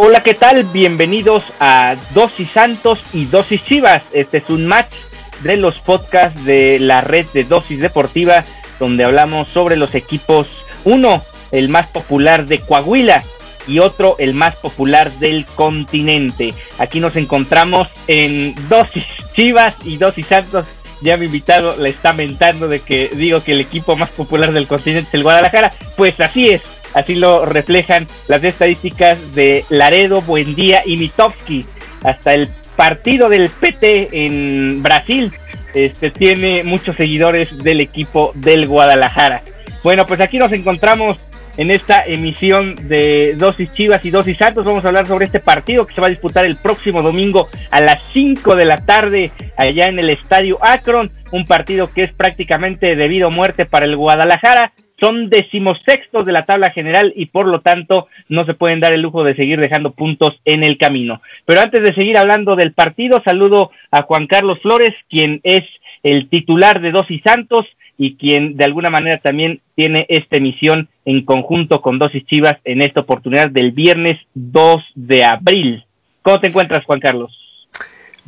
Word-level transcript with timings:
Hola, 0.00 0.22
¿qué 0.22 0.34
tal? 0.34 0.62
Bienvenidos 0.62 1.42
a 1.58 1.96
Dosis 2.14 2.48
Santos 2.52 3.00
y 3.12 3.24
Dosis 3.24 3.64
Chivas. 3.64 4.04
Este 4.12 4.38
es 4.38 4.48
un 4.48 4.64
match 4.64 4.94
de 5.42 5.56
los 5.56 5.80
podcasts 5.80 6.44
de 6.44 6.78
la 6.78 7.00
red 7.00 7.26
de 7.34 7.42
Dosis 7.42 7.80
Deportiva, 7.80 8.44
donde 8.78 9.02
hablamos 9.02 9.48
sobre 9.48 9.74
los 9.76 9.96
equipos, 9.96 10.46
uno, 10.84 11.20
el 11.50 11.68
más 11.68 11.88
popular 11.88 12.46
de 12.46 12.60
Coahuila 12.60 13.24
y 13.66 13.80
otro, 13.80 14.14
el 14.20 14.34
más 14.34 14.54
popular 14.54 15.10
del 15.14 15.44
continente. 15.46 16.54
Aquí 16.78 17.00
nos 17.00 17.16
encontramos 17.16 17.88
en 18.06 18.54
Dosis 18.68 19.04
Chivas 19.32 19.74
y 19.84 19.96
Dosis 19.96 20.26
Santos. 20.28 20.68
Ya 21.00 21.16
mi 21.16 21.26
invitado 21.26 21.76
le 21.76 21.88
está 21.88 22.12
mentando 22.12 22.68
de 22.68 22.78
que 22.78 23.08
digo 23.08 23.42
que 23.42 23.52
el 23.52 23.60
equipo 23.60 23.96
más 23.96 24.10
popular 24.10 24.52
del 24.52 24.68
continente 24.68 25.08
es 25.08 25.14
el 25.14 25.24
Guadalajara. 25.24 25.72
Pues 25.96 26.20
así 26.20 26.50
es, 26.50 26.62
Así 26.94 27.14
lo 27.14 27.46
reflejan 27.46 28.06
las 28.28 28.44
estadísticas 28.44 29.34
de 29.34 29.64
Laredo, 29.68 30.22
Buendía 30.22 30.82
y 30.84 30.96
Mitowski. 30.96 31.66
Hasta 32.02 32.34
el 32.34 32.48
partido 32.76 33.28
del 33.28 33.50
PT 33.50 34.08
en 34.24 34.82
Brasil 34.82 35.32
este, 35.74 36.10
tiene 36.10 36.62
muchos 36.62 36.96
seguidores 36.96 37.48
del 37.58 37.80
equipo 37.80 38.32
del 38.34 38.66
Guadalajara. 38.66 39.42
Bueno, 39.82 40.06
pues 40.06 40.20
aquí 40.20 40.38
nos 40.38 40.52
encontramos 40.52 41.18
en 41.56 41.72
esta 41.72 42.04
emisión 42.04 42.76
de 42.88 43.34
Dosis 43.36 43.72
Chivas 43.72 44.04
y 44.04 44.10
Dosis 44.10 44.38
Santos. 44.38 44.64
Vamos 44.64 44.84
a 44.84 44.88
hablar 44.88 45.06
sobre 45.06 45.26
este 45.26 45.40
partido 45.40 45.86
que 45.86 45.94
se 45.94 46.00
va 46.00 46.06
a 46.06 46.10
disputar 46.10 46.46
el 46.46 46.56
próximo 46.56 47.02
domingo 47.02 47.48
a 47.70 47.80
las 47.80 48.00
5 48.12 48.54
de 48.56 48.64
la 48.64 48.76
tarde 48.76 49.32
allá 49.56 49.86
en 49.86 49.98
el 49.98 50.08
Estadio 50.08 50.58
Akron. 50.62 51.10
Un 51.32 51.46
partido 51.46 51.92
que 51.92 52.04
es 52.04 52.12
prácticamente 52.12 52.94
debido 52.96 53.26
a 53.26 53.30
muerte 53.30 53.66
para 53.66 53.86
el 53.86 53.96
Guadalajara 53.96 54.72
son 54.98 55.30
decimosextos 55.30 56.26
de 56.26 56.32
la 56.32 56.44
tabla 56.44 56.70
general 56.70 57.12
y 57.14 57.26
por 57.26 57.46
lo 57.46 57.60
tanto 57.60 58.08
no 58.28 58.44
se 58.44 58.54
pueden 58.54 58.80
dar 58.80 58.92
el 58.92 59.02
lujo 59.02 59.24
de 59.24 59.36
seguir 59.36 59.60
dejando 59.60 59.92
puntos 59.92 60.40
en 60.44 60.64
el 60.64 60.76
camino. 60.76 61.22
Pero 61.44 61.60
antes 61.60 61.82
de 61.82 61.94
seguir 61.94 62.16
hablando 62.18 62.56
del 62.56 62.72
partido, 62.72 63.22
saludo 63.24 63.70
a 63.90 64.02
Juan 64.02 64.26
Carlos 64.26 64.58
Flores, 64.60 64.94
quien 65.08 65.40
es 65.44 65.62
el 66.02 66.28
titular 66.28 66.80
de 66.80 66.92
Dosis 66.92 67.22
Santos 67.22 67.66
y 67.96 68.14
quien 68.14 68.56
de 68.56 68.64
alguna 68.64 68.90
manera 68.90 69.18
también 69.18 69.60
tiene 69.74 70.06
esta 70.08 70.36
emisión 70.36 70.88
en 71.04 71.24
conjunto 71.24 71.80
con 71.80 71.98
Dosis 71.98 72.24
Chivas 72.26 72.56
en 72.64 72.82
esta 72.82 73.00
oportunidad 73.00 73.50
del 73.50 73.72
viernes 73.72 74.18
2 74.34 74.82
de 74.94 75.24
abril. 75.24 75.84
¿Cómo 76.22 76.40
te 76.40 76.48
encuentras, 76.48 76.84
Juan 76.84 77.00
Carlos? 77.00 77.47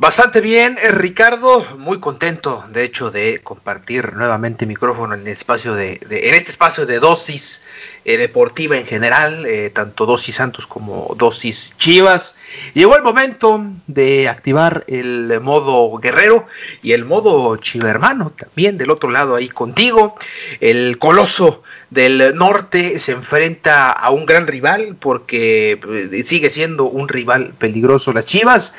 Bastante 0.01 0.41
bien, 0.41 0.79
eh, 0.81 0.89
Ricardo, 0.89 1.63
muy 1.77 1.99
contento 1.99 2.65
de 2.69 2.85
hecho 2.85 3.11
de 3.11 3.39
compartir 3.43 4.13
nuevamente 4.13 4.65
micrófono 4.65 5.13
en 5.13 5.21
el 5.21 5.27
espacio 5.27 5.75
de, 5.75 5.99
este 6.09 6.49
espacio 6.49 6.87
de 6.87 6.97
dosis 6.97 7.61
eh, 8.03 8.17
deportiva 8.17 8.75
en 8.75 8.87
general, 8.87 9.45
eh, 9.45 9.69
tanto 9.69 10.07
dosis 10.07 10.37
Santos 10.37 10.65
como 10.65 11.13
dosis 11.19 11.75
Chivas. 11.77 12.33
Llegó 12.73 12.95
el 12.95 13.03
momento 13.03 13.65
de 13.87 14.29
activar 14.29 14.85
el 14.87 15.39
modo 15.41 15.97
guerrero 15.97 16.47
y 16.81 16.93
el 16.93 17.05
modo 17.05 17.57
chivermano 17.57 18.31
también 18.31 18.77
del 18.77 18.91
otro 18.91 19.09
lado 19.09 19.35
ahí 19.35 19.49
contigo. 19.49 20.15
El 20.59 20.97
coloso 20.97 21.63
del 21.89 22.35
norte 22.35 22.97
se 22.99 23.11
enfrenta 23.11 23.91
a 23.91 24.11
un 24.11 24.25
gran 24.25 24.47
rival 24.47 24.95
porque 24.99 25.79
eh, 25.89 26.23
sigue 26.23 26.49
siendo 26.49 26.85
un 26.85 27.09
rival 27.09 27.53
peligroso 27.57 28.13
las 28.13 28.25
Chivas, 28.25 28.73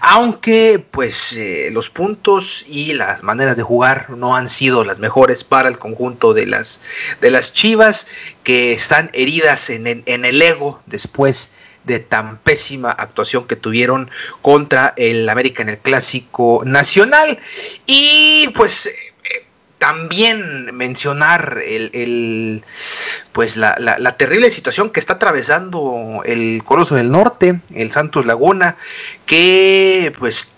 aunque 0.00 0.84
pues 0.90 1.32
eh, 1.32 1.70
los 1.72 1.90
puntos 1.90 2.64
y 2.66 2.94
las 2.94 3.22
maneras 3.22 3.56
de 3.56 3.62
jugar 3.62 4.10
no 4.10 4.34
han 4.34 4.48
sido 4.48 4.84
las 4.84 4.98
mejores 4.98 5.44
para 5.44 5.68
el 5.68 5.78
conjunto 5.78 6.34
de 6.34 6.46
las 6.46 6.80
de 7.20 7.30
las 7.30 7.52
Chivas 7.52 8.08
que 8.42 8.72
están 8.72 9.10
heridas 9.12 9.70
en, 9.70 10.02
en 10.04 10.24
el 10.24 10.42
ego 10.42 10.82
después 10.86 11.50
de 11.86 12.00
tan 12.00 12.38
pésima 12.38 12.90
actuación 12.90 13.46
que 13.46 13.56
tuvieron 13.56 14.10
contra 14.42 14.92
el 14.96 15.28
América 15.28 15.62
en 15.62 15.70
el 15.70 15.78
Clásico 15.78 16.62
Nacional. 16.64 17.38
Y 17.86 18.48
pues 18.54 18.86
eh, 18.86 18.92
también 19.78 20.74
mencionar 20.74 21.60
el, 21.64 22.64
pues 23.32 23.56
la, 23.56 23.76
la, 23.78 24.16
terrible 24.16 24.50
situación 24.50 24.90
que 24.90 25.00
está 25.00 25.14
atravesando 25.14 26.22
el 26.24 26.62
Coloso 26.64 26.96
del 26.96 27.10
Norte, 27.10 27.60
el 27.74 27.92
Santos 27.92 28.26
Laguna, 28.26 28.76
que 29.26 30.12
pues 30.18 30.48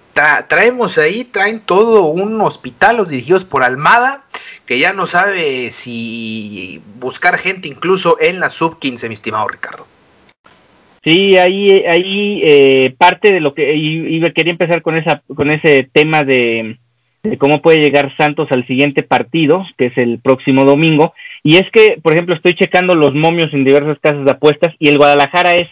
traemos 0.48 0.98
ahí, 0.98 1.24
traen 1.24 1.60
todo 1.60 2.04
un 2.04 2.40
hospital, 2.40 2.96
los 2.96 3.08
dirigidos 3.08 3.44
por 3.44 3.62
Almada, 3.62 4.24
que 4.66 4.78
ya 4.78 4.92
no 4.92 5.06
sabe 5.06 5.70
si 5.70 6.82
buscar 6.98 7.38
gente 7.38 7.68
incluso 7.68 8.16
en 8.20 8.40
la 8.40 8.50
sub 8.50 8.78
15, 8.78 9.08
mi 9.08 9.14
estimado 9.14 9.46
Ricardo. 9.48 9.86
Sí, 11.04 11.36
ahí, 11.36 11.84
ahí 11.86 12.40
eh, 12.44 12.94
parte 12.98 13.32
de 13.32 13.40
lo 13.40 13.54
que 13.54 13.74
y, 13.74 14.20
quería 14.32 14.52
empezar 14.52 14.82
con 14.82 14.96
esa, 14.96 15.22
con 15.34 15.50
ese 15.50 15.88
tema 15.92 16.24
de, 16.24 16.76
cómo 17.38 17.62
puede 17.62 17.80
llegar 17.80 18.14
Santos 18.16 18.48
al 18.50 18.66
siguiente 18.66 19.02
partido, 19.02 19.64
que 19.76 19.86
es 19.86 19.98
el 19.98 20.18
próximo 20.18 20.64
domingo. 20.64 21.14
Y 21.42 21.56
es 21.56 21.70
que, 21.70 21.98
por 22.02 22.12
ejemplo, 22.12 22.34
estoy 22.34 22.54
checando 22.54 22.94
los 22.94 23.14
momios 23.14 23.52
en 23.52 23.64
diversas 23.64 23.98
casas 24.00 24.24
de 24.24 24.30
apuestas 24.30 24.74
y 24.78 24.88
el 24.88 24.98
Guadalajara 24.98 25.56
es, 25.56 25.68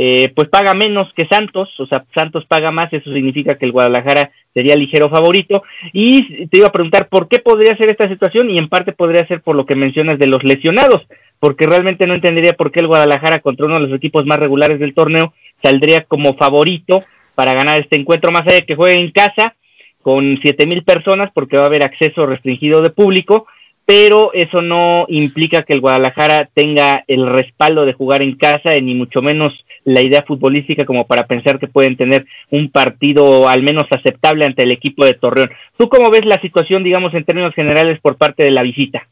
eh, 0.00 0.32
pues 0.36 0.48
paga 0.48 0.74
menos 0.74 1.12
que 1.14 1.26
Santos, 1.26 1.68
o 1.80 1.86
sea, 1.86 2.04
Santos 2.14 2.44
paga 2.46 2.70
más, 2.70 2.92
eso 2.92 3.12
significa 3.12 3.58
que 3.58 3.66
el 3.66 3.72
Guadalajara 3.72 4.30
sería 4.54 4.76
ligero 4.76 5.10
favorito. 5.10 5.64
Y 5.92 6.46
te 6.46 6.58
iba 6.58 6.68
a 6.68 6.72
preguntar 6.72 7.08
por 7.08 7.26
qué 7.26 7.40
podría 7.40 7.76
ser 7.76 7.90
esta 7.90 8.08
situación 8.08 8.48
y 8.48 8.58
en 8.58 8.68
parte 8.68 8.92
podría 8.92 9.26
ser 9.26 9.40
por 9.40 9.56
lo 9.56 9.66
que 9.66 9.74
mencionas 9.74 10.18
de 10.20 10.28
los 10.28 10.44
lesionados 10.44 11.02
porque 11.40 11.66
realmente 11.66 12.06
no 12.06 12.14
entendería 12.14 12.54
por 12.54 12.72
qué 12.72 12.80
el 12.80 12.86
Guadalajara 12.86 13.40
contra 13.40 13.66
uno 13.66 13.76
de 13.76 13.86
los 13.86 13.96
equipos 13.96 14.26
más 14.26 14.38
regulares 14.38 14.78
del 14.80 14.94
torneo 14.94 15.32
saldría 15.62 16.04
como 16.04 16.36
favorito 16.36 17.04
para 17.34 17.54
ganar 17.54 17.78
este 17.78 17.96
encuentro, 17.96 18.32
más 18.32 18.42
allá 18.42 18.56
de 18.56 18.66
que 18.66 18.74
juegue 18.74 19.00
en 19.00 19.10
casa 19.10 19.54
con 20.02 20.38
siete 20.42 20.66
mil 20.66 20.84
personas, 20.84 21.30
porque 21.32 21.56
va 21.56 21.64
a 21.64 21.66
haber 21.66 21.82
acceso 21.82 22.26
restringido 22.26 22.82
de 22.82 22.90
público, 22.90 23.46
pero 23.88 24.34
eso 24.34 24.60
no 24.60 25.06
implica 25.08 25.62
que 25.62 25.72
el 25.72 25.80
Guadalajara 25.80 26.50
tenga 26.52 27.04
el 27.08 27.26
respaldo 27.26 27.86
de 27.86 27.94
jugar 27.94 28.20
en 28.20 28.36
casa, 28.36 28.74
ni 28.74 28.94
mucho 28.94 29.22
menos 29.22 29.64
la 29.84 30.02
idea 30.02 30.22
futbolística 30.28 30.84
como 30.84 31.06
para 31.06 31.26
pensar 31.26 31.58
que 31.58 31.68
pueden 31.68 31.96
tener 31.96 32.26
un 32.50 32.70
partido 32.70 33.48
al 33.48 33.62
menos 33.62 33.84
aceptable 33.90 34.44
ante 34.44 34.64
el 34.64 34.72
equipo 34.72 35.06
de 35.06 35.14
Torreón. 35.14 35.50
¿Tú 35.78 35.88
cómo 35.88 36.10
ves 36.10 36.26
la 36.26 36.38
situación, 36.42 36.84
digamos, 36.84 37.14
en 37.14 37.24
términos 37.24 37.54
generales 37.54 37.98
por 38.02 38.18
parte 38.18 38.42
de 38.42 38.50
la 38.50 38.60
visita? 38.60 39.08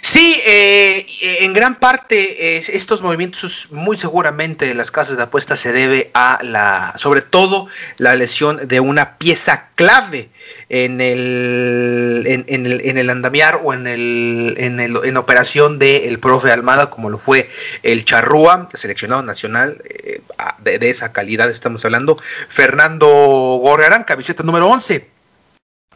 Sí, 0.00 0.40
eh, 0.46 1.06
en 1.40 1.52
gran 1.52 1.76
parte 1.76 2.56
eh, 2.56 2.62
estos 2.72 3.02
movimientos 3.02 3.68
muy 3.70 3.96
seguramente 3.96 4.72
las 4.74 4.90
casas 4.90 5.16
de 5.16 5.24
apuestas 5.24 5.58
se 5.58 5.72
debe 5.72 6.10
a 6.14 6.38
la, 6.42 6.94
sobre 6.96 7.20
todo 7.20 7.66
la 7.96 8.14
lesión 8.14 8.68
de 8.68 8.80
una 8.80 9.18
pieza 9.18 9.68
clave 9.74 10.30
en 10.68 11.00
el, 11.00 12.24
en, 12.26 12.66
el, 12.66 12.80
en 12.84 12.98
el 12.98 13.10
andamiar 13.10 13.60
o 13.62 13.72
en 13.72 13.86
el, 13.86 14.54
en, 14.58 15.16
operación 15.16 15.78
del 15.78 16.18
profe 16.20 16.52
Almada, 16.52 16.90
como 16.90 17.10
lo 17.10 17.18
fue 17.18 17.48
el 17.82 18.04
Charrúa, 18.04 18.68
seleccionado 18.74 19.22
nacional 19.22 19.82
eh, 19.84 20.20
de, 20.58 20.78
de, 20.78 20.90
esa 20.90 21.12
calidad 21.12 21.50
estamos 21.50 21.84
hablando, 21.84 22.18
Fernando 22.48 23.06
Gorrearán, 23.06 24.04
camiseta 24.04 24.42
número 24.42 24.68
11 24.68 25.17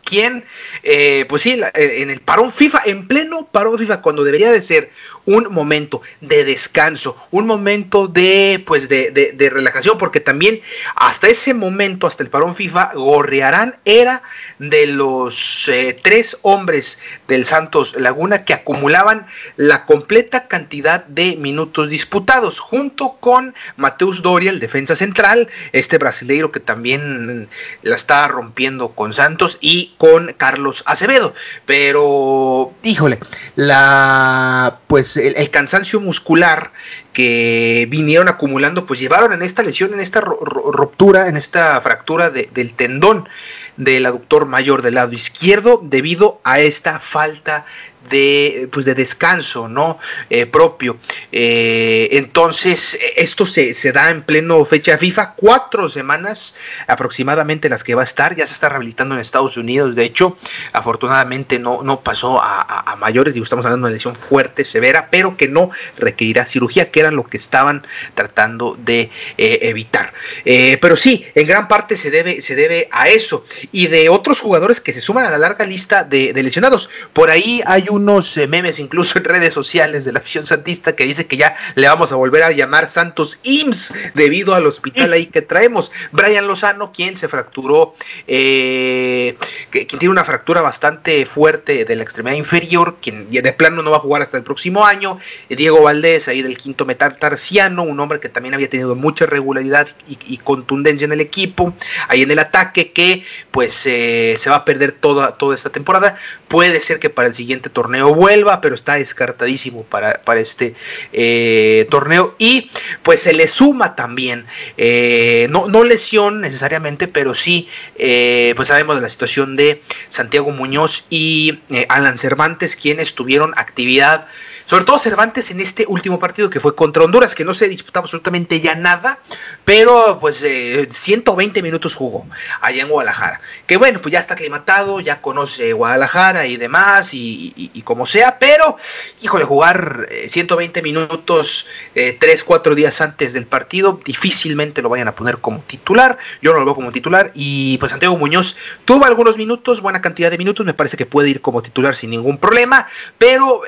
quien, 0.04 0.44
eh, 0.82 1.24
pues 1.28 1.42
sí, 1.42 1.60
eh, 1.74 2.02
en 2.02 2.10
el 2.10 2.20
parón 2.20 2.52
FIFA, 2.52 2.82
en 2.86 3.06
pleno 3.06 3.46
parón 3.50 3.78
FIFA, 3.78 4.02
cuando 4.02 4.24
debería 4.24 4.50
de 4.50 4.62
ser 4.62 4.90
un 5.24 5.52
momento 5.52 6.02
de 6.20 6.44
descanso, 6.44 7.16
un 7.30 7.46
momento 7.46 8.08
de, 8.08 8.62
pues, 8.66 8.88
de, 8.88 9.10
de, 9.10 9.50
relajación, 9.50 9.98
porque 9.98 10.20
también 10.20 10.60
hasta 10.96 11.28
ese 11.28 11.54
momento, 11.54 12.06
hasta 12.06 12.22
el 12.22 12.30
parón 12.30 12.56
FIFA, 12.56 12.92
Gorriarán 12.94 13.76
era 13.84 14.22
de 14.58 14.86
los 14.86 15.68
eh, 15.68 15.96
tres 16.00 16.38
hombres 16.42 16.98
del 17.28 17.44
Santos 17.44 17.94
Laguna 17.96 18.44
que 18.44 18.54
acumulaban 18.54 19.26
la 19.56 19.86
completa 19.86 20.48
cantidad 20.48 21.04
de 21.06 21.36
minutos 21.36 21.88
disputados, 21.88 22.58
junto 22.58 23.16
con 23.20 23.54
Mateus 23.76 24.22
Doria, 24.22 24.50
el 24.50 24.60
defensa 24.60 24.96
central, 24.96 25.48
este 25.72 25.98
brasileiro 25.98 26.50
que 26.50 26.60
también 26.60 27.48
la 27.82 27.94
está 27.94 28.26
rompiendo 28.28 28.90
con 28.90 29.12
Santos, 29.12 29.58
y 29.60 29.91
con 30.02 30.32
Carlos 30.36 30.82
Acevedo. 30.84 31.32
Pero, 31.64 32.72
híjole, 32.82 33.20
la 33.54 34.80
pues 34.88 35.16
el, 35.16 35.48
cansancio 35.50 36.00
muscular 36.00 36.72
que 37.12 37.86
vinieron 37.88 38.28
acumulando, 38.28 38.84
pues 38.84 38.98
llevaron 38.98 39.32
en 39.32 39.42
esta 39.42 39.62
lesión, 39.62 39.94
en 39.94 40.00
esta 40.00 40.20
ruptura, 40.20 41.28
en 41.28 41.36
esta 41.36 41.80
fractura 41.82 42.30
del 42.30 42.74
tendón 42.74 43.28
del 43.76 44.04
aductor 44.04 44.46
mayor 44.46 44.82
del 44.82 44.96
lado 44.96 45.12
izquierdo 45.12 45.80
debido 45.84 46.40
a 46.42 46.58
esta 46.58 46.98
falta 46.98 47.64
de, 48.10 48.68
pues 48.72 48.84
de 48.86 48.94
descanso 48.94 49.52
¿no? 49.68 49.98
Eh, 50.30 50.46
propio. 50.46 50.98
Eh, 51.30 52.08
entonces, 52.12 52.98
esto 53.16 53.46
se, 53.46 53.74
se, 53.74 53.92
da 53.92 54.10
en 54.10 54.22
pleno 54.22 54.64
fecha 54.64 54.98
FIFA, 54.98 55.34
cuatro 55.34 55.88
semanas 55.88 56.54
aproximadamente 56.86 57.68
las 57.68 57.84
que 57.84 57.94
va 57.94 58.02
a 58.02 58.04
estar, 58.04 58.36
ya 58.36 58.46
se 58.46 58.54
está 58.54 58.68
rehabilitando 58.68 59.14
en 59.14 59.20
Estados 59.20 59.56
Unidos, 59.56 59.96
de 59.96 60.04
hecho, 60.04 60.36
afortunadamente 60.72 61.58
no, 61.58 61.82
no 61.82 62.00
pasó 62.00 62.40
a, 62.42 62.96
mayores, 62.98 63.34
digo, 63.34 63.44
estamos 63.44 63.64
hablando 63.64 63.86
de 63.86 63.90
una 63.90 63.94
lesión 63.94 64.14
fuerte, 64.14 64.64
severa, 64.64 65.08
pero 65.10 65.36
que 65.36 65.48
no 65.48 65.70
requerirá 65.98 66.46
cirugía, 66.46 66.90
que 66.90 67.00
era 67.00 67.10
lo 67.10 67.24
que 67.24 67.36
estaban 67.36 67.84
tratando 68.14 68.76
de 68.78 69.10
eh, 69.38 69.58
evitar. 69.62 70.12
pero 70.44 70.96
sí, 70.96 71.26
en 71.34 71.46
gran 71.46 71.68
parte 71.68 71.96
se 71.96 72.10
debe, 72.10 72.40
se 72.40 72.54
debe 72.54 72.88
a 72.92 73.08
eso, 73.08 73.44
y 73.72 73.88
de 73.88 74.08
otros 74.08 74.40
jugadores 74.40 74.80
que 74.80 74.92
se 74.92 75.00
suman 75.00 75.24
a 75.24 75.30
la 75.30 75.38
larga 75.38 75.64
lista 75.64 76.04
de, 76.04 76.32
de 76.32 76.42
lesionados. 76.42 76.88
Por 77.12 77.30
ahí 77.30 77.62
hay 77.66 77.86
unos 77.92 78.36
eh, 78.38 78.46
memes 78.46 78.78
incluso 78.78 79.18
en 79.18 79.24
redes 79.24 79.52
sociales 79.52 80.04
de 80.04 80.12
la 80.12 80.20
afición 80.20 80.46
santista 80.46 80.96
que 80.96 81.04
dice 81.04 81.26
que 81.26 81.36
ya 81.36 81.54
le 81.74 81.86
vamos 81.86 82.10
a 82.10 82.16
volver 82.16 82.42
a 82.42 82.50
llamar 82.50 82.88
Santos 82.88 83.38
IMSS 83.42 83.92
debido 84.14 84.54
al 84.54 84.66
hospital 84.66 85.12
ahí 85.12 85.26
que 85.26 85.42
traemos. 85.42 85.92
Brian 86.10 86.46
Lozano, 86.46 86.90
quien 86.92 87.16
se 87.16 87.28
fracturó, 87.28 87.94
eh, 88.26 89.36
quien 89.70 89.86
tiene 89.86 90.08
una 90.08 90.24
fractura 90.24 90.62
bastante 90.62 91.26
fuerte 91.26 91.84
de 91.84 91.96
la 91.96 92.02
extremidad 92.02 92.36
inferior, 92.36 92.96
quien 93.00 93.30
de 93.30 93.52
plano 93.52 93.82
no 93.82 93.90
va 93.90 93.98
a 93.98 94.00
jugar 94.00 94.22
hasta 94.22 94.38
el 94.38 94.42
próximo 94.42 94.86
año. 94.86 95.18
Eh, 95.50 95.56
Diego 95.56 95.82
Valdés, 95.82 96.28
ahí 96.28 96.42
del 96.42 96.56
quinto 96.56 96.86
metal 96.86 97.18
tarciano, 97.18 97.82
un 97.82 98.00
hombre 98.00 98.20
que 98.20 98.30
también 98.30 98.54
había 98.54 98.70
tenido 98.70 98.96
mucha 98.96 99.26
regularidad 99.26 99.86
y, 100.08 100.38
contundencia 100.38 101.04
en 101.04 101.12
el 101.12 101.20
equipo, 101.20 101.74
ahí 102.08 102.22
en 102.22 102.30
el 102.30 102.38
ataque, 102.38 102.90
que 102.92 103.22
pues 103.50 103.74
se 103.74 104.46
va 104.48 104.56
a 104.56 104.64
perder 104.64 104.92
toda, 104.92 105.36
toda 105.36 105.54
esta 105.54 105.70
temporada. 105.70 106.16
Puede 106.48 106.80
ser 106.80 106.98
que 106.98 107.10
para 107.10 107.28
el 107.28 107.34
siguiente 107.34 107.70
torneo 107.70 107.81
torneo 107.82 108.14
vuelva, 108.14 108.60
pero 108.60 108.76
está 108.76 108.94
descartadísimo 108.94 109.82
para, 109.82 110.22
para 110.22 110.38
este 110.38 110.74
eh, 111.12 111.88
torneo. 111.90 112.36
Y 112.38 112.70
pues 113.02 113.22
se 113.22 113.32
le 113.32 113.48
suma 113.48 113.96
también, 113.96 114.46
eh, 114.76 115.48
no, 115.50 115.66
no, 115.66 115.82
lesión 115.82 116.40
necesariamente, 116.40 117.08
pero 117.08 117.34
sí, 117.34 117.68
eh, 117.96 118.52
pues 118.54 118.68
sabemos 118.68 118.94
de 118.96 119.02
la 119.02 119.08
situación 119.08 119.56
de 119.56 119.82
Santiago 120.10 120.52
Muñoz 120.52 121.04
y 121.10 121.58
Alan 121.88 122.16
Cervantes, 122.16 122.76
quienes 122.76 123.14
tuvieron 123.14 123.52
actividad 123.56 124.26
sobre 124.66 124.84
todo 124.84 124.98
Cervantes 124.98 125.50
en 125.50 125.60
este 125.60 125.84
último 125.88 126.18
partido 126.18 126.50
que 126.50 126.60
fue 126.60 126.74
contra 126.74 127.04
Honduras, 127.04 127.34
que 127.34 127.44
no 127.44 127.54
se 127.54 127.68
disputaba 127.68 128.04
absolutamente 128.04 128.60
ya 128.60 128.74
nada, 128.74 129.18
pero 129.64 130.18
pues 130.20 130.44
120 130.90 131.58
eh, 131.58 131.62
minutos 131.62 131.94
jugó 131.94 132.26
allá 132.60 132.82
en 132.82 132.88
Guadalajara. 132.88 133.40
Que 133.66 133.76
bueno, 133.76 134.00
pues 134.00 134.12
ya 134.12 134.20
está 134.20 134.34
aclimatado, 134.34 135.00
ya 135.00 135.20
conoce 135.20 135.72
Guadalajara 135.72 136.46
y 136.46 136.56
demás, 136.56 137.10
y, 137.12 137.82
como 137.84 138.06
sea, 138.06 138.38
pero 138.38 138.76
híjole, 139.20 139.44
jugar 139.44 140.08
120 140.26 140.80
eh, 140.80 140.82
minutos 140.82 141.66
3, 141.94 142.16
eh, 142.20 142.42
4 142.44 142.74
días 142.74 143.00
antes 143.00 143.32
del 143.32 143.46
partido, 143.46 144.00
difícilmente 144.04 144.82
lo 144.82 144.88
vayan 144.88 145.08
a 145.08 145.14
poner 145.14 145.38
como 145.38 145.60
titular. 145.60 146.18
Yo 146.40 146.52
no 146.52 146.60
lo 146.60 146.64
veo 146.64 146.74
como 146.74 146.92
titular, 146.92 147.32
y 147.34 147.78
pues 147.78 147.90
Santiago 147.90 148.16
Muñoz 148.16 148.56
tuvo 148.84 149.04
algunos 149.04 149.36
minutos, 149.36 149.80
buena 149.80 150.00
cantidad 150.00 150.30
de 150.30 150.38
minutos, 150.38 150.64
me 150.66 150.74
parece 150.74 150.96
que 150.96 151.06
puede 151.06 151.30
ir 151.30 151.40
como 151.40 151.62
titular 151.62 151.96
sin 151.96 152.10
ningún 152.10 152.38
problema, 152.38 152.86
pero 153.18 153.62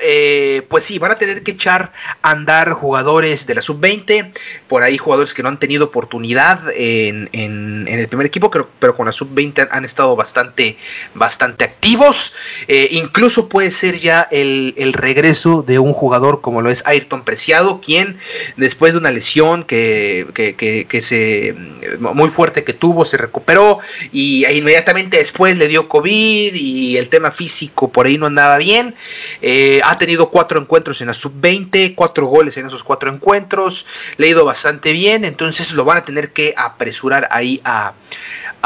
pues 0.67 0.83
sí, 0.83 0.94
van 0.99 1.11
a 1.11 1.17
tener 1.17 1.43
que 1.43 1.51
echar 1.51 1.91
a 2.21 2.31
andar 2.31 2.71
jugadores 2.71 3.47
de 3.47 3.55
la 3.55 3.61
sub-20, 3.61 4.31
por 4.67 4.83
ahí 4.83 4.97
jugadores 4.97 5.33
que 5.33 5.43
no 5.43 5.49
han 5.49 5.59
tenido 5.59 5.85
oportunidad 5.85 6.61
en, 6.73 7.29
el 7.33 8.07
primer 8.07 8.27
equipo, 8.27 8.51
pero, 8.51 8.95
con 8.95 9.05
la 9.05 9.11
sub-20 9.11 9.67
han, 9.71 9.85
estado 9.85 10.15
bastante, 10.15 10.77
bastante 11.13 11.63
activos. 11.63 12.33
Eh, 12.67 12.89
incluso 12.91 13.49
puede 13.49 13.71
ser 13.71 13.99
ya 13.99 14.27
el, 14.31 14.93
regreso 14.93 15.61
de 15.61 15.79
un 15.79 15.93
jugador 15.93 16.41
como 16.41 16.61
lo 16.61 16.69
es 16.69 16.83
Ayrton 16.85 17.23
Preciado, 17.23 17.81
quien 17.81 18.17
después 18.57 18.93
de 18.93 18.99
una 18.99 19.11
lesión 19.11 19.63
que, 19.63 20.27
que, 20.33 21.01
se 21.01 21.55
muy 21.99 22.29
fuerte 22.29 22.63
que 22.63 22.73
tuvo, 22.73 23.05
se 23.05 23.17
recuperó 23.17 23.79
y 24.11 24.45
inmediatamente 24.45 25.17
después 25.17 25.57
le 25.57 25.67
dio 25.67 25.87
COVID 25.87 26.53
y 26.53 26.97
el 26.97 27.09
tema 27.09 27.31
físico 27.31 27.91
por 27.91 28.05
ahí 28.05 28.17
no 28.17 28.27
andaba 28.27 28.57
bien. 28.57 28.95
Eh, 29.41 29.81
ha 29.83 29.97
tenido 29.97 30.29
cuatro 30.29 30.59
encuentros 30.59 30.74
encuentros 30.75 30.99
en 30.99 31.07
la 31.07 31.13
sub-20, 31.13 31.95
cuatro 31.95 32.25
goles 32.25 32.57
en 32.57 32.67
esos 32.67 32.83
cuatro 32.83 33.09
encuentros, 33.09 33.85
le 34.17 34.27
ha 34.27 34.29
ido 34.31 34.43
bastante 34.43 34.91
bien, 34.91 35.23
entonces 35.23 35.71
lo 35.71 35.85
van 35.85 35.99
a 35.99 36.03
tener 36.03 36.33
que 36.33 36.53
apresurar 36.57 37.29
ahí 37.31 37.61
a, 37.63 37.93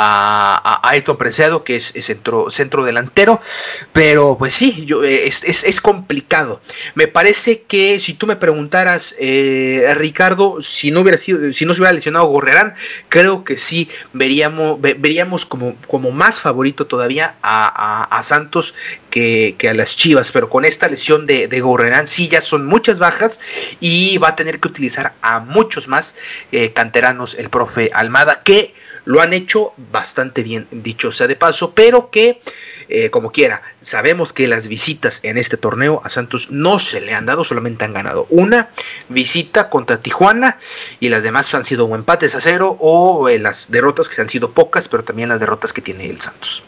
a, 0.02 0.80
a 0.86 0.90
Ayrton 0.92 1.18
Preciado, 1.18 1.66
que 1.66 1.76
es, 1.76 1.92
centro, 2.00 2.50
centro 2.50 2.86
delantero. 2.86 3.42
Pero 3.92 4.38
pues 4.38 4.54
sí, 4.54 4.86
yo, 4.86 5.04
eh, 5.04 5.28
es, 5.28 5.44
es, 5.44 5.82
complicado. 5.82 6.62
Me 6.96 7.08
parece 7.08 7.64
que 7.64 8.00
si 8.00 8.14
tú 8.14 8.26
me 8.26 8.38
preguntaras, 8.38 9.14
eh, 9.20 9.94
Ricardo, 9.96 10.62
si 10.62 10.92
no 10.92 11.02
hubiera 11.02 11.18
sido, 11.18 11.52
si 11.52 11.66
no 11.66 11.74
se 11.74 11.82
hubiera 11.82 11.94
lesionado 11.94 12.28
Gorrerán, 12.28 12.76
creo 13.10 13.44
que 13.44 13.58
sí 13.58 13.90
veríamos, 14.14 14.80
veríamos 14.80 15.46
como, 15.46 15.76
como 15.88 16.12
más 16.12 16.40
favorito 16.40 16.88
todavía 16.88 17.36
a, 17.42 18.04
a, 18.04 18.24
Santos 18.24 18.74
que, 19.10 19.56
que, 19.58 19.68
a 19.68 19.74
las 19.74 19.98
Chivas. 19.98 20.32
Pero 20.32 20.50
con 20.50 20.64
esta 20.64 20.88
lesión 20.88 21.28
de, 21.28 21.50
de 21.50 21.60
Gorrerán, 21.60 22.08
sí 22.08 22.30
ya 22.30 22.42
son 22.42 22.66
muchas 22.66 23.00
bajas 23.00 23.40
y 23.82 24.18
va 24.18 24.30
a 24.30 24.36
tener 24.38 24.62
que 24.62 24.70
utilizar 24.70 25.14
a 25.22 25.42
muchos 25.42 25.90
más 25.90 26.16
eh, 26.54 26.72
canteranos 26.72 27.36
el 27.36 27.50
profe 27.50 27.92
Almada, 27.94 28.44
que 28.44 28.74
lo 29.06 29.22
han 29.22 29.34
hecho 29.34 29.74
bastante 29.92 30.44
bien, 30.44 30.68
dicho 30.72 31.12
sea 31.12 31.28
de 31.28 31.36
paso, 31.36 31.74
pero 31.74 32.10
que, 32.10 32.42
eh, 32.90 33.10
como 33.10 33.32
quiera, 33.32 33.62
sabemos 33.82 34.34
que 34.34 34.48
las 34.48 34.68
visitas 34.68 35.20
en 35.24 35.38
este 35.38 35.58
torneo 35.58 36.02
a 36.04 36.10
Santos 36.10 36.52
no 36.52 36.80
se 36.80 37.02
le 37.02 37.14
han 37.14 37.26
dado, 37.26 37.44
solamente 37.44 37.86
han 37.86 37.94
ganado 37.94 38.28
una 38.30 38.70
visita 39.10 39.70
contra 39.70 40.02
Tijuana 40.02 40.58
y 41.00 41.10
las 41.10 41.24
demás 41.24 41.54
han 41.54 41.66
sido 41.66 41.94
empates 41.96 42.36
a 42.36 42.42
cero 42.42 42.78
o 42.80 43.30
eh, 43.30 43.40
las 43.40 43.72
derrotas 43.72 44.10
que 44.10 44.22
han 44.22 44.30
sido 44.30 44.52
pocas, 44.52 44.88
pero 44.88 45.04
también 45.04 45.30
las 45.30 45.40
derrotas 45.40 45.74
que 45.74 45.82
tiene 45.82 46.06
el 46.06 46.22
Santos. 46.22 46.64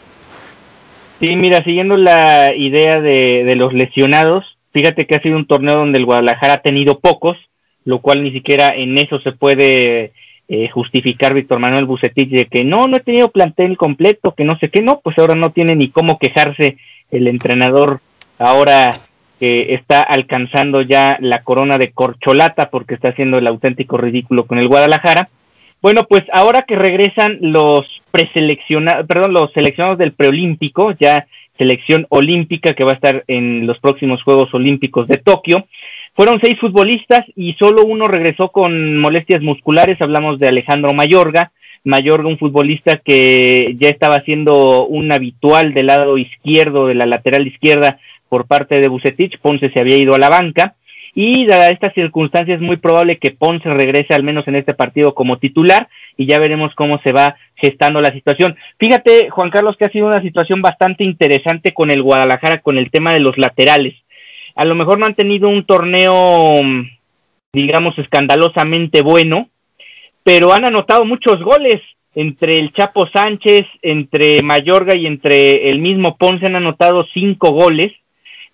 Sí, 1.20 1.36
mira, 1.36 1.62
siguiendo 1.62 1.96
la 1.96 2.54
idea 2.54 3.00
de, 3.00 3.44
de 3.44 3.54
los 3.54 3.72
lesionados, 3.72 4.44
fíjate 4.72 5.06
que 5.06 5.14
ha 5.14 5.22
sido 5.22 5.36
un 5.36 5.46
torneo 5.46 5.76
donde 5.76 5.98
el 5.98 6.04
Guadalajara 6.04 6.54
ha 6.54 6.62
tenido 6.62 6.98
pocos, 6.98 7.36
lo 7.84 8.00
cual 8.00 8.24
ni 8.24 8.32
siquiera 8.32 8.74
en 8.74 8.98
eso 8.98 9.20
se 9.20 9.32
puede 9.32 10.12
eh, 10.48 10.68
justificar 10.68 11.34
Víctor 11.34 11.58
Manuel 11.58 11.86
Bucetich 11.86 12.30
de 12.30 12.46
que 12.46 12.64
no, 12.64 12.86
no 12.86 12.96
he 12.96 13.00
tenido 13.00 13.30
plantel 13.30 13.76
completo, 13.76 14.34
que 14.34 14.44
no 14.44 14.58
sé 14.58 14.68
qué, 14.68 14.82
no, 14.82 15.00
pues 15.00 15.18
ahora 15.18 15.34
no 15.34 15.50
tiene 15.50 15.76
ni 15.76 15.88
cómo 15.88 16.18
quejarse 16.18 16.76
el 17.10 17.28
entrenador 17.28 18.00
ahora 18.38 18.98
que 19.38 19.74
está 19.74 20.00
alcanzando 20.00 20.82
ya 20.82 21.16
la 21.20 21.42
corona 21.42 21.78
de 21.78 21.90
corcholata 21.90 22.70
porque 22.70 22.94
está 22.94 23.08
haciendo 23.08 23.38
el 23.38 23.46
auténtico 23.46 23.96
ridículo 23.96 24.46
con 24.46 24.58
el 24.58 24.68
Guadalajara. 24.68 25.30
Bueno, 25.80 26.04
pues 26.04 26.22
ahora 26.32 26.62
que 26.62 26.76
regresan 26.76 27.38
los 27.40 28.02
preseleccionados, 28.12 29.06
perdón, 29.06 29.32
los 29.32 29.52
seleccionados 29.52 29.98
del 29.98 30.12
preolímpico, 30.12 30.92
ya 30.92 31.26
selección 31.58 32.06
olímpica 32.08 32.74
que 32.74 32.84
va 32.84 32.92
a 32.92 32.94
estar 32.94 33.24
en 33.26 33.66
los 33.66 33.78
próximos 33.80 34.22
Juegos 34.22 34.54
Olímpicos 34.54 35.08
de 35.08 35.16
Tokio, 35.16 35.66
fueron 36.14 36.40
seis 36.42 36.58
futbolistas 36.58 37.24
y 37.36 37.54
solo 37.54 37.84
uno 37.84 38.06
regresó 38.06 38.50
con 38.50 38.98
molestias 38.98 39.42
musculares. 39.42 40.00
Hablamos 40.00 40.38
de 40.38 40.48
Alejandro 40.48 40.92
Mayorga. 40.92 41.52
Mayorga, 41.84 42.28
un 42.28 42.38
futbolista 42.38 42.98
que 42.98 43.74
ya 43.78 43.88
estaba 43.88 44.20
siendo 44.20 44.86
un 44.86 45.10
habitual 45.10 45.74
del 45.74 45.86
lado 45.86 46.16
izquierdo, 46.18 46.86
de 46.86 46.94
la 46.94 47.06
lateral 47.06 47.46
izquierda 47.46 47.98
por 48.28 48.46
parte 48.46 48.80
de 48.80 48.88
Bucetich. 48.88 49.38
Ponce 49.38 49.70
se 49.70 49.80
había 49.80 49.96
ido 49.96 50.14
a 50.14 50.18
la 50.18 50.28
banca. 50.28 50.74
Y 51.14 51.44
dada 51.44 51.70
estas 51.70 51.92
circunstancias 51.92 52.56
es 52.56 52.62
muy 52.62 52.76
probable 52.76 53.18
que 53.18 53.32
Ponce 53.32 53.68
regrese 53.68 54.14
al 54.14 54.22
menos 54.22 54.48
en 54.48 54.56
este 54.56 54.72
partido 54.74 55.14
como 55.14 55.38
titular 55.38 55.88
y 56.16 56.26
ya 56.26 56.38
veremos 56.38 56.74
cómo 56.74 57.00
se 57.02 57.12
va 57.12 57.36
gestando 57.56 58.00
la 58.00 58.12
situación. 58.12 58.56
Fíjate, 58.78 59.28
Juan 59.30 59.50
Carlos, 59.50 59.76
que 59.76 59.84
ha 59.84 59.90
sido 59.90 60.06
una 60.06 60.22
situación 60.22 60.62
bastante 60.62 61.04
interesante 61.04 61.74
con 61.74 61.90
el 61.90 62.02
Guadalajara, 62.02 62.58
con 62.58 62.78
el 62.78 62.90
tema 62.90 63.12
de 63.12 63.20
los 63.20 63.36
laterales. 63.36 63.94
A 64.54 64.64
lo 64.64 64.74
mejor 64.74 64.98
no 64.98 65.06
han 65.06 65.14
tenido 65.14 65.48
un 65.48 65.64
torneo, 65.64 66.60
digamos, 67.52 67.98
escandalosamente 67.98 69.02
bueno, 69.02 69.48
pero 70.22 70.52
han 70.52 70.64
anotado 70.64 71.04
muchos 71.04 71.42
goles. 71.42 71.80
Entre 72.14 72.58
el 72.58 72.74
Chapo 72.74 73.06
Sánchez, 73.06 73.64
entre 73.80 74.42
Mayorga 74.42 74.94
y 74.94 75.06
entre 75.06 75.70
el 75.70 75.78
mismo 75.78 76.18
Ponce 76.18 76.44
han 76.44 76.56
anotado 76.56 77.06
cinco 77.14 77.52
goles 77.52 77.92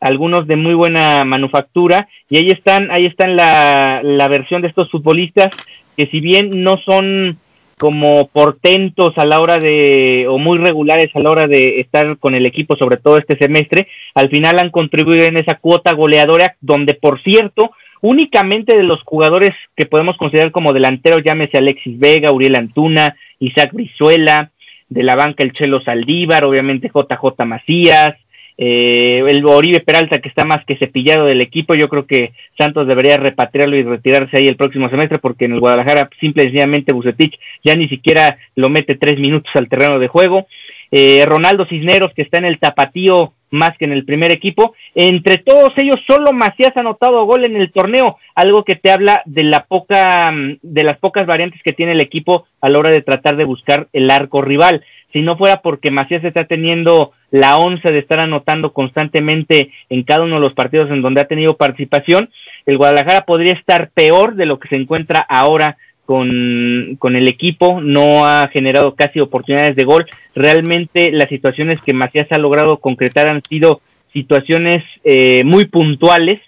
algunos 0.01 0.47
de 0.47 0.57
muy 0.57 0.75
buena 0.75 1.25
manufactura, 1.25 2.09
y 2.31 2.37
ahí 2.37 2.51
están, 2.51 2.91
ahí 2.91 3.07
están 3.07 3.37
la, 3.37 4.01
la 4.03 4.29
versión 4.29 4.63
de 4.63 4.69
estos 4.69 4.91
futbolistas 4.91 5.49
que 5.97 6.07
si 6.07 6.21
bien 6.21 6.63
no 6.63 6.77
son 6.77 7.39
como 7.79 8.29
portentos 8.29 9.17
a 9.17 9.25
la 9.25 9.41
hora 9.41 9.59
de, 9.59 10.27
o 10.29 10.37
muy 10.39 10.59
regulares 10.59 11.11
a 11.15 11.21
la 11.21 11.31
hora 11.31 11.47
de 11.47 11.81
estar 11.81 12.19
con 12.19 12.35
el 12.35 12.45
equipo, 12.45 12.77
sobre 12.77 12.99
todo 12.99 13.17
este 13.17 13.39
semestre, 13.39 13.89
al 14.15 14.29
final 14.29 14.59
han 14.59 14.71
contribuido 14.71 15.25
en 15.25 15.39
esa 15.39 15.55
cuota 15.55 15.93
goleadora, 15.93 16.57
donde 16.61 16.95
por 16.95 17.23
cierto, 17.23 17.71
únicamente 18.01 18.77
de 18.77 18.83
los 18.83 19.03
jugadores 19.03 19.53
que 19.77 19.87
podemos 19.87 20.17
considerar 20.17 20.51
como 20.51 20.73
delanteros, 20.73 21.23
llámese 21.25 21.57
Alexis 21.59 21.99
Vega, 21.99 22.33
Uriel 22.33 22.57
Antuna, 22.57 23.17
Isaac 23.39 23.73
Brizuela, 23.73 24.51
de 24.89 25.03
la 25.03 25.17
banca 25.17 25.43
el 25.43 25.53
Chelo 25.53 25.81
Saldívar, 25.83 26.45
obviamente 26.45 26.91
JJ 26.93 27.45
Macías, 27.45 28.15
eh, 28.61 29.23
el 29.29 29.47
Oribe 29.47 29.79
Peralta 29.79 30.21
que 30.21 30.29
está 30.29 30.45
más 30.45 30.65
que 30.65 30.77
cepillado 30.77 31.27
del 31.27 31.41
equipo, 31.41 31.77
yo 31.77 31.89
creo 31.89 32.07
que 32.07 32.33
Santos 32.59 32.89
debería 32.89 33.17
repatriarlo 33.17 33.77
y 33.77 33.85
retirarse 33.85 34.37
ahí 34.37 34.49
el 34.49 34.57
próximo 34.57 34.91
semestre 34.91 35.19
porque 35.21 35.45
en 35.45 35.53
el 35.53 35.61
Guadalajara 35.61 36.11
simple 36.21 36.43
y 36.43 36.47
sencillamente 36.47 36.93
Bucetich 36.93 37.39
ya 37.65 37.77
ni 37.77 37.89
siquiera 37.89 38.37
lo 38.57 38.69
mete 38.69 38.97
tres 38.97 39.21
minutos 39.21 39.55
al 39.55 39.69
terreno 39.69 40.01
de 40.01 40.09
juego. 40.09 40.49
Eh, 40.91 41.25
Ronaldo 41.27 41.67
Cisneros 41.67 42.13
que 42.15 42.23
está 42.23 42.39
en 42.39 42.47
el 42.47 42.59
tapatío 42.59 43.33
más 43.51 43.77
que 43.79 43.85
en 43.85 43.93
el 43.93 44.05
primer 44.05 44.31
equipo. 44.31 44.75
Entre 44.95 45.39
todos 45.39 45.73
ellos, 45.77 46.01
solo 46.07 46.33
Macías 46.33 46.77
ha 46.77 46.81
anotado 46.81 47.25
gol 47.25 47.45
en 47.45 47.57
el 47.57 47.73
torneo, 47.73 48.19
algo 48.35 48.65
que 48.65 48.77
te 48.77 48.91
habla 48.91 49.23
de 49.25 49.45
la 49.45 49.65
poca, 49.65 50.33
de 50.63 50.83
las 50.83 50.99
pocas 50.99 51.27
variantes 51.27 51.63
que 51.63 51.73
tiene 51.73 51.93
el 51.93 52.01
equipo 52.01 52.47
a 52.61 52.69
la 52.69 52.79
hora 52.79 52.91
de 52.91 53.03
tratar 53.03 53.37
de 53.37 53.45
buscar 53.45 53.89
el 53.93 54.11
arco 54.11 54.43
rival 54.43 54.85
si 55.13 55.23
no 55.23 55.37
fuera 55.37 55.63
porque 55.63 55.91
Macías 55.91 56.25
está 56.25 56.45
teniendo 56.45 57.13
la 57.31 57.57
once 57.59 57.91
de 57.91 57.99
estar 57.99 58.21
anotando 58.21 58.73
constantemente 58.73 59.71
en 59.89 60.03
cada 60.03 60.25
uno 60.25 60.37
de 60.37 60.43
los 60.43 60.55
partidos 60.55 60.91
en 60.91 61.03
donde 61.03 61.21
ha 61.21 61.29
tenido 61.29 61.57
participación, 61.57 62.31
el 62.67 62.77
Guadalajara 62.77 63.23
podría 63.23 63.55
estar 63.55 63.91
peor 63.91 64.35
de 64.35 64.47
lo 64.47 64.59
que 64.59 64.69
se 64.69 64.77
encuentra 64.77 65.21
ahora 65.21 65.79
con, 66.09 66.97
con, 66.99 67.17
el 67.17 67.29
equipo, 67.29 67.83
no 67.83 68.27
ha 68.27 68.49
generado 68.49 68.95
casi 68.95 69.21
oportunidades 69.21 69.77
de 69.77 69.85
gol. 69.85 70.07
Realmente 70.35 71.13
las 71.13 71.29
situaciones 71.29 71.83
que 71.83 71.93
Macías 71.93 72.29
ha 72.31 72.39
logrado 72.39 72.79
concretar 72.79 73.29
han 73.29 73.43
sido 73.47 73.83
situaciones 74.15 74.83
eh, 75.05 75.45
muy 75.45 75.67
puntuales, 75.67 76.41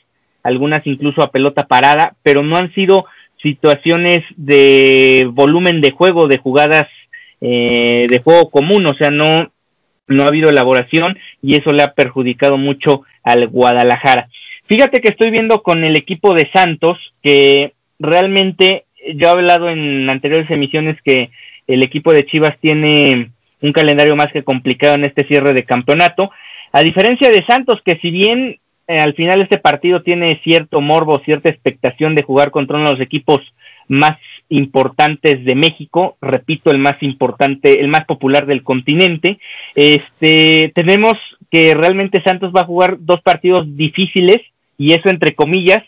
algunas 0.42 0.86
incluso 0.86 1.20
a 1.22 1.30
pelota 1.30 1.66
parada, 1.66 2.14
pero 2.22 2.42
no 2.42 2.56
han 2.56 2.72
sido 2.72 3.04
situaciones 3.36 4.24
de 4.38 5.28
volumen 5.30 5.82
de 5.82 5.90
juego, 5.90 6.26
de 6.26 6.38
jugadas 6.38 6.88
eh, 7.42 8.06
de 8.08 8.18
juego 8.20 8.48
común, 8.48 8.86
o 8.86 8.94
sea, 8.94 9.10
no, 9.10 9.52
no 10.06 10.22
ha 10.22 10.28
habido 10.28 10.48
elaboración 10.48 11.18
y 11.42 11.56
eso 11.56 11.72
le 11.72 11.82
ha 11.82 11.92
perjudicado 11.92 12.56
mucho 12.56 13.02
al 13.22 13.46
Guadalajara. 13.48 14.30
Fíjate 14.64 15.02
que 15.02 15.10
estoy 15.10 15.30
viendo 15.30 15.62
con 15.62 15.84
el 15.84 15.96
equipo 15.96 16.32
de 16.32 16.50
Santos 16.50 16.96
que 17.22 17.74
realmente 17.98 18.86
yo 19.14 19.28
he 19.28 19.30
hablado 19.30 19.68
en 19.68 20.08
anteriores 20.08 20.50
emisiones 20.50 21.00
que 21.02 21.30
el 21.66 21.82
equipo 21.82 22.12
de 22.12 22.26
Chivas 22.26 22.58
tiene 22.60 23.30
un 23.62 23.72
calendario 23.72 24.16
más 24.16 24.32
que 24.32 24.42
complicado 24.42 24.94
en 24.94 25.04
este 25.04 25.26
cierre 25.26 25.52
de 25.52 25.64
campeonato. 25.64 26.30
A 26.72 26.82
diferencia 26.82 27.30
de 27.30 27.44
Santos, 27.46 27.80
que 27.84 27.98
si 28.00 28.10
bien 28.10 28.58
eh, 28.88 28.98
al 28.98 29.14
final 29.14 29.40
este 29.40 29.58
partido 29.58 30.02
tiene 30.02 30.40
cierto 30.42 30.80
morbo, 30.80 31.20
cierta 31.24 31.48
expectación 31.48 32.14
de 32.14 32.22
jugar 32.22 32.50
contra 32.50 32.76
uno 32.76 32.86
de 32.86 32.92
los 32.92 33.00
equipos 33.00 33.40
más 33.88 34.18
importantes 34.48 35.44
de 35.44 35.54
México, 35.54 36.16
repito, 36.20 36.70
el 36.70 36.78
más 36.78 37.00
importante, 37.02 37.80
el 37.80 37.88
más 37.88 38.04
popular 38.04 38.46
del 38.46 38.62
continente. 38.62 39.38
Este, 39.74 40.72
tenemos 40.74 41.14
que 41.50 41.74
realmente 41.74 42.22
Santos 42.22 42.52
va 42.54 42.62
a 42.62 42.66
jugar 42.66 42.96
dos 43.00 43.20
partidos 43.20 43.76
difíciles, 43.76 44.38
y 44.76 44.92
eso 44.92 45.08
entre 45.08 45.34
comillas, 45.34 45.84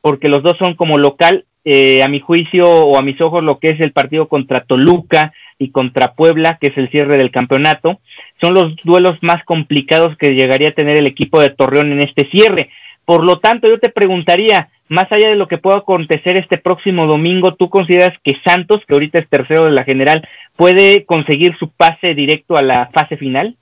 porque 0.00 0.28
los 0.28 0.42
dos 0.42 0.56
son 0.58 0.74
como 0.74 0.98
local, 0.98 1.44
eh, 1.64 2.02
a 2.02 2.08
mi 2.08 2.20
juicio 2.20 2.68
o 2.68 2.98
a 2.98 3.02
mis 3.02 3.20
ojos, 3.20 3.44
lo 3.44 3.58
que 3.58 3.70
es 3.70 3.80
el 3.80 3.92
partido 3.92 4.28
contra 4.28 4.64
Toluca 4.64 5.32
y 5.58 5.70
contra 5.70 6.14
Puebla, 6.14 6.58
que 6.60 6.68
es 6.68 6.78
el 6.78 6.90
cierre 6.90 7.18
del 7.18 7.30
campeonato, 7.30 8.00
son 8.40 8.54
los 8.54 8.74
duelos 8.84 9.18
más 9.22 9.44
complicados 9.44 10.16
que 10.18 10.34
llegaría 10.34 10.70
a 10.70 10.74
tener 10.74 10.96
el 10.96 11.06
equipo 11.06 11.40
de 11.40 11.50
Torreón 11.50 11.92
en 11.92 12.00
este 12.00 12.28
cierre. 12.30 12.70
Por 13.04 13.24
lo 13.24 13.38
tanto, 13.38 13.68
yo 13.68 13.78
te 13.78 13.90
preguntaría, 13.90 14.68
más 14.88 15.10
allá 15.10 15.28
de 15.28 15.36
lo 15.36 15.48
que 15.48 15.58
pueda 15.58 15.78
acontecer 15.78 16.36
este 16.36 16.58
próximo 16.58 17.06
domingo, 17.06 17.54
¿tú 17.54 17.70
consideras 17.70 18.16
que 18.22 18.36
Santos, 18.44 18.80
que 18.86 18.94
ahorita 18.94 19.18
es 19.18 19.28
tercero 19.28 19.64
de 19.64 19.70
la 19.70 19.84
general, 19.84 20.26
puede 20.56 21.04
conseguir 21.04 21.56
su 21.58 21.70
pase 21.70 22.14
directo 22.14 22.56
a 22.56 22.62
la 22.62 22.90
fase 22.92 23.16
final? 23.16 23.56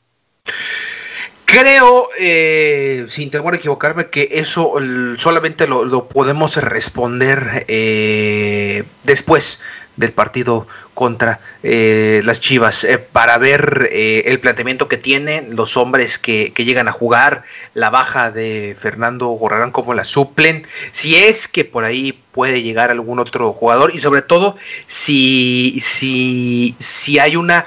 Creo, 1.50 2.08
eh, 2.16 3.06
sin 3.08 3.28
temor 3.28 3.54
a 3.54 3.56
equivocarme, 3.56 4.06
que 4.06 4.28
eso 4.30 4.74
solamente 5.18 5.66
lo, 5.66 6.06
podemos 6.06 6.54
responder 6.54 7.64
eh, 7.66 8.84
después 9.02 9.58
del 9.96 10.12
partido 10.12 10.68
contra 10.94 11.40
eh, 11.64 12.22
las 12.24 12.38
Chivas 12.38 12.84
eh, 12.84 12.98
para 12.98 13.36
ver 13.38 13.90
el 13.92 14.38
planteamiento 14.38 14.86
que 14.86 14.96
tienen 14.96 15.56
los 15.56 15.76
hombres 15.76 16.18
que, 16.18 16.52
llegan 16.56 16.86
a 16.86 16.92
jugar, 16.92 17.42
la 17.74 17.90
baja 17.90 18.30
de 18.30 18.76
Fernando 18.78 19.26
Gorrarán 19.30 19.72
como 19.72 19.92
la 19.92 20.04
suplen, 20.04 20.64
si 20.92 21.16
es 21.16 21.48
que 21.48 21.64
por 21.64 21.82
ahí 21.82 22.22
puede 22.32 22.62
llegar 22.62 22.90
algún 22.90 23.18
otro 23.18 23.52
jugador. 23.52 23.92
Y 23.94 23.98
sobre 23.98 24.22
todo 24.22 24.56
si, 24.86 25.78
si, 25.80 26.74
si 26.78 27.18
hay 27.18 27.36
una 27.36 27.64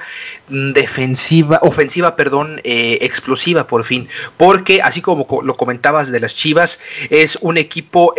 defensiva, 0.48 1.58
ofensiva, 1.62 2.16
perdón, 2.16 2.60
explosiva 2.64 3.66
por 3.66 3.84
fin, 3.84 4.08
porque 4.36 4.82
así 4.82 5.00
como 5.00 5.26
lo 5.42 5.56
comentabas 5.56 6.12
de 6.12 6.20
las 6.20 6.34
Chivas, 6.34 6.78
es 7.08 7.38
un 7.40 7.56
equipo 7.56 8.14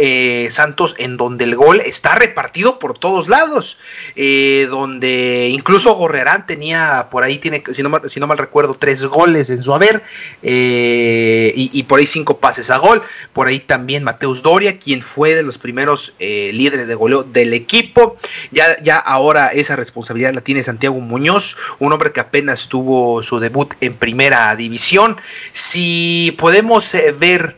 Santos 0.50 0.96
en 0.98 1.18
donde 1.18 1.44
el 1.44 1.56
gol 1.56 1.82
está 1.82 2.16
repartido 2.16 2.80
por 2.80 2.98
todos 2.98 3.28
lados, 3.30 3.78
donde 4.16 5.50
incluso 5.52 5.94
Gorrerán 5.94 6.48
tenía 6.48 7.08
por 7.12 7.24
ahí, 7.24 7.38
tiene, 7.38 7.64
si 7.74 7.84
no, 7.84 7.90
mal, 7.90 8.10
si 8.10 8.20
no 8.20 8.28
mal 8.28 8.38
recuerdo, 8.38 8.76
tres 8.76 9.06
goles 9.06 9.50
en 9.50 9.64
su 9.64 9.74
haber 9.74 10.04
eh, 10.42 11.54
y, 11.56 11.84
por 11.84 12.00
ahí 12.00 12.08
cinco 12.08 12.40
pases 12.40 12.70
a 12.70 12.78
gol. 12.78 13.02
Por 13.34 13.48
ahí 13.48 13.60
también 13.60 14.04
Mateus 14.04 14.42
Doria, 14.42 14.80
quien 14.80 15.02
fue 15.02 15.36
de 15.36 15.44
los 15.44 15.58
primeros 15.58 16.14
eh, 16.20 16.35
líderes 16.54 16.88
de 16.88 16.96
goleo 16.96 17.24
del 17.24 17.54
equipo. 17.54 18.18
Ya, 18.52 18.82
ya 18.82 18.98
ahora 18.98 19.48
esa 19.48 19.76
responsabilidad 19.76 20.34
la 20.34 20.42
tiene 20.42 20.64
Santiago 20.64 21.00
Muñoz, 21.00 21.56
un 21.80 21.92
hombre 21.92 22.12
que 22.12 22.20
apenas 22.20 22.68
tuvo 22.70 23.24
su 23.24 23.40
debut 23.40 23.74
en 23.82 23.96
primera 23.96 24.56
división. 24.56 25.18
Si 25.52 26.36
podemos 26.38 26.94
eh, 26.94 27.12
ver 27.18 27.56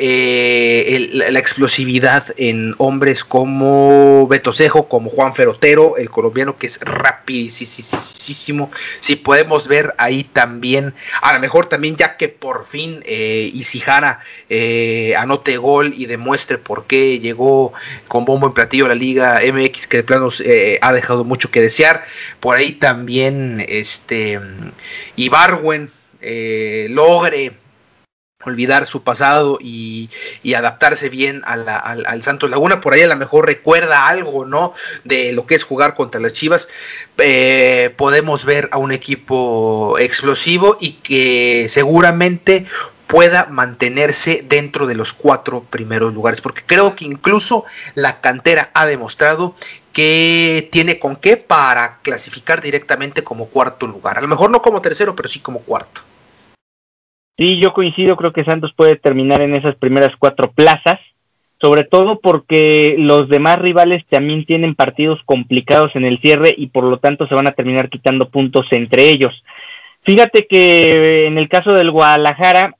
eh, 0.00 1.10
la 1.12 1.38
explosividad 1.40 2.24
en 2.36 2.74
hombres 2.78 3.24
como 3.24 4.28
Beto 4.28 4.52
Cejo, 4.52 4.88
como 4.88 5.10
Juan 5.10 5.34
Ferotero, 5.34 5.96
el 5.96 6.08
colombiano 6.08 6.56
que 6.56 6.68
es 6.68 6.78
rapidísimo. 6.80 8.70
Si 9.00 9.16
podemos 9.16 9.66
ver 9.66 9.94
ahí 9.98 10.22
también, 10.22 10.94
a 11.20 11.32
lo 11.34 11.40
mejor 11.40 11.66
también 11.66 11.96
ya 11.96 12.16
que 12.16 12.28
por 12.28 12.64
fin 12.66 13.00
eh, 13.06 13.50
Isijara 13.52 14.20
eh, 14.48 15.14
anote 15.16 15.56
gol 15.56 15.92
y 15.96 16.06
demuestre 16.06 16.58
por 16.58 16.86
qué 16.86 17.18
llegó 17.18 17.72
con 18.06 18.24
bombo 18.24 18.46
en 18.46 18.54
platillo 18.54 18.86
a 18.86 18.90
la 18.90 18.94
Liga 18.94 19.40
MX, 19.52 19.88
que 19.88 19.98
de 19.98 20.02
plano 20.04 20.28
eh, 20.44 20.78
ha 20.80 20.92
dejado 20.92 21.24
mucho 21.24 21.50
que 21.50 21.60
desear. 21.60 22.04
Por 22.38 22.56
ahí 22.56 22.72
también 22.72 23.64
este 23.68 24.38
Ibarwen 25.16 25.90
logre 26.90 27.52
olvidar 28.44 28.86
su 28.86 29.02
pasado 29.02 29.58
y, 29.60 30.10
adaptarse 30.54 31.08
bien 31.08 31.42
al, 31.44 31.68
al, 31.68 32.22
Santos 32.22 32.50
Laguna. 32.50 32.80
Por 32.80 32.92
ahí 32.94 33.02
a 33.02 33.08
lo 33.08 33.16
mejor 33.16 33.46
recuerda 33.46 34.06
algo, 34.06 34.44
¿no? 34.44 34.74
De 35.04 35.32
lo 35.32 35.46
que 35.46 35.56
es 35.56 35.64
jugar 35.64 35.94
contra 35.94 36.20
las 36.20 36.32
Chivas. 36.32 36.68
Eh, 37.18 37.92
podemos 37.96 38.44
ver 38.44 38.68
a 38.72 38.78
un 38.78 38.92
equipo 38.92 39.98
explosivo 39.98 40.76
y 40.80 40.92
que 40.92 41.66
seguramente 41.68 42.66
pueda 43.08 43.46
mantenerse 43.46 44.44
dentro 44.48 44.86
de 44.86 44.94
los 44.94 45.12
cuatro 45.12 45.64
primeros 45.64 46.12
lugares, 46.12 46.40
porque 46.40 46.62
creo 46.64 46.94
que 46.94 47.06
incluso 47.06 47.64
la 47.94 48.20
cantera 48.20 48.70
ha 48.74 48.86
demostrado 48.86 49.54
que 49.92 50.68
tiene 50.70 50.98
con 50.98 51.16
qué 51.16 51.36
para 51.36 51.98
clasificar 52.02 52.60
directamente 52.60 53.24
como 53.24 53.46
cuarto 53.46 53.86
lugar. 53.86 54.18
A 54.18 54.20
lo 54.20 54.28
mejor 54.28 54.50
no 54.50 54.62
como 54.62 54.82
tercero, 54.82 55.16
pero 55.16 55.28
sí 55.28 55.40
como 55.40 55.60
cuarto. 55.60 56.02
Sí, 57.38 57.58
yo 57.58 57.72
coincido, 57.72 58.16
creo 58.16 58.32
que 58.32 58.44
Santos 58.44 58.72
puede 58.74 58.96
terminar 58.96 59.40
en 59.42 59.54
esas 59.54 59.76
primeras 59.76 60.10
cuatro 60.18 60.50
plazas, 60.50 60.98
sobre 61.60 61.84
todo 61.84 62.18
porque 62.18 62.96
los 62.98 63.28
demás 63.28 63.60
rivales 63.60 64.04
también 64.08 64.44
tienen 64.44 64.74
partidos 64.74 65.20
complicados 65.24 65.94
en 65.94 66.04
el 66.04 66.18
cierre 66.20 66.52
y 66.56 66.66
por 66.66 66.82
lo 66.82 66.98
tanto 66.98 67.28
se 67.28 67.36
van 67.36 67.46
a 67.46 67.52
terminar 67.52 67.90
quitando 67.90 68.28
puntos 68.28 68.66
entre 68.72 69.08
ellos. 69.08 69.44
Fíjate 70.02 70.48
que 70.48 71.26
en 71.26 71.38
el 71.38 71.48
caso 71.48 71.72
del 71.72 71.92
Guadalajara, 71.92 72.74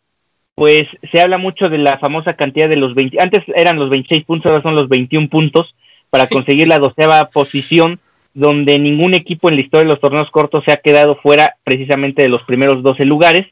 pues 0.57 0.89
se 1.13 1.21
habla 1.21 1.39
mucho 1.39 1.69
de 1.69 1.79
la 1.79 1.99
famosa 1.99 2.35
cantidad 2.35 2.69
de 2.69 2.77
los 2.77 2.97
20, 2.97 3.21
antes 3.21 3.45
eran 3.55 3.79
los 3.79 3.91
26 3.91 4.25
puntos, 4.25 4.51
ahora 4.51 4.63
son 4.63 4.75
los 4.75 4.89
21 4.89 5.29
puntos 5.29 5.73
para 6.11 6.27
conseguir 6.27 6.67
la 6.67 6.81
doceava 6.81 7.31
posición, 7.31 8.01
donde 8.35 8.77
ningún 8.81 9.15
equipo 9.15 9.49
en 9.49 9.55
la 9.55 9.61
historia 9.61 9.85
de 9.85 9.91
los 9.93 10.01
torneos 10.01 10.31
cortos 10.33 10.65
se 10.65 10.73
ha 10.73 10.79
quedado 10.79 11.15
fuera 11.23 11.55
precisamente 11.63 12.23
de 12.23 12.29
los 12.29 12.43
primeros 12.43 12.83
12 12.83 13.05
lugares 13.05 13.47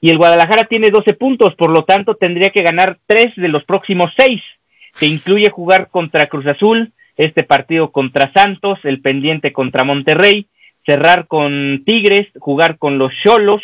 y 0.00 0.10
el 0.10 0.18
Guadalajara 0.18 0.64
tiene 0.64 0.90
12 0.90 1.14
puntos, 1.14 1.54
por 1.54 1.70
lo 1.70 1.84
tanto 1.84 2.14
tendría 2.14 2.50
que 2.50 2.62
ganar 2.62 2.98
3 3.06 3.34
de 3.36 3.48
los 3.48 3.64
próximos 3.64 4.12
6, 4.16 4.40
que 4.98 5.06
incluye 5.06 5.50
jugar 5.50 5.88
contra 5.90 6.26
Cruz 6.26 6.46
Azul, 6.46 6.92
este 7.16 7.42
partido 7.42 7.90
contra 7.90 8.32
Santos, 8.32 8.78
el 8.84 9.00
pendiente 9.00 9.52
contra 9.52 9.84
Monterrey, 9.84 10.46
cerrar 10.86 11.26
con 11.26 11.82
Tigres, 11.84 12.28
jugar 12.38 12.78
con 12.78 12.98
los 12.98 13.12
Cholos, 13.12 13.62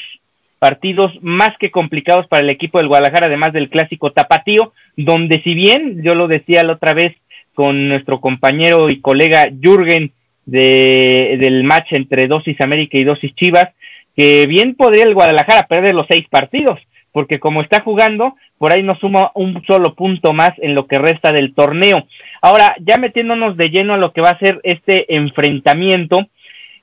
partidos 0.59 1.13
más 1.23 1.57
que 1.59 1.71
complicados 1.71 2.27
para 2.27 2.43
el 2.43 2.51
equipo 2.51 2.79
del 2.79 2.89
Guadalajara, 2.89 3.27
además 3.27 3.53
del 3.53 3.71
clásico 3.71 4.13
tapatío, 4.13 4.73
donde 4.97 5.41
si 5.43 5.55
bien, 5.55 6.03
yo 6.03 6.15
lo 6.15 6.27
decía 6.27 6.65
la 6.65 6.73
otra 6.73 6.95
vez 6.95 7.15
con 7.55 7.89
nuestro 7.89 8.21
compañero 8.21 8.91
y 8.91 9.01
colega 9.01 9.51
Jürgen 9.61 10.13
de, 10.47 11.37
del 11.39 11.65
match 11.65 11.93
entre 11.93 12.27
Dosis 12.29 12.61
América 12.61 12.99
y 12.99 13.05
Dosis 13.05 13.35
Chivas, 13.35 13.69
que 14.17 14.47
bien 14.47 14.75
podría 14.75 15.05
el 15.05 15.15
Guadalajara 15.15 15.67
perder 15.67 15.95
los 15.95 16.07
seis 16.09 16.27
partidos, 16.29 16.79
porque 17.13 17.39
como 17.39 17.63
está 17.63 17.81
jugando, 17.81 18.35
por 18.59 18.73
ahí 18.73 18.83
nos 18.83 18.99
suma 18.99 19.31
un 19.35 19.63
solo 19.67 19.95
punto 19.95 20.33
más 20.33 20.53
en 20.59 20.75
lo 20.75 20.87
que 20.87 20.99
resta 20.99 21.33
del 21.33 21.55
torneo. 21.55 22.07
Ahora, 22.41 22.75
ya 22.81 22.97
metiéndonos 22.97 23.57
de 23.57 23.71
lleno 23.71 23.95
a 23.95 23.99
lo 23.99 24.13
que 24.13 24.21
va 24.21 24.31
a 24.31 24.39
ser 24.39 24.61
este 24.63 25.15
enfrentamiento, 25.15 26.27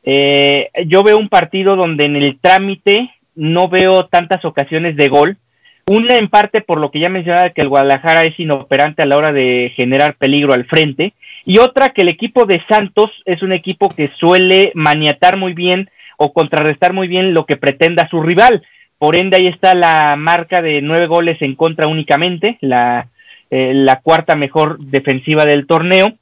eh, 0.04 0.70
yo 0.88 1.04
veo 1.04 1.18
un 1.18 1.30
partido 1.30 1.76
donde 1.76 2.06
en 2.06 2.16
el 2.16 2.40
trámite 2.40 3.12
no 3.36 3.68
veo 3.68 4.06
tantas 4.08 4.44
ocasiones 4.46 4.96
de 4.96 5.08
gol. 5.08 5.38
Una 5.88 6.18
en 6.18 6.30
parte 6.30 6.62
por 6.62 6.80
lo 6.80 6.92
que 6.92 7.00
ya 7.00 7.10
mencionaba 7.10 7.50
que 7.50 7.62
el 7.62 7.70
Guadalajara 7.70 8.24
es 8.24 8.40
inoperante 8.40 9.02
a 9.02 9.06
la 9.06 9.18
hora 9.18 9.32
de 9.32 9.74
generar 9.76 10.16
peligro 10.16 10.54
al 10.54 10.66
frente. 10.66 11.14
Y 11.46 11.58
otra 11.58 11.90
que 11.90 12.04
el 12.04 12.10
equipo 12.10 12.46
de 12.46 12.62
Santos 12.70 13.12
es 13.26 13.42
un 13.42 13.52
equipo 13.52 13.90
que 13.90 14.12
suele 14.20 14.72
maniatar 14.76 15.38
muy 15.38 15.54
bien 15.54 15.90
o 16.24 16.34
contrarrestar 16.34 16.94
muy 16.94 17.08
bien 17.08 17.34
lo 17.34 17.48
que 17.48 17.58
pretenda 17.58 18.08
su 18.08 18.22
rival. 18.22 18.62
Por 19.00 19.16
ende, 19.16 19.38
ahí 19.38 19.48
está 19.48 19.74
la 19.74 20.16
marca 20.16 20.62
de 20.62 20.80
nueve 20.84 21.08
goles 21.08 21.42
en 21.42 21.56
contra 21.56 21.88
únicamente, 21.88 22.60
la, 22.62 23.08
eh, 23.50 23.72
la 23.74 24.02
cuarta 24.02 24.36
mejor 24.36 24.78
defensiva 24.78 25.46
del 25.46 25.66
torneo. 25.66 26.14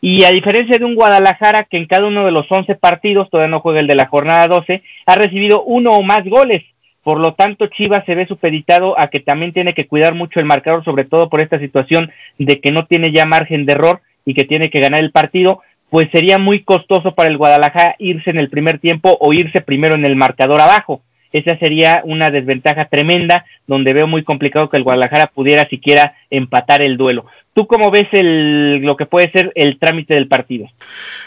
Y 0.00 0.24
a 0.24 0.32
diferencia 0.32 0.76
de 0.76 0.84
un 0.84 0.96
Guadalajara 0.96 1.62
que 1.70 1.76
en 1.76 1.86
cada 1.86 2.06
uno 2.06 2.24
de 2.24 2.32
los 2.32 2.50
once 2.50 2.74
partidos, 2.74 3.30
todavía 3.30 3.52
no 3.52 3.60
juega 3.60 3.78
el 3.78 3.86
de 3.86 3.94
la 3.94 4.06
jornada 4.06 4.48
12, 4.48 4.82
ha 5.06 5.14
recibido 5.14 5.62
uno 5.62 5.92
o 5.92 6.02
más 6.02 6.24
goles. 6.24 6.64
Por 7.04 7.20
lo 7.20 7.34
tanto, 7.34 7.68
Chivas 7.68 8.04
se 8.06 8.16
ve 8.16 8.26
supeditado 8.26 8.98
a 8.98 9.06
que 9.06 9.20
también 9.20 9.52
tiene 9.52 9.72
que 9.72 9.86
cuidar 9.86 10.16
mucho 10.16 10.40
el 10.40 10.46
marcador, 10.46 10.84
sobre 10.84 11.04
todo 11.04 11.30
por 11.30 11.40
esta 11.40 11.60
situación 11.60 12.10
de 12.38 12.60
que 12.60 12.72
no 12.72 12.86
tiene 12.86 13.12
ya 13.12 13.24
margen 13.24 13.66
de 13.66 13.74
error 13.74 14.00
y 14.24 14.34
que 14.34 14.44
tiene 14.44 14.68
que 14.68 14.80
ganar 14.80 14.98
el 14.98 15.12
partido 15.12 15.60
pues 15.94 16.08
sería 16.10 16.38
muy 16.38 16.64
costoso 16.64 17.14
para 17.14 17.28
el 17.28 17.36
Guadalajara 17.36 17.94
irse 18.00 18.28
en 18.28 18.38
el 18.38 18.50
primer 18.50 18.80
tiempo 18.80 19.16
o 19.20 19.32
irse 19.32 19.60
primero 19.60 19.94
en 19.94 20.04
el 20.04 20.16
marcador 20.16 20.60
abajo. 20.60 21.02
Esa 21.30 21.56
sería 21.56 22.02
una 22.04 22.32
desventaja 22.32 22.86
tremenda 22.86 23.44
donde 23.68 23.92
veo 23.92 24.08
muy 24.08 24.24
complicado 24.24 24.68
que 24.68 24.76
el 24.76 24.82
Guadalajara 24.82 25.28
pudiera 25.28 25.68
siquiera 25.68 26.16
empatar 26.30 26.82
el 26.82 26.96
duelo. 26.96 27.26
¿Tú 27.54 27.68
cómo 27.68 27.92
ves 27.92 28.08
el, 28.10 28.80
lo 28.82 28.96
que 28.96 29.06
puede 29.06 29.30
ser 29.30 29.52
el 29.54 29.78
trámite 29.78 30.14
del 30.14 30.26
partido? 30.26 30.66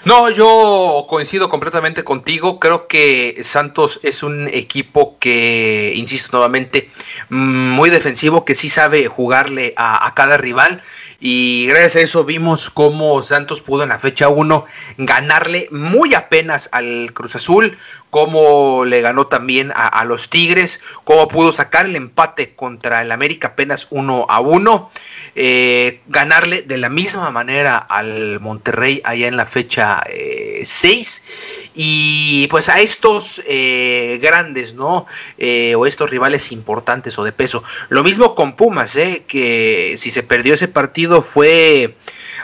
No, 0.03 0.29
yo 0.29 1.05
coincido 1.07 1.47
completamente 1.47 2.03
contigo. 2.03 2.59
Creo 2.59 2.89
que 2.89 3.37
Santos 3.43 4.01
es 4.03 4.23
un 4.23 4.49
equipo 4.49 5.17
que, 5.19 5.93
insisto 5.95 6.29
nuevamente, 6.33 6.89
mm, 7.29 7.69
muy 7.69 7.89
defensivo, 7.89 8.43
que 8.43 8.55
sí 8.55 8.67
sabe 8.67 9.07
jugarle 9.07 9.73
a, 9.77 10.13
cada 10.15 10.35
rival. 10.35 10.81
Y 11.21 11.65
gracias 11.67 11.95
a 11.95 11.99
eso 12.01 12.25
vimos 12.25 12.69
cómo 12.69 13.23
Santos 13.23 13.61
pudo 13.61 13.83
en 13.83 13.89
la 13.89 13.97
fecha 13.97 14.27
1 14.27 14.65
ganarle 14.97 15.67
muy 15.71 16.13
apenas 16.13 16.69
al 16.73 17.11
Cruz 17.13 17.35
Azul, 17.35 17.77
cómo 18.09 18.83
le 18.85 19.01
ganó 19.01 19.27
también 19.27 19.71
a, 19.73 20.03
los 20.05 20.29
Tigres, 20.29 20.79
cómo 21.05 21.27
pudo 21.27 21.53
sacar 21.53 21.85
el 21.85 21.95
empate 21.95 22.53
contra 22.53 23.01
el 23.01 23.11
América 23.11 23.49
apenas 23.49 23.87
1 23.89 24.25
a 24.29 24.39
1. 24.41 24.91
Eh, 25.39 26.01
ganarle 26.17 26.63
de 26.63 26.79
la 26.79 26.89
misma 26.89 27.29
manera 27.29 27.77
al 27.77 28.39
Monterrey 28.39 29.01
allá 29.03 29.27
en 29.27 29.37
la 29.37 29.45
fecha 29.45 30.01
6 30.03 30.09
eh, 30.09 31.69
y 31.75 32.47
pues 32.47 32.69
a 32.69 32.81
estos 32.81 33.43
eh, 33.45 34.17
grandes, 34.19 34.73
¿no? 34.73 35.05
o 35.75 35.85
estos 35.85 36.09
rivales 36.09 36.51
importantes 36.51 37.19
o 37.19 37.23
de 37.23 37.31
peso. 37.31 37.63
Lo 37.89 38.03
mismo 38.03 38.33
con 38.33 38.55
Pumas, 38.55 38.97
que 39.27 39.93
si 39.97 40.09
se 40.09 40.23
perdió 40.23 40.55
ese 40.55 40.67
partido 40.67 41.21
fue 41.21 41.95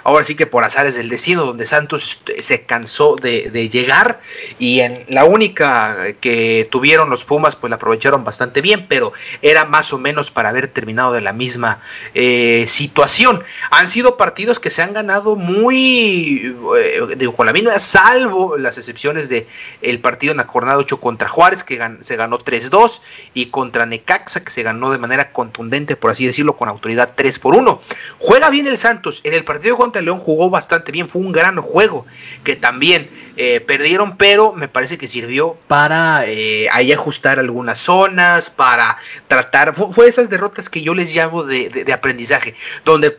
ahora 0.03 0.23
sí 0.23 0.35
que 0.35 0.45
por 0.45 0.63
azares 0.63 0.95
del 0.95 1.09
destino, 1.09 1.45
donde 1.45 1.65
Santos 1.65 2.19
se 2.39 2.65
cansó 2.65 3.15
de, 3.15 3.69
llegar 3.69 4.19
y 4.59 4.81
en 4.81 5.05
la 5.07 5.25
única 5.25 6.13
que 6.19 6.67
tuvieron 6.69 7.09
los 7.09 7.23
Pumas, 7.23 7.55
pues 7.55 7.69
la 7.69 7.77
aprovecharon 7.77 8.23
bastante 8.23 8.61
bien, 8.61 8.87
pero 8.87 9.13
era 9.41 9.65
más 9.65 9.93
o 9.93 9.97
menos 9.97 10.31
para 10.31 10.49
haber 10.49 10.67
terminado 10.67 11.13
de 11.13 11.21
la 11.21 11.33
misma 11.33 11.79
eh, 12.13 12.65
situación. 12.67 13.43
Han 13.71 13.87
sido 13.87 14.17
partidos 14.17 14.59
que 14.59 14.69
se 14.69 14.81
han 14.81 14.93
ganado 14.93 15.35
muy, 15.35 16.55
eh, 16.77 17.15
digo, 17.17 17.35
con 17.35 17.45
la 17.45 17.53
misma, 17.53 17.79
salvo 17.79 18.57
las 18.57 18.77
excepciones 18.77 19.29
de 19.29 19.47
el 19.81 19.99
partido 19.99 20.31
en 20.31 20.37
la 20.37 20.45
jornada 20.45 20.77
8 20.77 20.99
contra 20.99 21.29
Juárez, 21.29 21.63
que 21.63 21.79
se 22.01 22.15
ganó 22.15 22.39
3-2, 22.39 22.99
y 23.33 23.47
contra 23.47 23.85
Necaxa, 23.85 24.43
que 24.43 24.51
se 24.51 24.63
ganó 24.63 24.91
de 24.91 24.97
manera 24.97 25.31
contundente, 25.31 25.95
por 25.95 26.11
así 26.11 26.25
decirlo, 26.25 26.57
con 26.57 26.69
autoridad 26.69 27.13
3 27.15 27.39
por 27.39 27.55
1. 27.55 27.81
Juega 28.19 28.49
bien 28.49 28.67
el 28.67 28.77
Santos. 28.77 29.21
En 29.23 29.33
el 29.33 29.43
partido 29.43 29.77
contra 29.77 29.92
León 30.01 30.19
jugó 30.19 30.49
bastante 30.49 30.91
bien, 30.91 31.09
fue 31.09 31.21
un 31.21 31.31
gran 31.31 31.57
juego 31.57 32.05
que 32.43 32.55
también 32.55 33.09
eh, 33.35 33.59
perdieron, 33.61 34.17
pero 34.17 34.53
me 34.53 34.67
parece 34.67 34.97
que 34.97 35.07
sirvió 35.07 35.57
para 35.67 36.25
eh, 36.27 36.67
ahí 36.71 36.91
ajustar 36.91 37.39
algunas 37.39 37.79
zonas, 37.79 38.49
para 38.49 38.97
tratar, 39.27 39.73
fue, 39.75 40.07
esas 40.07 40.29
derrotas 40.29 40.69
que 40.69 40.81
yo 40.81 40.93
les 40.93 41.15
llamo 41.15 41.43
de, 41.43 41.91
aprendizaje, 41.93 42.53
donde 42.85 43.17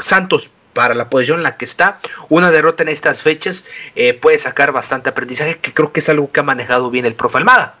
Santos 0.00 0.50
para 0.72 0.94
la 0.94 1.08
posición 1.08 1.38
en 1.38 1.44
la 1.44 1.56
que 1.56 1.64
está, 1.64 2.00
una 2.28 2.50
derrota 2.50 2.82
en 2.82 2.90
estas 2.90 3.22
fechas 3.22 3.64
eh, 3.94 4.14
puede 4.14 4.38
sacar 4.38 4.72
bastante 4.72 5.08
aprendizaje, 5.08 5.58
que 5.58 5.72
creo 5.72 5.90
que 5.90 6.00
es 6.00 6.08
algo 6.08 6.30
que 6.30 6.40
ha 6.40 6.42
manejado 6.42 6.90
bien 6.90 7.06
el 7.06 7.14
profe 7.14 7.38
Almada. 7.38 7.78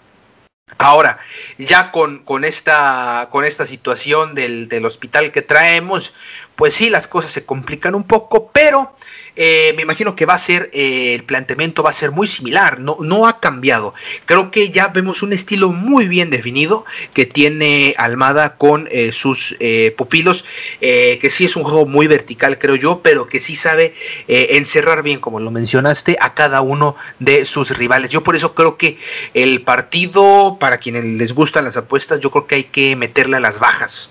Ahora, 0.78 1.20
ya 1.58 1.92
con, 1.92 2.24
con, 2.24 2.44
esta, 2.44 3.28
con 3.30 3.44
esta 3.44 3.66
situación 3.66 4.34
del, 4.34 4.66
del, 4.68 4.84
hospital 4.84 5.30
que 5.30 5.40
traemos, 5.40 6.12
pues 6.56 6.74
sí, 6.74 6.90
las 6.90 7.06
cosas 7.06 7.30
se 7.30 7.46
complican 7.46 7.94
un 7.94 8.02
poco, 8.02 8.50
pero 8.50 8.96
eh, 9.36 9.74
me 9.76 9.82
imagino 9.82 10.16
que 10.16 10.26
va 10.26 10.34
a 10.34 10.38
ser, 10.38 10.70
eh, 10.72 11.14
el 11.14 11.24
planteamiento 11.24 11.82
va 11.82 11.90
a 11.90 11.92
ser 11.92 12.10
muy 12.10 12.26
similar, 12.26 12.80
no, 12.80 12.96
no 13.00 13.28
ha 13.28 13.38
cambiado. 13.40 13.94
Creo 14.24 14.50
que 14.50 14.70
ya 14.70 14.88
vemos 14.88 15.22
un 15.22 15.32
estilo 15.32 15.72
muy 15.72 16.08
bien 16.08 16.30
definido 16.30 16.84
que 17.12 17.26
tiene 17.26 17.94
Almada 17.98 18.56
con 18.56 18.88
eh, 18.90 19.12
sus 19.12 19.56
pupilos, 19.96 20.44
que 20.80 21.28
sí 21.30 21.44
es 21.44 21.56
un 21.56 21.64
juego 21.64 21.86
muy 21.86 22.06
vertical, 22.06 22.58
creo 22.58 22.76
yo, 22.76 23.00
pero 23.02 23.28
que 23.28 23.40
sí 23.40 23.54
sabe 23.56 23.94
encerrar 24.26 25.02
bien, 25.02 25.20
como 25.20 25.40
lo 25.40 25.50
mencionaste, 25.50 26.16
a 26.20 26.34
cada 26.34 26.60
uno 26.60 26.96
de 27.18 27.44
sus 27.44 27.76
rivales. 27.76 28.10
Yo 28.10 28.22
por 28.22 28.36
eso 28.36 28.54
creo 28.54 28.76
que 28.76 28.98
el 29.34 29.62
partido, 29.62 30.56
para 30.58 30.78
quienes 30.78 31.04
les 31.04 31.32
gustan 31.32 31.64
las 31.64 31.76
apuestas, 31.76 32.20
yo 32.20 32.30
creo 32.30 32.46
que 32.46 32.54
hay 32.56 32.64
que 32.64 32.96
meterle 32.96 33.36
a 33.36 33.40
las 33.40 33.58
bajas. 33.58 34.10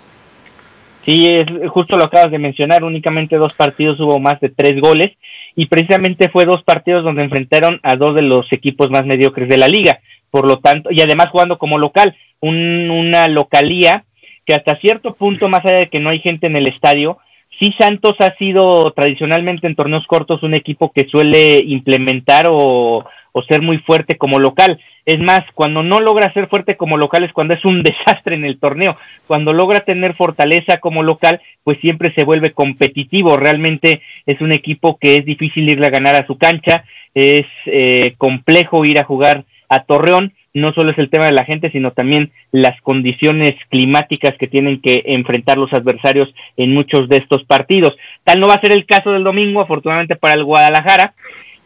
Sí, 1.06 1.28
es, 1.28 1.46
justo 1.70 1.98
lo 1.98 2.06
acabas 2.06 2.32
de 2.32 2.40
mencionar, 2.40 2.84
únicamente 2.84 3.38
dos 3.38 3.54
partidos 3.54 4.00
hubo 4.00 4.20
más 4.20 4.40
de 4.40 4.50
tres 4.50 4.82
goles 4.82 5.12
y 5.56 5.68
precisamente 5.68 6.30
fue 6.30 6.46
dos 6.46 6.64
partidos 6.64 7.04
donde 7.04 7.24
enfrentaron 7.24 7.80
a 7.84 7.96
dos 7.96 8.16
de 8.16 8.24
los 8.24 8.52
equipos 8.52 8.90
más 8.90 9.06
mediocres 9.06 9.48
de 9.48 9.58
la 9.58 9.68
liga, 9.68 10.00
por 10.32 10.48
lo 10.48 10.60
tanto, 10.60 10.90
y 10.92 11.02
además 11.02 11.30
jugando 11.30 11.60
como 11.60 11.78
local, 11.78 12.16
una 12.42 13.28
localía 13.28 14.04
que 14.46 14.54
hasta 14.54 14.76
cierto 14.78 15.16
punto, 15.16 15.48
más 15.48 15.64
allá 15.66 15.80
de 15.80 15.90
que 15.90 16.00
no 16.00 16.10
hay 16.10 16.20
gente 16.20 16.48
en 16.48 16.56
el 16.56 16.68
estadio, 16.68 17.20
sí 17.60 17.74
Santos 17.78 18.16
ha 18.20 18.36
sido 18.38 18.92
tradicionalmente 18.92 19.68
en 19.68 19.76
torneos 19.76 20.06
cortos 20.08 20.44
un 20.44 20.54
equipo 20.54 20.92
que 20.92 21.08
suele 21.08 21.60
implementar 21.60 22.48
o, 22.50 23.06
o 23.38 23.44
ser 23.44 23.62
muy 23.62 23.80
fuerte 23.80 24.18
como 24.18 24.40
local. 24.40 24.80
Es 25.06 25.20
más, 25.20 25.44
cuando 25.54 25.84
no 25.84 26.00
logra 26.00 26.32
ser 26.32 26.48
fuerte 26.48 26.78
como 26.78 26.96
local 26.96 27.26
es 27.26 27.34
cuando 27.34 27.54
es 27.54 27.66
un 27.66 27.84
desastre 27.84 28.36
en 28.36 28.46
el 28.46 28.58
torneo. 28.58 28.98
Cuando 29.28 29.52
logra 29.52 29.82
tener 29.82 30.16
fortaleza 30.16 30.78
como 30.78 31.04
local, 31.04 31.42
pues 31.66 31.78
siempre 31.82 32.14
se 32.14 32.24
vuelve 32.24 32.54
competitivo. 32.54 33.36
Realmente 33.36 34.02
es 34.26 34.40
un 34.40 34.54
equipo 34.54 34.98
que 34.98 35.18
es 35.18 35.26
difícil 35.26 35.68
irle 35.68 35.88
a 35.88 35.90
ganar 35.90 36.16
a 36.16 36.26
su 36.26 36.38
cancha, 36.38 36.86
es 37.14 37.46
eh, 37.66 38.16
complejo 38.18 38.86
ir 38.86 39.00
a 39.00 39.04
jugar 39.04 39.44
a 39.68 39.84
Torreón 39.84 40.32
no 40.56 40.74
solo 40.74 40.92
es 40.92 40.98
el 40.98 41.10
tema 41.10 41.26
de 41.26 41.34
la 41.34 41.44
gente, 41.44 41.70
sino 41.70 41.92
también 41.92 42.32
las 42.52 42.80
condiciones 42.82 43.56
climáticas 43.70 44.36
que 44.38 44.48
tienen 44.48 44.80
que 44.80 45.04
enfrentar 45.08 45.58
los 45.58 45.74
adversarios 45.74 46.34
en 46.56 46.74
muchos 46.74 47.10
de 47.10 47.18
estos 47.18 47.44
partidos. 47.44 47.96
Tal 48.24 48.40
no 48.40 48.48
va 48.48 48.54
a 48.54 48.62
ser 48.62 48.72
el 48.72 48.86
caso 48.86 49.12
del 49.12 49.26
domingo, 49.26 49.60
afortunadamente 49.60 50.16
para 50.16 50.34
el 50.36 50.46
Guadalajara, 50.46 51.14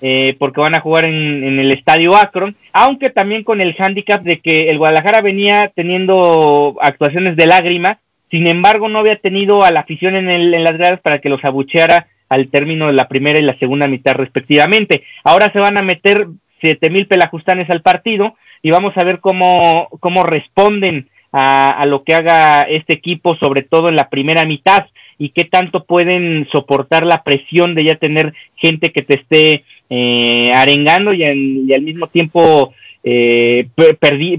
eh, 0.01 0.35
porque 0.39 0.62
van 0.62 0.75
a 0.75 0.79
jugar 0.79 1.05
en, 1.05 1.59
el 1.59 1.71
estadio 1.71 2.15
Akron, 2.15 2.55
aunque 2.73 3.09
también 3.09 3.43
con 3.43 3.62
el 3.62 3.75
hándicap 3.75 4.23
de 4.23 4.39
que 4.39 4.69
el 4.69 4.77
Guadalajara 4.77 5.21
venía 5.21 5.71
teniendo 5.75 6.77
actuaciones 6.81 7.35
de 7.35 7.47
lágrima, 7.47 7.99
sin 8.31 8.47
embargo 8.47 8.89
no 8.89 8.99
había 8.99 9.17
tenido 9.17 9.63
a 9.63 9.71
la 9.71 9.81
afición 9.81 10.15
en, 10.15 10.29
en 10.29 10.63
las 10.63 10.77
gradas 10.77 11.01
para 11.01 11.19
que 11.19 11.29
los 11.29 11.43
abucheara 11.43 12.07
al 12.29 12.49
término 12.49 12.88
de 12.88 12.93
la 12.93 13.07
primera 13.07 13.39
y 13.39 13.43
la 13.43 13.57
segunda 13.57 13.88
mitad 13.88 14.13
respectivamente. 14.13 15.03
Ahora 15.23 15.51
se 15.51 15.59
van 15.59 15.77
a 15.77 15.81
meter 15.81 16.27
siete 16.62 16.89
mil 16.89 17.07
pelajustanes 17.07 17.69
al 17.69 17.81
partido, 17.81 18.35
y 18.62 18.71
vamos 18.71 18.97
a 18.97 19.03
ver 19.03 19.19
cómo, 19.19 19.88
cómo 19.99 20.23
responden 20.23 21.09
a, 21.31 21.69
a, 21.69 21.85
lo 21.85 22.03
que 22.03 22.15
haga 22.15 22.63
este 22.63 22.93
equipo, 22.93 23.35
sobre 23.35 23.62
todo 23.62 23.89
en 23.89 23.95
la 23.95 24.09
primera 24.09 24.45
mitad, 24.45 24.88
y 25.17 25.29
qué 25.29 25.45
tanto 25.45 25.85
pueden 25.85 26.47
soportar 26.51 27.05
la 27.05 27.23
presión 27.23 27.75
de 27.75 27.83
ya 27.83 27.95
tener 27.95 28.33
gente 28.55 28.91
que 28.91 29.01
te 29.01 29.15
esté 29.15 29.63
eh, 29.89 30.52
arengando 30.54 31.13
y, 31.13 31.23
y, 31.23 31.73
al 31.73 31.82
mismo 31.82 32.08
tiempo 32.08 32.73
eh, 33.04 33.67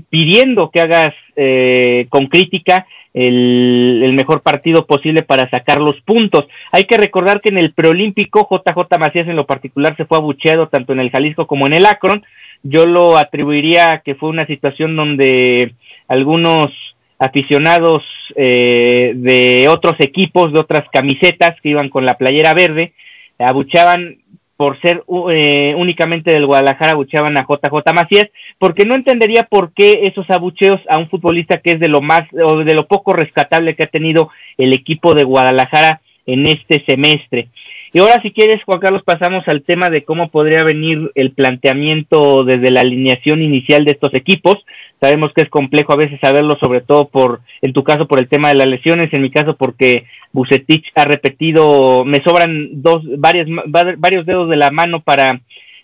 pidiendo 0.08 0.70
que 0.70 0.80
hagas 0.80 1.14
eh, 1.36 2.06
con 2.10 2.26
crítica 2.26 2.86
el, 3.14 4.02
el, 4.04 4.12
mejor 4.12 4.42
partido 4.42 4.86
posible 4.86 5.22
para 5.22 5.48
sacar 5.50 5.80
los 5.80 6.00
puntos. 6.02 6.46
Hay 6.70 6.84
que 6.84 6.96
recordar 6.96 7.40
que 7.40 7.48
en 7.48 7.58
el 7.58 7.72
preolímpico 7.72 8.46
JJ 8.50 8.98
Macías 8.98 9.26
en 9.28 9.36
lo 9.36 9.46
particular 9.46 9.96
se 9.96 10.04
fue 10.04 10.18
abucheado 10.18 10.68
tanto 10.68 10.92
en 10.92 11.00
el 11.00 11.10
Jalisco 11.10 11.46
como 11.46 11.66
en 11.66 11.72
el 11.72 11.86
Akron, 11.86 12.24
yo 12.62 12.86
lo 12.86 13.16
atribuiría 13.16 13.92
a 13.92 13.98
que 14.00 14.14
fue 14.14 14.28
una 14.28 14.46
situación 14.46 14.94
donde 14.94 15.72
algunos 16.06 16.70
aficionados 17.18 18.02
eh, 18.36 19.12
de 19.16 19.68
otros 19.68 19.94
equipos, 19.98 20.52
de 20.52 20.60
otras 20.60 20.84
camisetas 20.92 21.60
que 21.60 21.70
iban 21.70 21.88
con 21.88 22.04
la 22.04 22.16
playera 22.18 22.54
verde, 22.54 22.92
abuchaban 23.38 24.18
por 24.60 24.78
ser 24.82 25.02
eh, 25.30 25.74
únicamente 25.78 26.32
del 26.32 26.44
Guadalajara, 26.44 26.92
abuchaban 26.92 27.38
a 27.38 27.46
JJ 27.48 27.94
Macías, 27.94 28.26
porque 28.58 28.84
no 28.84 28.94
entendería 28.94 29.44
por 29.44 29.72
qué 29.72 30.00
esos 30.02 30.28
abucheos 30.28 30.82
a 30.90 30.98
un 30.98 31.08
futbolista 31.08 31.62
que 31.62 31.70
es 31.70 31.80
de 31.80 31.88
lo 31.88 32.02
más 32.02 32.24
o 32.44 32.58
de 32.58 32.74
lo 32.74 32.86
poco 32.86 33.14
rescatable 33.14 33.74
que 33.74 33.84
ha 33.84 33.86
tenido 33.86 34.28
el 34.58 34.74
equipo 34.74 35.14
de 35.14 35.24
Guadalajara 35.24 36.02
en 36.26 36.46
este 36.46 36.84
semestre. 36.84 37.48
Y 37.92 37.98
ahora 37.98 38.22
si 38.22 38.31
quieres, 38.31 38.62
Juan 38.64 38.79
Carlos, 38.79 39.03
pasamos 39.05 39.46
al 39.48 39.62
tema 39.62 39.90
de 39.90 40.05
cómo 40.05 40.29
podría 40.29 40.62
venir 40.62 41.11
el 41.16 41.33
planteamiento 41.33 42.44
desde 42.44 42.70
la 42.70 42.83
alineación 42.83 43.42
inicial 43.42 43.85
de 43.85 43.92
estos 43.92 44.14
equipos. 44.14 44.59
Sabemos 45.00 45.33
que 45.33 45.42
es 45.42 45.48
complejo 45.48 45.92
a 45.92 45.96
veces 45.96 46.20
saberlo, 46.20 46.57
sobre 46.59 46.83
todo 46.83 47.09
por, 47.09 47.40
en 47.62 47.72
tu 47.72 47.83
caso, 47.83 48.07
por 48.07 48.20
el 48.20 48.29
tema 48.29 48.48
de 48.48 48.55
las 48.55 48.68
lesiones, 48.68 49.12
en 49.12 49.22
mi 49.22 49.31
caso 49.31 49.57
porque 49.57 50.05
Bucetich 50.33 50.92
ha 50.94 51.05
repetido, 51.05 52.05
me 52.05 52.22
sobran 52.22 52.81
dos, 52.81 53.03
varias, 53.18 53.48
varios 53.66 54.24
dedos 54.24 54.48
de 54.48 54.57
la 54.57 54.70
mano 54.70 55.00
para 55.00 55.40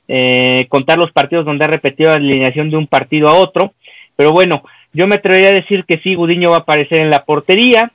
eh, 0.06 0.66
contar 0.68 0.98
los 0.98 1.10
partidos 1.10 1.44
donde 1.44 1.64
ha 1.64 1.68
repetido 1.68 2.10
la 2.10 2.16
alineación 2.16 2.70
de 2.70 2.76
un 2.76 2.86
partido 2.86 3.28
a 3.28 3.34
otro. 3.34 3.72
Pero 4.14 4.30
bueno, 4.30 4.62
yo 4.92 5.08
me 5.08 5.16
atrevería 5.16 5.48
a 5.48 5.54
decir 5.54 5.84
que 5.84 5.98
sí, 5.98 6.14
Gudiño 6.14 6.50
va 6.50 6.56
a 6.56 6.60
aparecer 6.60 7.00
en 7.00 7.10
la 7.10 7.24
portería, 7.24 7.90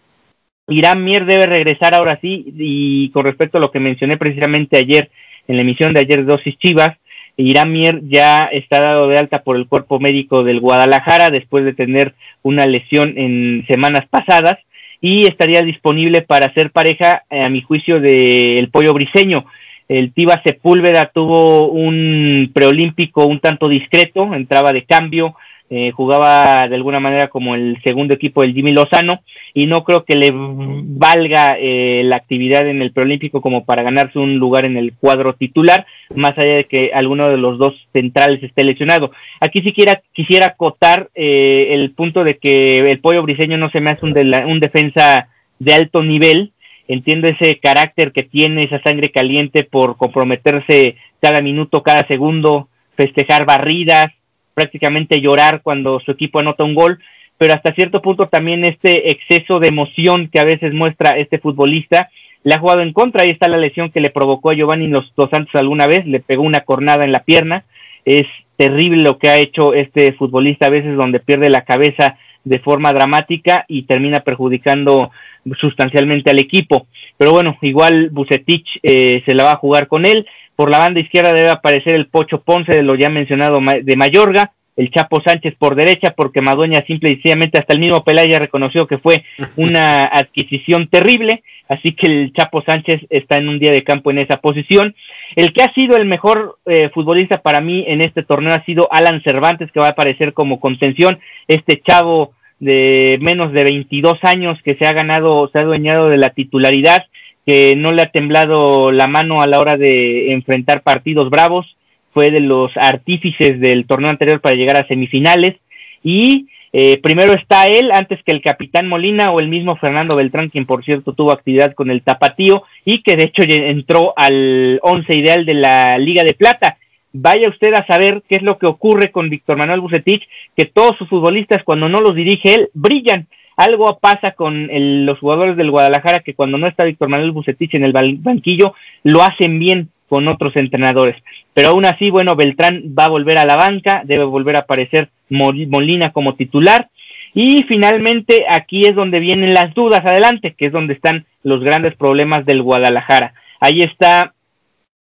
Irán 0.71 1.03
Mier 1.03 1.25
debe 1.25 1.45
regresar 1.45 1.93
ahora 1.93 2.17
sí, 2.21 2.53
y 2.57 3.09
con 3.09 3.25
respecto 3.25 3.57
a 3.57 3.61
lo 3.61 3.71
que 3.71 3.79
mencioné 3.79 4.17
precisamente 4.17 4.77
ayer, 4.77 5.09
en 5.47 5.55
la 5.55 5.61
emisión 5.61 5.93
de 5.93 6.01
ayer 6.01 6.19
de 6.19 6.31
Dosis 6.31 6.57
Chivas, 6.57 6.97
Irán 7.37 7.71
Mier 7.71 8.01
ya 8.03 8.45
está 8.45 8.79
dado 8.79 9.07
de 9.07 9.17
alta 9.17 9.43
por 9.43 9.55
el 9.55 9.67
cuerpo 9.67 9.99
médico 9.99 10.43
del 10.43 10.59
Guadalajara 10.59 11.29
después 11.29 11.63
de 11.65 11.73
tener 11.73 12.13
una 12.43 12.65
lesión 12.65 13.13
en 13.17 13.65
semanas 13.67 14.05
pasadas 14.09 14.59
y 14.99 15.25
estaría 15.25 15.63
disponible 15.63 16.21
para 16.21 16.53
ser 16.53 16.71
pareja, 16.71 17.23
a 17.29 17.49
mi 17.49 17.61
juicio, 17.61 17.99
del 17.99 18.69
pollo 18.69 18.93
briseño. 18.93 19.45
El 19.87 20.13
Tiba 20.13 20.41
Sepúlveda 20.43 21.07
tuvo 21.07 21.67
un 21.69 22.51
preolímpico 22.53 23.25
un 23.25 23.39
tanto 23.39 23.67
discreto, 23.67 24.33
entraba 24.35 24.71
de 24.71 24.83
cambio, 24.83 25.35
eh, 25.73 25.91
jugaba 25.91 26.67
de 26.67 26.75
alguna 26.75 26.99
manera 26.99 27.29
como 27.29 27.55
el 27.55 27.81
segundo 27.81 28.13
equipo 28.13 28.41
del 28.41 28.53
Jimmy 28.53 28.73
Lozano 28.73 29.21
y 29.53 29.67
no 29.67 29.85
creo 29.85 30.03
que 30.03 30.17
le 30.17 30.29
valga 30.33 31.55
eh, 31.57 32.01
la 32.03 32.17
actividad 32.17 32.67
en 32.67 32.81
el 32.81 32.91
preolímpico 32.91 33.39
como 33.39 33.63
para 33.63 33.81
ganarse 33.81 34.19
un 34.19 34.35
lugar 34.35 34.65
en 34.65 34.75
el 34.75 34.93
cuadro 34.93 35.31
titular, 35.31 35.85
más 36.13 36.37
allá 36.37 36.57
de 36.57 36.65
que 36.65 36.91
alguno 36.93 37.29
de 37.29 37.37
los 37.37 37.57
dos 37.57 37.73
centrales 37.93 38.43
esté 38.43 38.65
lesionado. 38.65 39.11
Aquí 39.39 39.61
siquiera 39.61 40.01
quisiera 40.11 40.47
acotar 40.47 41.09
eh, 41.15 41.69
el 41.69 41.91
punto 41.91 42.25
de 42.25 42.37
que 42.37 42.79
el 42.91 42.99
pollo 42.99 43.23
briseño 43.23 43.57
no 43.57 43.69
se 43.69 43.79
me 43.79 43.91
hace 43.91 44.05
un, 44.05 44.11
un 44.11 44.59
defensa 44.59 45.29
de 45.59 45.73
alto 45.73 46.03
nivel, 46.03 46.51
entiendo 46.89 47.29
ese 47.29 47.59
carácter 47.59 48.11
que 48.11 48.23
tiene, 48.23 48.63
esa 48.63 48.81
sangre 48.81 49.11
caliente 49.11 49.63
por 49.63 49.95
comprometerse 49.95 50.97
cada 51.21 51.39
minuto, 51.39 51.81
cada 51.81 52.05
segundo, 52.07 52.67
festejar 52.97 53.45
barridas, 53.45 54.11
prácticamente 54.53 55.21
llorar 55.21 55.61
cuando 55.61 55.99
su 55.99 56.11
equipo 56.11 56.39
anota 56.39 56.63
un 56.63 56.75
gol, 56.75 56.99
pero 57.37 57.53
hasta 57.53 57.73
cierto 57.73 58.01
punto 58.01 58.27
también 58.27 58.63
este 58.65 59.11
exceso 59.11 59.59
de 59.59 59.69
emoción 59.69 60.29
que 60.31 60.39
a 60.39 60.43
veces 60.43 60.73
muestra 60.73 61.17
este 61.17 61.39
futbolista 61.39 62.09
le 62.43 62.53
ha 62.53 62.59
jugado 62.59 62.81
en 62.81 62.93
contra. 62.93 63.23
Ahí 63.23 63.29
está 63.31 63.47
la 63.47 63.57
lesión 63.57 63.91
que 63.91 64.01
le 64.01 64.09
provocó 64.09 64.51
a 64.51 64.53
Giovanni 64.53 64.87
Los 64.87 65.11
Dos 65.15 65.29
Santos 65.29 65.55
alguna 65.55 65.87
vez, 65.87 66.05
le 66.05 66.19
pegó 66.19 66.43
una 66.43 66.61
cornada 66.61 67.03
en 67.03 67.11
la 67.11 67.23
pierna. 67.23 67.65
Es 68.05 68.27
terrible 68.57 69.03
lo 69.03 69.17
que 69.17 69.29
ha 69.29 69.37
hecho 69.37 69.73
este 69.73 70.13
futbolista 70.13 70.67
a 70.67 70.71
veces 70.71 70.95
donde 70.95 71.19
pierde 71.19 71.49
la 71.49 71.65
cabeza 71.65 72.17
de 72.43 72.59
forma 72.59 72.93
dramática 72.93 73.65
y 73.67 73.83
termina 73.83 74.21
perjudicando 74.21 75.11
sustancialmente 75.57 76.29
al 76.29 76.39
equipo. 76.39 76.87
Pero 77.17 77.31
bueno, 77.31 77.57
igual 77.61 78.09
Bucetich 78.09 78.79
eh, 78.83 79.21
se 79.25 79.33
la 79.33 79.43
va 79.45 79.51
a 79.53 79.57
jugar 79.57 79.87
con 79.87 80.05
él. 80.05 80.27
Por 80.61 80.69
la 80.69 80.77
banda 80.77 80.99
izquierda 80.99 81.33
debe 81.33 81.49
aparecer 81.49 81.95
el 81.95 82.05
Pocho 82.05 82.41
Ponce 82.43 82.71
de 82.71 82.83
lo 82.83 82.93
ya 82.93 83.09
mencionado 83.09 83.59
de 83.81 83.95
Mayorga, 83.95 84.51
el 84.75 84.91
Chapo 84.91 85.19
Sánchez 85.19 85.55
por 85.57 85.73
derecha, 85.73 86.13
porque 86.15 86.39
Madueña 86.39 86.85
simple 86.85 87.09
y 87.09 87.13
sencillamente 87.13 87.57
hasta 87.57 87.73
el 87.73 87.79
mismo 87.79 88.03
Pelaya 88.03 88.37
reconoció 88.37 88.85
que 88.85 88.99
fue 88.99 89.23
una 89.55 90.05
adquisición 90.13 90.87
terrible, 90.87 91.41
así 91.67 91.93
que 91.93 92.05
el 92.05 92.33
Chapo 92.33 92.61
Sánchez 92.61 93.01
está 93.09 93.37
en 93.37 93.49
un 93.49 93.57
día 93.57 93.71
de 93.71 93.83
campo 93.83 94.11
en 94.11 94.19
esa 94.19 94.37
posición. 94.37 94.93
El 95.35 95.51
que 95.51 95.63
ha 95.63 95.73
sido 95.73 95.97
el 95.97 96.05
mejor 96.05 96.59
eh, 96.67 96.91
futbolista 96.93 97.41
para 97.41 97.59
mí 97.59 97.83
en 97.87 98.01
este 98.01 98.21
torneo 98.21 98.53
ha 98.53 98.63
sido 98.63 98.87
Alan 98.91 99.23
Cervantes, 99.23 99.71
que 99.71 99.79
va 99.79 99.87
a 99.87 99.91
aparecer 99.93 100.33
como 100.33 100.59
contención, 100.59 101.17
este 101.47 101.81
chavo 101.81 102.33
de 102.59 103.17
menos 103.19 103.51
de 103.51 103.63
22 103.63 104.19
años 104.21 104.59
que 104.63 104.75
se 104.75 104.85
ha 104.85 104.93
ganado, 104.93 105.49
se 105.51 105.57
ha 105.57 105.61
adueñado 105.61 106.09
de 106.09 106.17
la 106.17 106.29
titularidad 106.29 107.07
que 107.45 107.75
no 107.75 107.91
le 107.91 108.03
ha 108.03 108.11
temblado 108.11 108.91
la 108.91 109.07
mano 109.07 109.41
a 109.41 109.47
la 109.47 109.59
hora 109.59 109.77
de 109.77 110.31
enfrentar 110.31 110.83
partidos 110.83 111.29
bravos, 111.29 111.75
fue 112.13 112.29
de 112.29 112.41
los 112.41 112.75
artífices 112.75 113.59
del 113.59 113.85
torneo 113.85 114.09
anterior 114.09 114.41
para 114.41 114.55
llegar 114.55 114.77
a 114.77 114.87
semifinales. 114.87 115.55
Y 116.03 116.47
eh, 116.73 116.99
primero 117.01 117.33
está 117.33 117.65
él 117.65 117.91
antes 117.91 118.23
que 118.23 118.31
el 118.31 118.41
capitán 118.41 118.87
Molina 118.87 119.31
o 119.31 119.39
el 119.39 119.49
mismo 119.49 119.75
Fernando 119.75 120.15
Beltrán, 120.15 120.49
quien 120.49 120.65
por 120.65 120.83
cierto 120.83 121.13
tuvo 121.13 121.31
actividad 121.31 121.73
con 121.73 121.89
el 121.89 122.01
Tapatío 122.01 122.63
y 122.85 123.01
que 123.01 123.17
de 123.17 123.23
hecho 123.23 123.43
entró 123.43 124.13
al 124.15 124.79
once 124.83 125.15
ideal 125.15 125.45
de 125.45 125.53
la 125.53 125.97
Liga 125.97 126.23
de 126.23 126.33
Plata. 126.33 126.77
Vaya 127.13 127.49
usted 127.49 127.73
a 127.73 127.85
saber 127.85 128.23
qué 128.29 128.37
es 128.37 128.41
lo 128.41 128.57
que 128.57 128.67
ocurre 128.67 129.11
con 129.11 129.29
Víctor 129.29 129.57
Manuel 129.57 129.81
Bucetich, 129.81 130.25
que 130.55 130.65
todos 130.65 130.97
sus 130.97 131.09
futbolistas 131.09 131.61
cuando 131.63 131.89
no 131.89 131.99
los 131.99 132.15
dirige 132.15 132.53
él 132.53 132.69
brillan 132.73 133.27
algo 133.63 133.99
pasa 133.99 134.31
con 134.31 134.69
los 135.05 135.19
jugadores 135.19 135.57
del 135.57 135.71
Guadalajara 135.71 136.19
que 136.19 136.33
cuando 136.33 136.57
no 136.57 136.67
está 136.67 136.83
Víctor 136.83 137.09
Manuel 137.09 137.31
Bucetich 137.31 137.75
en 137.75 137.83
el 137.83 137.93
banquillo 137.93 138.73
lo 139.03 139.23
hacen 139.23 139.59
bien 139.59 139.89
con 140.11 140.27
otros 140.27 140.55
entrenadores. 140.57 141.15
Pero 141.53 141.69
aún 141.69 141.85
así, 141.85 142.09
bueno, 142.09 142.35
Beltrán 142.35 142.83
va 142.97 143.05
a 143.05 143.09
volver 143.09 143.37
a 143.37 143.45
la 143.45 143.55
banca, 143.55 144.01
debe 144.03 144.25
volver 144.25 144.57
a 144.57 144.59
aparecer 144.59 145.09
Molina 145.29 146.11
como 146.11 146.35
titular. 146.35 146.89
Y 147.33 147.63
finalmente 147.63 148.45
aquí 148.49 148.85
es 148.85 148.93
donde 148.93 149.21
vienen 149.21 149.53
las 149.53 149.73
dudas 149.73 150.05
adelante, 150.05 150.53
que 150.57 150.65
es 150.65 150.73
donde 150.73 150.95
están 150.95 151.25
los 151.43 151.63
grandes 151.63 151.95
problemas 151.95 152.45
del 152.45 152.61
Guadalajara. 152.61 153.33
Ahí 153.61 153.83
está 153.83 154.33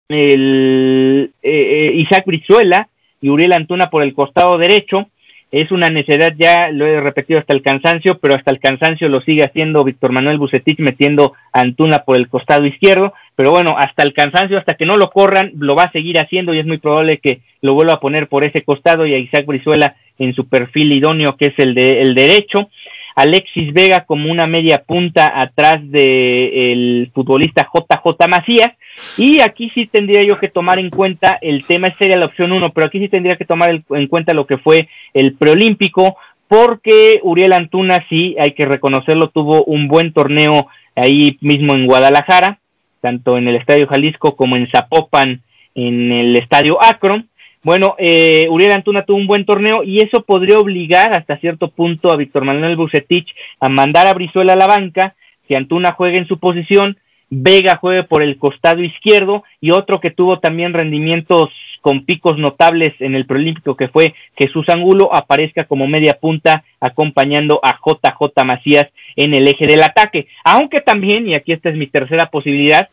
el 0.09 1.33
eh, 1.43 1.89
eh, 1.89 1.93
Isaac 1.95 2.25
Brizuela 2.27 2.89
y 3.23 3.31
Uriel 3.31 3.53
Antuna 3.53 3.91
por 3.91 4.03
el 4.03 4.13
costado 4.13 4.59
derecho, 4.59 5.09
es 5.51 5.73
una 5.73 5.91
necesidad 5.91 6.35
ya, 6.39 6.71
lo 6.71 6.87
he 6.87 7.01
repetido 7.01 7.41
hasta 7.41 7.53
el 7.53 7.63
cansancio, 7.63 8.19
pero 8.19 8.35
hasta 8.35 8.51
el 8.53 8.61
cansancio 8.61 9.09
lo 9.09 9.21
sigue 9.21 9.45
haciendo 9.45 9.83
Víctor 9.83 10.13
Manuel 10.13 10.39
Bucetich 10.39 10.79
metiendo 10.79 11.33
a 11.53 11.61
Antuna 11.61 12.05
por 12.05 12.17
el 12.17 12.29
costado 12.29 12.67
izquierdo, 12.67 13.15
pero 13.35 13.51
bueno, 13.51 13.77
hasta 13.77 14.05
el 14.05 14.13
cansancio, 14.13 14.59
hasta 14.59 14.75
que 14.75 14.87
no 14.87 14.97
lo 14.97 15.11
corran, 15.11 15.53
lo 15.59 15.75
va 15.75 15.85
a 15.85 15.93
seguir 15.93 16.19
haciendo 16.19 16.55
y 16.55 16.59
es 16.61 16.67
muy 16.67 16.79
probable 16.79 17.19
que 17.19 17.41
lo 17.63 17.75
vuelva 17.75 17.95
a 17.95 18.01
poner 18.01 18.29
por 18.29 18.45
ese 18.45 18.63
costado 18.63 19.07
y 19.07 19.15
a 19.15 19.19
Isaac 19.19 19.47
Brizuela 19.47 19.97
en 20.19 20.35
su 20.35 20.47
perfil 20.47 20.93
idóneo 20.93 21.37
que 21.37 21.47
es 21.47 21.59
el 21.59 21.75
de 21.75 22.03
el 22.03 22.15
derecho. 22.15 22.71
Alexis 23.21 23.73
Vega 23.73 24.05
como 24.05 24.31
una 24.31 24.47
media 24.47 24.83
punta 24.83 25.41
atrás 25.41 25.81
del 25.91 27.11
futbolista 27.15 27.69
JJ 27.73 28.29
Macías. 28.29 28.73
Y 29.17 29.41
aquí 29.41 29.71
sí 29.75 29.87
tendría 29.87 30.23
yo 30.23 30.39
que 30.39 30.49
tomar 30.49 30.79
en 30.79 30.91
cuenta 30.91 31.39
el 31.41 31.65
tema, 31.67 31.95
sería 31.99 32.17
la 32.17 32.27
opción 32.27 32.53
uno, 32.53 32.73
pero 32.73 32.87
aquí 32.87 32.99
sí 32.99 33.09
tendría 33.09 33.37
que 33.37 33.45
tomar 33.45 33.83
en 33.89 34.07
cuenta 34.09 34.35
lo 34.35 34.47
que 34.47 34.59
fue 34.59 34.89
el 35.15 35.35
preolímpico, 35.35 36.17
porque 36.49 37.21
Uriel 37.23 37.53
Antuna 37.53 38.05
sí, 38.09 38.37
hay 38.39 38.53
que 38.53 38.67
reconocerlo, 38.67 39.31
tuvo 39.31 39.65
un 39.65 39.89
buen 39.89 40.13
torneo 40.13 40.67
ahí 40.97 41.39
mismo 41.41 41.75
en 41.75 41.87
Guadalajara, 41.87 42.59
tanto 43.01 43.39
en 43.39 43.49
el 43.49 43.57
Estadio 43.57 43.87
Jalisco 43.87 44.37
como 44.37 44.57
en 44.57 44.69
Zapopan, 44.69 45.43
en 45.75 46.13
el 46.13 46.37
Estadio 46.37 46.83
Akron. 46.83 47.30
Bueno, 47.63 47.95
eh, 47.99 48.47
Uriel 48.49 48.73
Antuna 48.73 49.05
tuvo 49.05 49.19
un 49.19 49.27
buen 49.27 49.45
torneo 49.45 49.83
y 49.83 50.01
eso 50.01 50.23
podría 50.23 50.59
obligar 50.59 51.13
hasta 51.13 51.37
cierto 51.37 51.69
punto 51.69 52.11
a 52.11 52.17
Víctor 52.17 52.45
Manuel 52.45 52.77
Bucetich 52.77 53.35
a 53.61 53.69
mandar 53.69 54.07
a 54.07 54.15
Brizuela 54.15 54.55
a 54.55 54.57
la 54.57 54.67
banca, 54.67 55.15
que 55.47 55.57
Antuna 55.57 55.93
juegue 55.93 56.17
en 56.17 56.27
su 56.27 56.39
posición, 56.39 56.97
Vega 57.29 57.77
juegue 57.77 58.03
por 58.03 58.23
el 58.23 58.39
costado 58.39 58.83
izquierdo 58.83 59.45
y 59.61 59.71
otro 59.73 60.01
que 60.01 60.11
tuvo 60.11 60.41
también 60.41 60.73
rendimientos 60.73 61.51
con 61.81 62.05
picos 62.05 62.39
notables 62.39 62.95
en 62.99 63.15
el 63.15 63.27
preolímpico 63.27 63.77
que 63.77 63.89
fue 63.89 64.15
Jesús 64.37 64.69
Angulo 64.69 65.15
aparezca 65.15 65.65
como 65.65 65.87
media 65.87 66.19
punta 66.19 66.65
acompañando 66.81 67.61
a 67.63 67.79
JJ 67.79 68.45
Macías 68.45 68.89
en 69.17 69.35
el 69.35 69.47
eje 69.47 69.67
del 69.67 69.83
ataque. 69.83 70.29
Aunque 70.45 70.81
también, 70.81 71.29
y 71.29 71.35
aquí 71.35 71.53
esta 71.53 71.69
es 71.69 71.77
mi 71.77 71.87
tercera 71.87 72.31
posibilidad, 72.31 72.89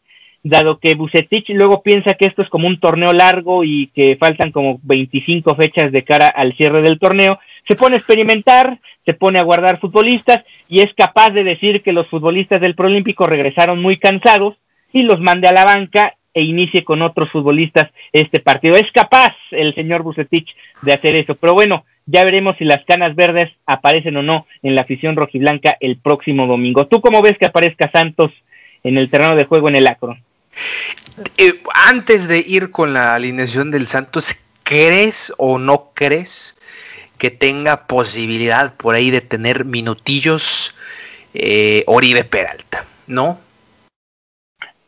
dado 0.49 0.79
que 0.79 0.95
Bucetich 0.95 1.49
luego 1.49 1.81
piensa 1.81 2.13
que 2.13 2.25
esto 2.25 2.41
es 2.41 2.49
como 2.49 2.67
un 2.67 2.79
torneo 2.79 3.13
largo 3.13 3.63
y 3.63 3.87
que 3.87 4.17
faltan 4.19 4.51
como 4.51 4.79
25 4.83 5.55
fechas 5.55 5.91
de 5.91 6.03
cara 6.03 6.27
al 6.27 6.55
cierre 6.55 6.81
del 6.81 6.99
torneo, 6.99 7.39
se 7.67 7.75
pone 7.75 7.95
a 7.95 7.97
experimentar, 7.97 8.79
se 9.05 9.13
pone 9.13 9.39
a 9.39 9.43
guardar 9.43 9.79
futbolistas 9.79 10.43
y 10.69 10.79
es 10.79 10.93
capaz 10.93 11.31
de 11.31 11.43
decir 11.43 11.81
que 11.81 11.93
los 11.93 12.07
futbolistas 12.07 12.61
del 12.61 12.75
Proolímpico 12.75 13.27
regresaron 13.27 13.81
muy 13.81 13.97
cansados 13.97 14.55
y 14.93 15.03
los 15.03 15.19
mande 15.19 15.47
a 15.47 15.53
la 15.53 15.65
banca 15.65 16.15
e 16.33 16.43
inicie 16.43 16.83
con 16.83 17.01
otros 17.01 17.29
futbolistas 17.29 17.89
este 18.13 18.39
partido. 18.39 18.75
Es 18.75 18.91
capaz 18.91 19.35
el 19.51 19.73
señor 19.75 20.03
Bucetich 20.03 20.55
de 20.81 20.93
hacer 20.93 21.15
eso, 21.15 21.35
pero 21.35 21.53
bueno, 21.53 21.83
ya 22.05 22.23
veremos 22.23 22.55
si 22.57 22.63
las 22.63 22.85
canas 22.85 23.15
verdes 23.15 23.51
aparecen 23.65 24.15
o 24.17 24.23
no 24.23 24.45
en 24.63 24.75
la 24.75 24.81
afición 24.81 25.15
rojiblanca 25.15 25.75
el 25.79 25.97
próximo 25.97 26.47
domingo. 26.47 26.87
¿Tú 26.87 27.01
cómo 27.01 27.21
ves 27.21 27.37
que 27.37 27.45
aparezca 27.45 27.91
Santos 27.91 28.31
en 28.83 28.97
el 28.97 29.09
terreno 29.09 29.35
de 29.35 29.45
juego 29.45 29.67
en 29.67 29.75
el 29.75 29.87
Acro? 29.87 30.17
Eh, 31.37 31.61
antes 31.73 32.27
de 32.27 32.39
ir 32.39 32.71
con 32.71 32.93
la 32.93 33.15
alineación 33.15 33.71
del 33.71 33.87
Santos, 33.87 34.35
¿crees 34.63 35.33
o 35.37 35.57
no 35.57 35.91
crees 35.93 36.57
que 37.17 37.31
tenga 37.31 37.87
posibilidad 37.87 38.75
por 38.75 38.95
ahí 38.95 39.09
de 39.09 39.21
tener 39.21 39.65
minutillos 39.65 40.75
eh, 41.33 41.83
Oribe 41.87 42.23
Peralta? 42.23 42.85
¿No? 43.07 43.39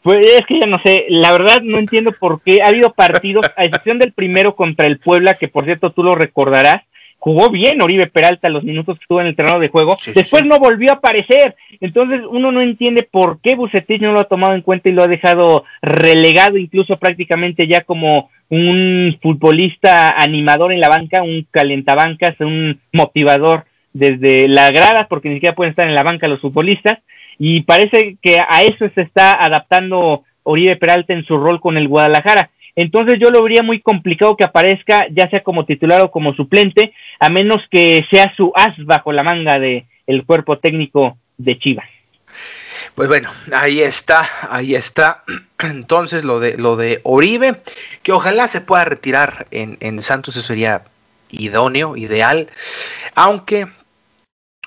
Pues 0.02 0.26
es 0.26 0.46
que 0.46 0.60
ya 0.60 0.66
no 0.66 0.78
sé, 0.84 1.06
la 1.10 1.32
verdad 1.34 1.62
no 1.62 1.78
entiendo 1.78 2.12
por 2.18 2.42
qué 2.42 2.62
ha 2.62 2.68
habido 2.68 2.94
partidos, 2.94 3.46
a 3.58 3.66
excepción 3.66 4.00
del 4.00 4.14
primero 4.14 4.56
contra 4.56 4.88
el 4.88 4.98
Puebla, 4.98 5.34
que 5.34 5.50
por 5.50 5.66
cierto 5.66 5.92
tú 5.92 6.04
lo 6.04 6.16
recordarás, 6.16 6.84
jugó 7.20 7.50
bien 7.50 7.82
Oribe 7.82 8.08
Peralta 8.08 8.50
los 8.50 8.64
minutos 8.64 8.98
que 8.98 9.04
estuvo 9.04 9.22
en 9.22 9.28
el 9.28 9.36
terreno 9.36 9.60
de 9.60 9.68
juego, 9.68 9.98
después 10.16 10.46
no 10.46 10.58
volvió 10.58 10.92
a 10.92 10.96
aparecer, 10.96 11.56
entonces 11.82 12.22
uno 12.28 12.52
no 12.52 12.62
entiende 12.62 13.04
por 13.04 13.40
qué 13.42 13.56
Bucetich 13.56 14.02
no 14.02 14.14
lo 14.14 14.22
ha 14.22 14.24
tomado 14.24 14.56
en 14.56 14.62
cuenta 14.62 14.90
y 14.90 14.94
lo 14.94 15.04
ha 15.04 15.08
dejado 15.08 15.66
relegado 15.82 16.58
incluso 16.58 16.98
prácticamente 16.98 17.68
ya 17.68 17.82
como 17.82 18.30
un 18.50 19.18
futbolista 19.22 20.10
animador 20.12 20.72
en 20.72 20.80
la 20.80 20.90
banca, 20.90 21.22
un 21.22 21.46
calentabancas, 21.52 22.40
un 22.40 22.80
motivador 22.92 23.66
desde 23.94 24.48
la 24.48 24.72
grada, 24.72 25.08
porque 25.08 25.30
ni 25.30 25.36
siquiera 25.36 25.56
pueden 25.56 25.72
estar 25.72 25.88
en 25.88 25.96
la 25.96 26.04
banca 26.04 26.28
los 26.28 26.42
futbolistas, 26.42 27.00
y 27.38 27.62
parece 27.62 28.18
que 28.22 28.40
a 28.40 28.64
eso 28.64 28.90
se 28.96 29.02
está 29.02 29.44
adaptando 29.44 30.24
Oribe 30.44 30.76
Peralta 30.78 31.14
en 31.14 31.26
su 31.26 31.38
rol 31.38 31.60
con 31.60 31.78
el 31.78 31.88
Guadalajara. 31.88 32.50
Entonces 32.80 33.20
yo 33.20 33.30
lo 33.30 33.44
vería 33.44 33.62
muy 33.62 33.82
complicado 33.82 34.38
que 34.38 34.46
aparezca 34.46 35.06
ya 35.12 35.30
sea 35.30 35.44
como 35.44 35.66
titular 35.66 36.02
o 36.02 36.12
como 36.12 36.34
suplente, 36.34 36.94
a 37.20 37.30
menos 37.30 37.62
que 37.70 38.06
sea 38.10 38.34
su 38.38 38.54
as 38.56 38.74
bajo 38.86 39.12
la 39.12 39.22
manga 39.22 39.60
de 39.60 39.86
el 40.08 40.24
cuerpo 40.24 40.60
técnico 40.60 41.18
de 41.38 41.60
Chivas. 41.60 41.90
Pues 42.96 43.10
bueno, 43.10 43.30
ahí 43.52 43.82
está, 43.82 44.30
ahí 44.50 44.76
está. 44.76 45.26
Entonces 45.60 46.24
lo 46.24 46.40
de 46.40 46.58
lo 46.58 46.78
de 46.78 47.02
Oribe, 47.04 47.58
que 48.02 48.14
ojalá 48.14 48.48
se 48.48 48.62
pueda 48.62 48.86
retirar 48.86 49.48
en, 49.52 49.78
en 49.82 50.02
Santos, 50.02 50.38
eso 50.38 50.48
sería 50.48 50.84
idóneo, 51.32 51.98
ideal. 51.98 52.48
Aunque 53.14 53.68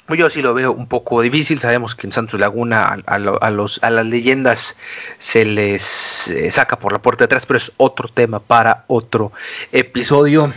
yo 0.09 0.29
sí 0.29 0.43
lo 0.43 0.53
veo 0.55 0.73
un 0.73 0.87
poco 0.87 1.21
difícil. 1.23 1.59
Sabemos 1.59 1.95
que 1.95 2.07
en 2.07 2.13
Santos 2.13 2.39
Laguna 2.39 2.99
a, 3.07 3.51
los, 3.51 3.79
a 3.83 3.91
las 3.91 4.07
leyendas 4.07 4.77
se 5.19 5.45
les 5.45 6.29
eh, 6.29 6.51
saca 6.51 6.79
por 6.79 6.93
la 6.93 7.01
puerta 7.01 7.21
de 7.21 7.27
atrás, 7.27 7.47
pero 7.47 7.59
es 7.59 7.73
otro 7.77 8.09
tema 8.09 8.41
para 8.41 8.85
otro 8.89 9.33
episodio. 9.71 10.53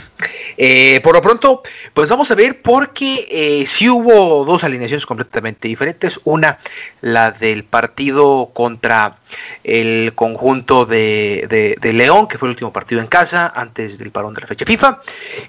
Eh, 0.58 1.02
por 1.04 1.16
lo 1.16 1.22
pronto, 1.22 1.64
pues 1.94 2.10
vamos 2.10 2.32
a 2.32 2.36
ver 2.36 2.62
porque 2.62 3.28
eh, 3.30 3.66
sí 3.66 3.90
hubo 3.90 4.46
dos 4.46 4.64
alineaciones 4.64 5.06
completamente 5.06 5.68
diferentes. 5.68 6.20
Una, 6.24 6.58
la 7.02 7.32
del 7.32 7.64
partido 7.64 8.52
contra 8.54 9.18
el 9.64 10.14
conjunto 10.16 10.86
de, 10.86 11.76
León, 11.82 12.28
que 12.28 12.38
fue 12.38 12.48
el 12.48 12.52
último 12.52 12.74
partido 12.74 13.02
en 13.02 13.08
casa 13.08 13.52
antes 13.56 13.98
del 13.98 14.12
parón 14.12 14.34
de 14.34 14.42
la 14.42 14.48
fecha 14.48 14.66
FIFA. 14.66 15.02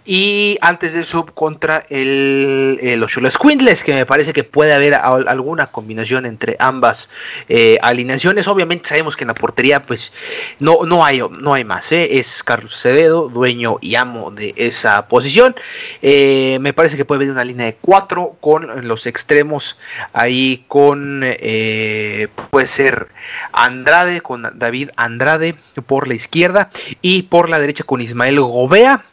Y 0.05 0.59
antes 0.61 0.93
de 0.93 1.01
eso 1.01 1.27
contra 1.27 1.83
el, 1.89 2.79
los 2.99 3.11
Chulas 3.11 3.39
Quindles, 3.39 3.83
que 3.87 3.94
me 3.94 4.05
parece 4.05 4.33
que 4.33 4.42
puede 4.42 4.75
haber 4.75 4.94
alguna 4.94 5.68
combinación 5.68 6.27
entre 6.27 6.57
ambas 6.59 7.09
eh, 7.49 7.79
alineaciones. 7.83 8.49
Obviamente 8.49 8.88
sabemos 8.88 9.16
que 9.16 9.22
en 9.22 9.29
la 9.29 9.35
portería 9.35 9.87
pues 9.87 10.11
no, 10.59 10.85
no, 10.85 11.05
hay, 11.05 11.22
no 11.31 11.55
hay 11.55 11.64
más. 11.64 11.92
Es 11.92 12.42
Carlos 12.42 12.75
Acevedo, 12.75 13.29
dueño 13.29 13.77
y 13.81 13.94
amo 13.94 14.33
de 14.33 14.55
esa 14.57 15.07
posición. 15.07 15.55
Eh, 16.03 16.59
me 16.61 16.72
parece 16.72 16.96
que 16.96 17.05
puede 17.05 17.20
haber 17.20 17.31
una 17.31 17.44
línea 17.44 17.66
de 17.66 17.77
cuatro 17.77 18.37
con 18.40 18.88
los 18.88 19.07
extremos 19.07 19.79
ahí 20.12 20.64
con 20.66 21.20
eh, 21.25 22.27
puede 22.51 22.66
ser 22.66 23.07
Andrade 23.53 24.20
con 24.20 24.51
David 24.55 24.90
Andrade 24.96 25.55
por 25.87 26.09
la 26.09 26.14
izquierda 26.14 26.70
y 27.03 27.22
por 27.22 27.49
la 27.49 27.61
derecha 27.61 27.85
con 27.85 28.01
Ismael 28.01 28.40
Gobea 28.40 29.05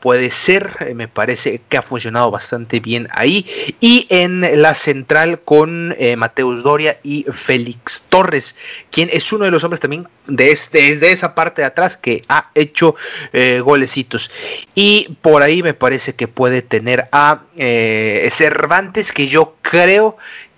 puede 0.00 0.30
ser, 0.30 0.70
eh, 0.80 0.94
me 0.94 1.08
parece 1.08 1.60
que 1.68 1.76
ha 1.76 1.82
funcionado 1.82 2.30
bastante 2.30 2.80
bien 2.80 3.08
ahí. 3.10 3.46
Y 3.80 4.06
en 4.08 4.62
la 4.62 4.74
central 4.74 5.40
con 5.40 5.94
eh, 5.98 6.16
Mateus 6.16 6.62
Doria 6.62 6.98
y 7.02 7.26
Félix 7.32 8.04
Torres, 8.08 8.54
quien 8.90 9.08
es 9.12 9.32
uno 9.32 9.46
de 9.46 9.50
los 9.50 9.64
hombres 9.64 9.80
también 9.80 10.06
de 10.26 10.52
este, 10.52 11.10
esa 11.10 11.34
parte 11.34 11.62
de 11.62 11.66
atrás 11.66 11.96
que 11.96 12.22
ha 12.28 12.50
hecho 12.54 12.94
eh, 13.32 13.60
golecitos. 13.64 14.30
Y 14.74 15.16
por 15.22 15.42
ahí 15.42 15.62
me 15.62 15.74
parece 15.74 16.14
que 16.14 16.28
puede 16.28 16.62
tener 16.62 17.08
a 17.10 17.42
Cervantes, 17.56 19.12
que 19.12 19.26
yo 19.26 19.56
creo 19.62 20.16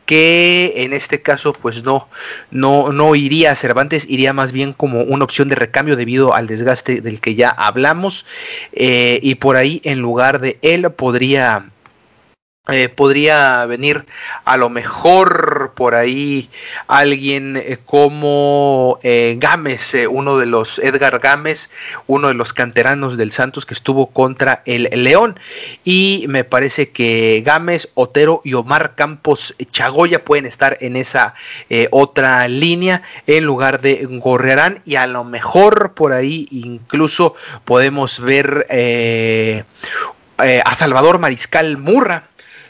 que 0.08 0.72
en 0.84 0.94
este 0.94 1.20
caso 1.20 1.52
pues 1.52 1.84
no, 1.84 2.08
no, 2.50 2.92
no 2.92 3.14
iría 3.14 3.52
a 3.52 3.56
Cervantes, 3.56 4.06
iría 4.08 4.32
más 4.32 4.52
bien 4.52 4.72
como 4.72 5.02
una 5.02 5.24
opción 5.24 5.50
de 5.50 5.54
recambio 5.54 5.96
debido 5.96 6.34
al 6.34 6.46
desgaste 6.46 7.02
del 7.02 7.20
que 7.20 7.34
ya 7.34 7.50
hablamos. 7.50 8.24
Eh, 8.72 9.20
y 9.22 9.34
por 9.34 9.56
ahí 9.56 9.82
en 9.84 9.98
lugar 9.98 10.40
de 10.40 10.58
él 10.62 10.90
podría 10.92 11.66
eh, 12.68 12.88
podría 12.88 13.66
venir 13.66 14.06
a 14.46 14.56
lo 14.56 14.70
mejor 14.70 15.57
por 15.78 15.94
ahí 15.94 16.50
alguien 16.88 17.56
eh, 17.56 17.78
como 17.86 18.98
eh, 19.04 19.36
Gámez, 19.38 19.94
uno 20.10 20.36
de 20.36 20.46
los 20.46 20.80
Edgar 20.80 21.20
Gámez, 21.20 21.70
uno 22.08 22.26
de 22.26 22.34
los 22.34 22.52
canteranos 22.52 23.16
del 23.16 23.30
Santos 23.30 23.64
que 23.64 23.74
estuvo 23.74 24.08
contra 24.08 24.62
el 24.66 24.88
León. 25.04 25.38
Y 25.84 26.24
me 26.28 26.42
parece 26.42 26.90
que 26.90 27.44
Gámez, 27.46 27.90
Otero 27.94 28.40
y 28.42 28.54
Omar 28.54 28.96
Campos 28.96 29.54
Chagoya 29.70 30.24
pueden 30.24 30.46
estar 30.46 30.78
en 30.80 30.96
esa 30.96 31.34
otra 31.92 32.48
línea 32.48 33.02
en 33.28 33.44
lugar 33.44 33.80
de 33.80 34.04
Gorrearán. 34.04 34.82
Y 34.84 34.96
a 34.96 35.06
lo 35.06 35.22
mejor 35.22 35.94
por 35.94 36.12
ahí 36.12 36.48
incluso 36.50 37.36
podemos 37.64 38.18
ver 38.18 38.66
a 40.38 40.76
Salvador 40.76 41.20
Mariscal 41.20 41.76
Murra 41.76 42.24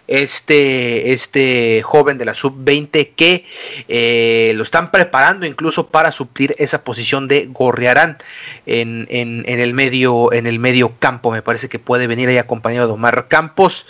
este, 0.08 1.12
este 1.12 1.82
joven 1.82 2.18
de 2.18 2.24
la 2.24 2.34
sub-20 2.34 3.10
que 3.14 3.44
eh, 3.88 4.52
lo 4.56 4.62
están 4.64 4.90
preparando 4.90 5.46
incluso 5.46 5.88
para 5.88 6.10
suplir 6.10 6.54
esa 6.58 6.82
posición 6.82 7.28
de 7.28 7.46
Gorriarán 7.46 8.18
en, 8.66 9.06
en, 9.10 9.44
el 9.46 9.74
medio, 9.74 10.32
en 10.32 10.46
el 10.46 10.58
medio 10.58 10.94
campo. 10.98 11.30
Me 11.30 11.42
parece 11.42 11.68
que 11.68 11.78
puede 11.78 12.06
venir 12.06 12.28
ahí 12.28 12.38
acompañado 12.38 12.88
de 12.88 12.94
Omar 12.94 13.28
Campos 13.28 13.86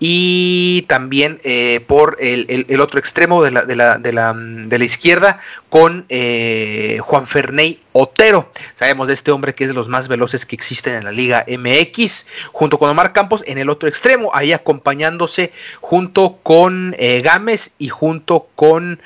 y 0.00 0.82
también 0.82 1.40
eh, 1.44 1.82
por 1.86 2.16
el, 2.20 2.80
otro 2.80 2.98
extremo 2.98 3.42
de 3.42 3.52
la, 3.52 3.64
de 3.64 3.76
la, 3.76 3.98
de 3.98 4.12
la, 4.12 4.34
de 4.34 4.78
la 4.78 4.84
izquierda 4.84 5.38
con 5.68 6.04
eh, 6.08 6.98
Juan 7.00 7.26
Ferney 7.26 7.80
Otero. 7.92 8.50
Sabemos 8.74 9.06
de 9.08 9.14
este 9.14 9.30
hombre 9.30 9.54
que 9.54 9.64
es 9.64 9.68
de 9.68 9.74
los 9.74 9.88
más 9.88 10.08
veloces 10.08 10.46
que 10.46 10.56
existen 10.56 10.96
en 10.96 11.04
la 11.04 11.12
Liga 11.12 11.46
MX, 11.48 12.26
junto 12.52 12.78
con 12.78 12.90
Omar 12.90 13.12
Campos 13.12 13.44
en 13.46 13.58
el 13.58 13.70
otro 13.70 13.88
extremo, 13.88 14.30
ahí 14.34 14.52
acompañándose 14.52 15.52
junto 15.80 16.38
con 16.42 16.94
eh, 16.98 17.20
Gámez 17.24 17.70
y 17.78 17.88
junto 17.88 18.48
con 18.56 19.00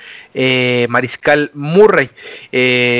Mariscal 0.88 1.50
Murray, 1.52 2.10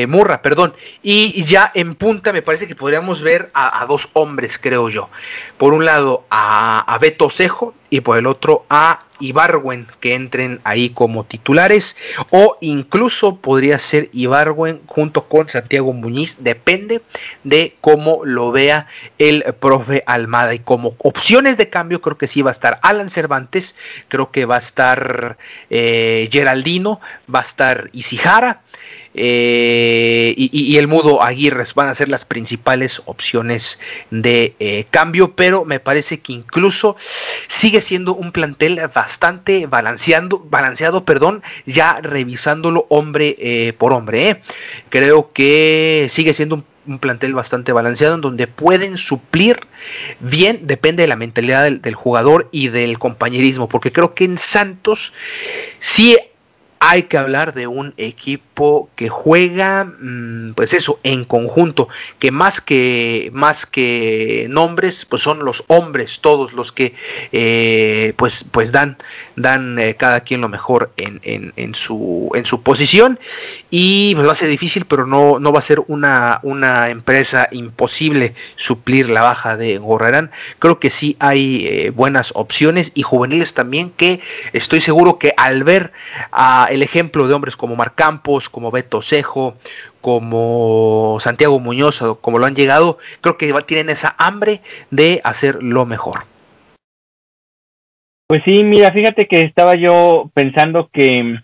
Murra, 0.09 0.43
perdón. 0.43 0.75
Y 1.05 1.45
ya 1.45 1.71
en 1.73 1.95
punta 1.95 2.33
me 2.33 2.43
parece 2.43 2.67
que 2.67 2.75
podríamos 2.75 3.23
ver 3.23 3.51
a, 3.55 3.87
dos 3.87 4.09
hombres, 4.15 4.59
creo 4.59 4.89
yo. 4.89 5.09
Por 5.57 5.73
un 5.73 5.85
lado 5.85 6.25
a, 6.31 6.81
a 6.93 6.99
Beto 6.99 7.31
Cejo, 7.31 7.75
y 7.91 8.01
por 8.01 8.19
el 8.19 8.27
otro 8.27 8.65
a 8.69 9.01
Ibarwen 9.21 9.87
que 10.01 10.15
entren 10.15 10.61
ahí 10.65 10.91
como 10.91 11.25
titulares 11.25 11.97
o 12.31 12.57
incluso 12.61 13.37
podría 13.37 13.79
ser 13.79 14.09
Ibarwen 14.13 14.81
junto 14.87 15.29
con 15.29 15.49
Santiago 15.49 15.93
Muñiz 15.93 16.37
depende 16.41 17.03
de 17.45 17.77
cómo 17.81 18.21
lo 18.25 18.53
vea 18.53 18.87
el 19.19 19.43
profe 19.59 20.05
Almada. 20.07 20.55
Y 20.55 20.61
como 20.61 20.95
opciones 20.99 21.57
de 21.57 21.69
cambio 21.69 22.01
creo 22.01 22.19
que 22.19 22.29
sí 22.29 22.43
va 22.43 22.51
a 22.51 22.53
estar 22.53 22.79
Alan 22.83 23.11
Cervantes 23.11 23.75
creo 24.09 24.31
que 24.31 24.45
va 24.45 24.57
a 24.57 24.61
estar 24.61 25.37
eh, 25.71 26.29
Geraldino 26.31 27.01
va 27.33 27.41
a 27.41 27.43
estar 27.43 27.91
Isijara 27.93 28.63
eh, 29.15 30.35
y, 30.37 30.77
el 30.77 30.87
Mudo 30.87 31.23
Aguirre 31.23 31.65
van 31.75 31.89
a 31.89 31.95
ser 31.95 32.09
las 32.09 32.25
principales 32.25 33.03
opciones 33.07 33.79
de 34.11 34.55
eh, 34.59 34.87
cambio, 34.91 35.35
pero 35.35 35.65
me 35.65 35.81
parece 35.81 36.21
que 36.21 36.33
incluso 36.33 36.97
sigue 37.49 37.81
siendo 37.81 38.15
un 38.15 38.33
plantel 38.33 38.81
bastante 38.95 39.67
balanceando, 39.67 40.47
balanceado, 40.49 41.05
perdón, 41.05 41.43
ya 41.67 42.01
revisándolo 42.01 42.87
hombre 42.91 43.37
eh, 43.39 43.73
por 43.77 43.93
hombre. 43.93 44.43
Creo 44.91 45.33
que 45.33 46.09
sigue 46.11 46.35
siendo 46.35 46.57
un 46.57 46.65
un 46.89 46.99
plantel 46.99 47.35
bastante 47.35 47.73
balanceado 47.73 48.15
en 48.15 48.23
donde 48.23 48.47
pueden 48.47 48.97
suplir 48.97 49.61
bien, 50.21 50.67
depende 50.67 51.03
de 51.03 51.09
la 51.09 51.17
mentalidad 51.17 51.65
del, 51.65 51.83
del, 51.83 51.95
jugador 51.95 52.49
y 52.51 52.69
del 52.69 52.99
compañerismo, 52.99 53.69
porque 53.69 53.93
creo 53.93 54.15
que 54.15 54.25
en 54.25 54.39
Santos 54.39 55.13
sí 55.79 56.17
hay 56.81 57.05
que 57.05 57.19
hablar 57.19 57.55
de 57.55 57.67
un 57.67 57.95
equipo 57.97 58.89
que 58.97 59.09
juega, 59.09 59.85
mm, 59.85 60.55
pues 60.55 60.75
eso, 60.75 60.99
en 61.03 61.25
conjunto, 61.25 61.89
que 62.19 62.31
más 62.31 62.61
que 62.61 63.31
más 63.33 63.67
que 63.67 64.47
nombres, 64.51 65.05
pues 65.05 65.23
son 65.23 65.45
los 65.45 65.65
hombres 65.69 66.21
todos 66.21 66.53
los 66.53 66.73
que, 66.73 66.95
eh, 67.33 68.15
pues, 68.17 68.45
pues 68.51 68.73
dan, 68.73 68.97
dan 69.37 69.79
eh, 69.79 69.97
cada 69.97 70.21
quien 70.21 70.41
lo 70.41 70.49
mejor 70.49 70.93
en, 70.97 71.21
en, 71.23 71.75
su 71.75 72.31
en 72.35 72.45
su 72.45 72.63
posición 72.63 73.19
y 73.71 74.15
pues 74.15 74.27
va 74.27 74.33
a 74.33 74.35
ser 74.35 74.49
difícil, 74.49 74.85
pero 74.87 75.07
no, 75.07 75.39
no 75.39 75.53
va 75.53 75.61
a 75.61 75.63
ser 75.63 75.83
una, 75.87 76.41
una 76.43 76.89
empresa 76.89 77.49
imposible 77.53 78.35
suplir 78.57 79.11
la 79.11 79.23
baja 79.23 79.57
de 79.57 79.79
Gorrerán. 79.79 80.31
Creo 80.59 80.81
que 80.81 80.91
sí 80.91 81.17
hay 81.21 81.67
eh, 81.67 81.91
buenas 81.91 82.33
opciones 82.35 82.93
y 82.95 83.03
juveniles 83.03 83.55
también 83.55 83.91
que 83.91 84.21
estoy 84.53 84.81
seguro 84.81 85.19
que 85.19 85.33
al 85.37 85.65
ver 85.65 85.93
a 86.33 86.68
el 86.71 86.83
ejemplo 86.83 87.27
de 87.27 87.35
hombres 87.35 87.57
como 87.57 87.77
Mar 87.77 87.95
Campos, 87.95 88.49
como 88.49 88.71
Beto 88.71 89.03
Cejo, 89.03 89.57
como 90.01 91.19
Santiago 91.21 91.61
Muñoz, 91.61 92.03
como 92.21 92.39
lo 92.39 92.47
han 92.47 92.55
llegado, 92.55 92.99
creo 93.21 93.37
que 93.37 93.53
tienen 93.67 93.91
esa 93.91 94.15
hambre 94.19 94.61
de 94.91 95.21
hacer 95.25 95.63
lo 95.63 95.87
mejor. 95.87 96.21
Pues 98.29 98.43
sí, 98.45 98.63
mira, 98.63 98.93
fíjate 98.93 99.27
que 99.27 99.41
estaba 99.41 99.75
yo 99.75 100.31
pensando 100.35 100.91
que 100.93 101.39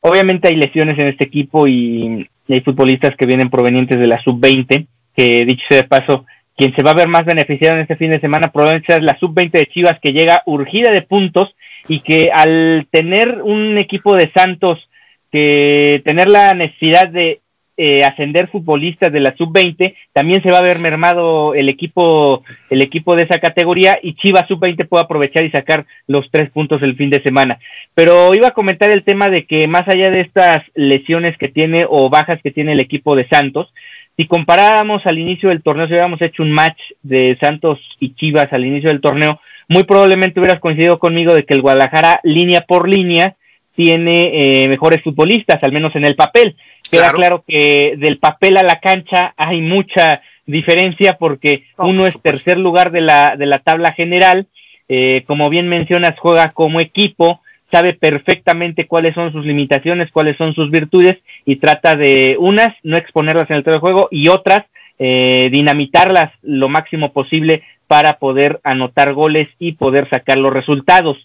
obviamente 0.00 0.48
hay 0.48 0.56
lesiones 0.56 0.98
en 0.98 1.08
este 1.08 1.24
equipo 1.24 1.66
y, 1.66 2.28
hay 2.48 2.60
futbolistas 2.60 3.16
que 3.16 3.26
vienen 3.26 3.50
provenientes 3.50 3.98
de 3.98 4.06
la 4.06 4.20
sub-20, 4.22 4.86
que 5.16 5.44
dicho 5.44 5.66
sea 5.66 5.78
de 5.78 5.88
paso, 5.88 6.26
quien 6.56 6.76
se 6.76 6.82
va 6.82 6.92
a 6.92 6.94
ver 6.94 7.08
más 7.08 7.24
beneficiado 7.24 7.74
en 7.74 7.82
este 7.82 7.96
fin 7.96 8.10
de 8.10 8.20
semana 8.20 8.52
probablemente 8.52 8.92
sea 8.92 9.00
la 9.00 9.18
sub-20 9.18 9.50
de 9.50 9.66
Chivas 9.66 9.98
que 10.00 10.12
llega 10.12 10.42
urgida 10.46 10.92
de 10.92 11.02
puntos 11.02 11.56
y 11.88 12.00
que 12.00 12.30
al 12.32 12.86
tener 12.90 13.42
un 13.42 13.78
equipo 13.78 14.16
de 14.16 14.30
Santos 14.32 14.88
que 15.30 16.02
tener 16.04 16.28
la 16.28 16.54
necesidad 16.54 17.08
de 17.08 17.40
eh, 17.78 18.04
ascender 18.04 18.48
futbolistas 18.48 19.12
de 19.12 19.20
la 19.20 19.36
sub-20, 19.36 19.94
también 20.14 20.42
se 20.42 20.50
va 20.50 20.60
a 20.60 20.62
ver 20.62 20.78
mermado 20.78 21.54
el 21.54 21.68
equipo, 21.68 22.42
el 22.70 22.80
equipo 22.80 23.14
de 23.14 23.24
esa 23.24 23.38
categoría 23.38 23.98
y 24.02 24.14
Chivas 24.14 24.48
sub-20 24.48 24.88
puede 24.88 25.04
aprovechar 25.04 25.44
y 25.44 25.50
sacar 25.50 25.84
los 26.06 26.30
tres 26.30 26.50
puntos 26.50 26.80
el 26.82 26.96
fin 26.96 27.10
de 27.10 27.22
semana. 27.22 27.58
Pero 27.94 28.34
iba 28.34 28.48
a 28.48 28.52
comentar 28.52 28.90
el 28.90 29.04
tema 29.04 29.28
de 29.28 29.44
que 29.44 29.68
más 29.68 29.86
allá 29.88 30.10
de 30.10 30.22
estas 30.22 30.62
lesiones 30.74 31.36
que 31.36 31.48
tiene 31.48 31.84
o 31.86 32.08
bajas 32.08 32.40
que 32.42 32.50
tiene 32.50 32.72
el 32.72 32.80
equipo 32.80 33.14
de 33.14 33.28
Santos, 33.28 33.70
si 34.16 34.26
comparáramos 34.26 35.04
al 35.04 35.18
inicio 35.18 35.50
del 35.50 35.62
torneo, 35.62 35.86
si 35.86 35.92
hubiéramos 35.92 36.22
hecho 36.22 36.42
un 36.42 36.52
match 36.52 36.80
de 37.02 37.36
Santos 37.38 37.78
y 38.00 38.14
Chivas 38.14 38.50
al 38.52 38.64
inicio 38.64 38.88
del 38.88 39.02
torneo, 39.02 39.38
muy 39.68 39.84
probablemente 39.84 40.40
hubieras 40.40 40.60
coincidido 40.60 40.98
conmigo 40.98 41.34
de 41.34 41.44
que 41.44 41.54
el 41.54 41.62
Guadalajara, 41.62 42.20
línea 42.22 42.62
por 42.62 42.88
línea, 42.88 43.36
tiene 43.74 44.64
eh, 44.64 44.68
mejores 44.68 45.02
futbolistas, 45.02 45.62
al 45.62 45.72
menos 45.72 45.94
en 45.96 46.04
el 46.04 46.16
papel. 46.16 46.56
Queda 46.90 47.10
claro. 47.10 47.44
que 47.46 47.94
del 47.98 48.18
papel 48.18 48.56
a 48.56 48.62
la 48.62 48.80
cancha 48.80 49.34
hay 49.36 49.60
mucha 49.60 50.22
diferencia 50.46 51.18
porque 51.18 51.64
uno 51.76 52.06
es 52.06 52.20
tercer 52.22 52.58
lugar 52.58 52.90
de 52.90 53.02
la, 53.02 53.36
de 53.36 53.46
la 53.46 53.58
tabla 53.58 53.92
general, 53.92 54.46
eh, 54.88 55.24
como 55.26 55.50
bien 55.50 55.68
mencionas, 55.68 56.18
juega 56.18 56.52
como 56.52 56.80
equipo, 56.80 57.40
sabe 57.70 57.94
perfectamente 57.94 58.86
cuáles 58.86 59.14
son 59.14 59.32
sus 59.32 59.44
limitaciones, 59.44 60.10
cuáles 60.12 60.36
son 60.36 60.54
sus 60.54 60.70
virtudes 60.70 61.18
y 61.44 61.56
trata 61.56 61.96
de 61.96 62.36
unas 62.38 62.74
no 62.82 62.96
exponerlas 62.96 63.50
en 63.50 63.56
el 63.56 63.62
de 63.62 63.78
juego 63.78 64.08
y 64.10 64.28
otras 64.28 64.64
eh, 64.98 65.48
dinamitarlas 65.52 66.32
lo 66.42 66.68
máximo 66.68 67.12
posible 67.12 67.62
para 67.86 68.18
poder 68.18 68.60
anotar 68.64 69.12
goles 69.12 69.48
y 69.58 69.72
poder 69.72 70.08
sacar 70.10 70.38
los 70.38 70.52
resultados. 70.52 71.16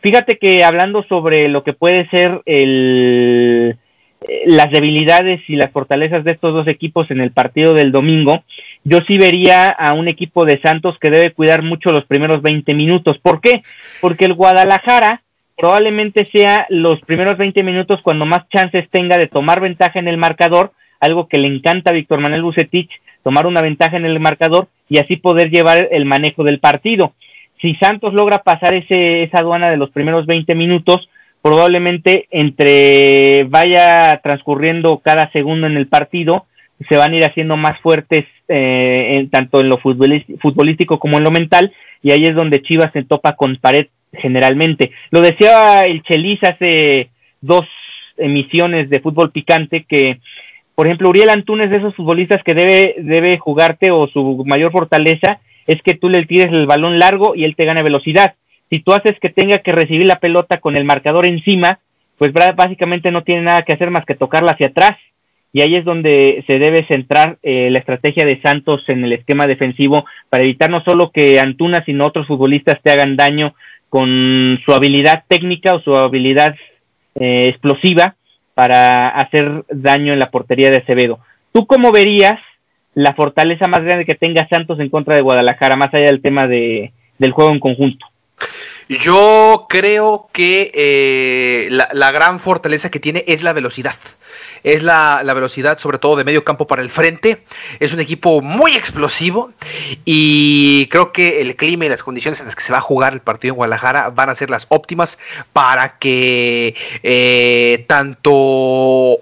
Fíjate 0.00 0.38
que 0.38 0.64
hablando 0.64 1.02
sobre 1.04 1.48
lo 1.48 1.62
que 1.62 1.74
puede 1.74 2.08
ser 2.08 2.40
el, 2.46 3.76
eh, 4.26 4.42
las 4.46 4.70
debilidades 4.70 5.40
y 5.48 5.56
las 5.56 5.70
fortalezas 5.70 6.24
de 6.24 6.32
estos 6.32 6.52
dos 6.54 6.68
equipos 6.68 7.10
en 7.10 7.20
el 7.20 7.32
partido 7.32 7.74
del 7.74 7.92
domingo, 7.92 8.42
yo 8.84 8.98
sí 9.06 9.18
vería 9.18 9.68
a 9.68 9.92
un 9.92 10.08
equipo 10.08 10.44
de 10.44 10.60
Santos 10.60 10.98
que 10.98 11.10
debe 11.10 11.32
cuidar 11.32 11.62
mucho 11.62 11.92
los 11.92 12.04
primeros 12.04 12.42
20 12.42 12.74
minutos. 12.74 13.18
¿Por 13.18 13.40
qué? 13.40 13.62
Porque 14.00 14.24
el 14.24 14.34
Guadalajara 14.34 15.22
probablemente 15.56 16.26
sea 16.32 16.66
los 16.70 17.00
primeros 17.02 17.36
20 17.36 17.62
minutos 17.62 18.00
cuando 18.02 18.24
más 18.24 18.48
chances 18.48 18.88
tenga 18.88 19.18
de 19.18 19.26
tomar 19.26 19.60
ventaja 19.60 19.98
en 19.98 20.08
el 20.08 20.16
marcador, 20.16 20.72
algo 21.00 21.28
que 21.28 21.38
le 21.38 21.48
encanta 21.48 21.90
a 21.90 21.94
Víctor 21.94 22.20
Manuel 22.20 22.42
Bucetich, 22.42 22.90
tomar 23.22 23.46
una 23.46 23.60
ventaja 23.60 23.98
en 23.98 24.06
el 24.06 24.20
marcador 24.20 24.68
y 24.90 24.98
así 24.98 25.16
poder 25.16 25.50
llevar 25.50 25.88
el 25.90 26.04
manejo 26.04 26.44
del 26.44 26.58
partido. 26.58 27.14
Si 27.62 27.74
Santos 27.76 28.12
logra 28.12 28.42
pasar 28.42 28.74
ese, 28.74 29.22
esa 29.22 29.38
aduana 29.38 29.70
de 29.70 29.78
los 29.78 29.90
primeros 29.90 30.26
20 30.26 30.54
minutos, 30.54 31.08
probablemente 31.40 32.26
entre 32.30 33.44
vaya 33.44 34.20
transcurriendo 34.22 34.98
cada 34.98 35.30
segundo 35.30 35.66
en 35.66 35.76
el 35.76 35.86
partido, 35.86 36.44
se 36.88 36.96
van 36.96 37.12
a 37.12 37.16
ir 37.16 37.24
haciendo 37.24 37.56
más 37.56 37.78
fuertes 37.80 38.24
eh, 38.48 39.18
en, 39.18 39.30
tanto 39.30 39.60
en 39.60 39.68
lo 39.68 39.78
futbolístico 39.78 40.98
como 40.98 41.18
en 41.18 41.24
lo 41.24 41.30
mental, 41.30 41.72
y 42.02 42.10
ahí 42.10 42.26
es 42.26 42.34
donde 42.34 42.62
Chivas 42.62 42.92
se 42.92 43.04
topa 43.04 43.36
con 43.36 43.56
pared 43.56 43.86
generalmente. 44.12 44.90
Lo 45.10 45.20
decía 45.20 45.82
el 45.82 46.02
Chelis 46.02 46.42
hace 46.42 47.10
dos 47.40 47.66
emisiones 48.16 48.90
de 48.90 49.00
fútbol 49.00 49.30
picante 49.30 49.84
que 49.84 50.18
por 50.80 50.86
ejemplo, 50.86 51.10
Uriel 51.10 51.28
Antunes 51.28 51.68
de 51.68 51.76
esos 51.76 51.94
futbolistas 51.94 52.42
que 52.42 52.54
debe, 52.54 52.94
debe 53.00 53.36
jugarte 53.36 53.90
o 53.90 54.06
su 54.06 54.44
mayor 54.46 54.72
fortaleza 54.72 55.38
es 55.66 55.82
que 55.82 55.92
tú 55.92 56.08
le 56.08 56.24
tires 56.24 56.50
el 56.50 56.64
balón 56.64 56.98
largo 56.98 57.34
y 57.34 57.44
él 57.44 57.54
te 57.54 57.66
gane 57.66 57.82
velocidad. 57.82 58.36
Si 58.70 58.78
tú 58.78 58.94
haces 58.94 59.20
que 59.20 59.28
tenga 59.28 59.58
que 59.58 59.72
recibir 59.72 60.06
la 60.06 60.20
pelota 60.20 60.56
con 60.56 60.76
el 60.76 60.86
marcador 60.86 61.26
encima, 61.26 61.80
pues 62.16 62.32
básicamente 62.32 63.10
no 63.10 63.24
tiene 63.24 63.42
nada 63.42 63.60
que 63.60 63.74
hacer 63.74 63.90
más 63.90 64.06
que 64.06 64.14
tocarla 64.14 64.52
hacia 64.52 64.68
atrás. 64.68 64.96
Y 65.52 65.60
ahí 65.60 65.74
es 65.74 65.84
donde 65.84 66.44
se 66.46 66.58
debe 66.58 66.86
centrar 66.86 67.36
eh, 67.42 67.68
la 67.70 67.80
estrategia 67.80 68.24
de 68.24 68.40
Santos 68.40 68.82
en 68.88 69.04
el 69.04 69.12
esquema 69.12 69.46
defensivo 69.46 70.06
para 70.30 70.44
evitar 70.44 70.70
no 70.70 70.82
solo 70.82 71.10
que 71.10 71.40
Antuna, 71.40 71.84
sino 71.84 72.06
otros 72.06 72.26
futbolistas 72.26 72.80
te 72.82 72.90
hagan 72.90 73.16
daño 73.16 73.54
con 73.90 74.58
su 74.64 74.72
habilidad 74.72 75.24
técnica 75.28 75.74
o 75.74 75.82
su 75.82 75.94
habilidad 75.94 76.56
eh, 77.16 77.48
explosiva 77.48 78.16
para 78.60 79.08
hacer 79.08 79.64
daño 79.70 80.12
en 80.12 80.18
la 80.18 80.30
portería 80.30 80.70
de 80.70 80.76
Acevedo. 80.76 81.18
¿Tú 81.50 81.66
cómo 81.66 81.92
verías 81.92 82.38
la 82.92 83.14
fortaleza 83.14 83.68
más 83.68 83.82
grande 83.82 84.04
que 84.04 84.14
tenga 84.14 84.46
Santos 84.48 84.78
en 84.80 84.90
contra 84.90 85.14
de 85.14 85.22
Guadalajara, 85.22 85.76
más 85.76 85.94
allá 85.94 86.08
del 86.08 86.20
tema 86.20 86.46
de, 86.46 86.92
del 87.16 87.32
juego 87.32 87.52
en 87.52 87.58
conjunto? 87.58 88.04
Yo 88.90 89.64
creo 89.66 90.28
que 90.30 90.70
eh, 90.74 91.68
la, 91.70 91.88
la, 91.94 92.12
gran 92.12 92.38
fortaleza 92.38 92.90
que 92.90 93.00
tiene 93.00 93.24
es 93.26 93.42
la 93.42 93.54
velocidad 93.54 93.94
es 94.62 94.82
la, 94.82 95.22
velocidad 95.34 95.78
sobre 95.78 95.98
todo 95.98 96.16
de 96.16 96.24
medio 96.24 96.44
campo 96.44 96.66
para 96.66 96.82
el 96.82 96.90
frente. 96.90 97.44
Es 97.78 97.92
un 97.92 98.00
equipo 98.00 98.40
muy 98.40 98.76
explosivo 98.76 99.52
y 100.04 100.86
creo 100.88 101.12
que 101.12 101.40
el 101.40 101.56
clima 101.56 101.86
y 101.86 101.88
las 101.88 102.02
condiciones 102.02 102.40
en 102.40 102.46
las 102.46 102.56
que 102.56 102.62
se 102.62 102.72
va 102.72 102.78
a 102.78 102.82
jugar 102.82 103.12
el 103.12 103.20
partido 103.20 103.52
en 103.52 103.56
Guadalajara 103.56 104.10
van 104.10 104.30
a 104.30 104.34
ser 104.34 104.50
las 104.50 104.66
óptimas 104.68 105.18
para 105.52 105.98
que 105.98 106.74
eh, 107.02 107.84
tanto 107.88 108.32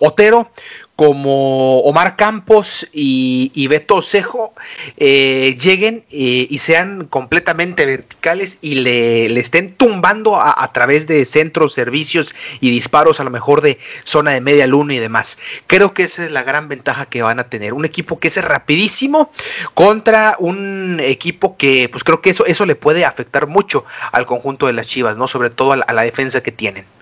Otero 0.00 0.50
como 0.98 1.78
Omar 1.82 2.16
Campos 2.16 2.88
y, 2.92 3.68
Beto 3.68 4.02
Cejo 4.02 4.52
eh, 4.96 5.56
lleguen 5.60 6.04
eh, 6.10 6.48
y 6.50 6.58
sean 6.58 7.06
completamente 7.06 7.86
verticales 7.86 8.58
y 8.62 8.74
le, 8.74 9.26
estén 9.38 9.74
tumbando 9.74 10.42
a, 10.42 10.72
través 10.72 11.06
de 11.06 11.24
centros, 11.24 11.72
servicios 11.72 12.34
y 12.60 12.70
disparos 12.70 13.20
a 13.20 13.24
lo 13.24 13.30
mejor 13.30 13.60
de 13.60 13.78
zona 14.02 14.32
de 14.32 14.40
media 14.40 14.66
luna 14.66 14.94
y 14.94 14.98
demás. 14.98 15.38
Creo 15.68 15.94
que 15.94 16.02
esa 16.02 16.24
es 16.24 16.32
la 16.32 16.42
gran 16.42 16.66
ventaja 16.66 17.06
que 17.06 17.22
van 17.22 17.38
a 17.38 17.44
tener. 17.48 17.74
Un 17.74 17.84
equipo 17.84 18.18
que 18.18 18.26
es 18.26 18.44
rapidísimo 18.44 19.30
contra 19.74 20.34
un 20.40 20.98
equipo 21.00 21.56
que 21.56 21.88
pues 21.88 22.02
creo 22.02 22.20
que 22.20 22.30
eso, 22.30 22.44
eso 22.44 22.66
le 22.66 22.74
puede 22.74 23.04
afectar 23.04 23.46
mucho 23.46 23.84
al 24.10 24.26
conjunto 24.26 24.66
de 24.66 24.72
las 24.72 24.88
Chivas, 24.88 25.16
¿no? 25.16 25.28
Sobre 25.28 25.50
todo 25.50 25.74
a 25.74 25.92
la 25.92 26.02
defensa 26.02 26.42
que 26.42 26.50
tienen. 26.50 26.97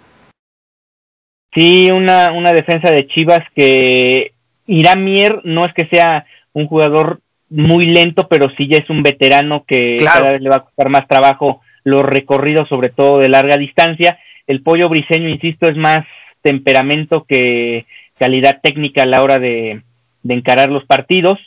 Sí, 1.56 1.90
una, 1.90 2.32
una 2.32 2.52
defensa 2.52 2.90
de 2.90 3.06
Chivas 3.06 3.42
que 3.54 4.32
Irán 4.66 5.04
Mier 5.04 5.40
no 5.44 5.64
es 5.64 5.72
que 5.72 5.86
sea 5.86 6.26
un 6.52 6.66
jugador 6.66 7.20
muy 7.48 7.86
lento, 7.86 8.28
pero 8.28 8.50
sí 8.58 8.68
ya 8.68 8.76
es 8.76 8.90
un 8.90 9.02
veterano 9.02 9.64
que 9.66 9.96
cada 10.04 10.32
vez 10.32 10.42
le 10.42 10.50
va 10.50 10.56
a 10.56 10.64
costar 10.64 10.90
más 10.90 11.08
trabajo 11.08 11.62
los 11.82 12.04
recorridos, 12.04 12.68
sobre 12.68 12.90
todo 12.90 13.20
de 13.20 13.30
larga 13.30 13.56
distancia. 13.56 14.18
El 14.46 14.60
pollo 14.60 14.90
briseño, 14.90 15.30
insisto, 15.30 15.66
es 15.66 15.78
más 15.78 16.04
temperamento 16.42 17.24
que 17.24 17.86
calidad 18.18 18.60
técnica 18.62 19.04
a 19.04 19.06
la 19.06 19.22
hora 19.22 19.38
de, 19.38 19.80
de 20.24 20.34
encarar 20.34 20.70
los 20.70 20.84
partidos. 20.84 21.38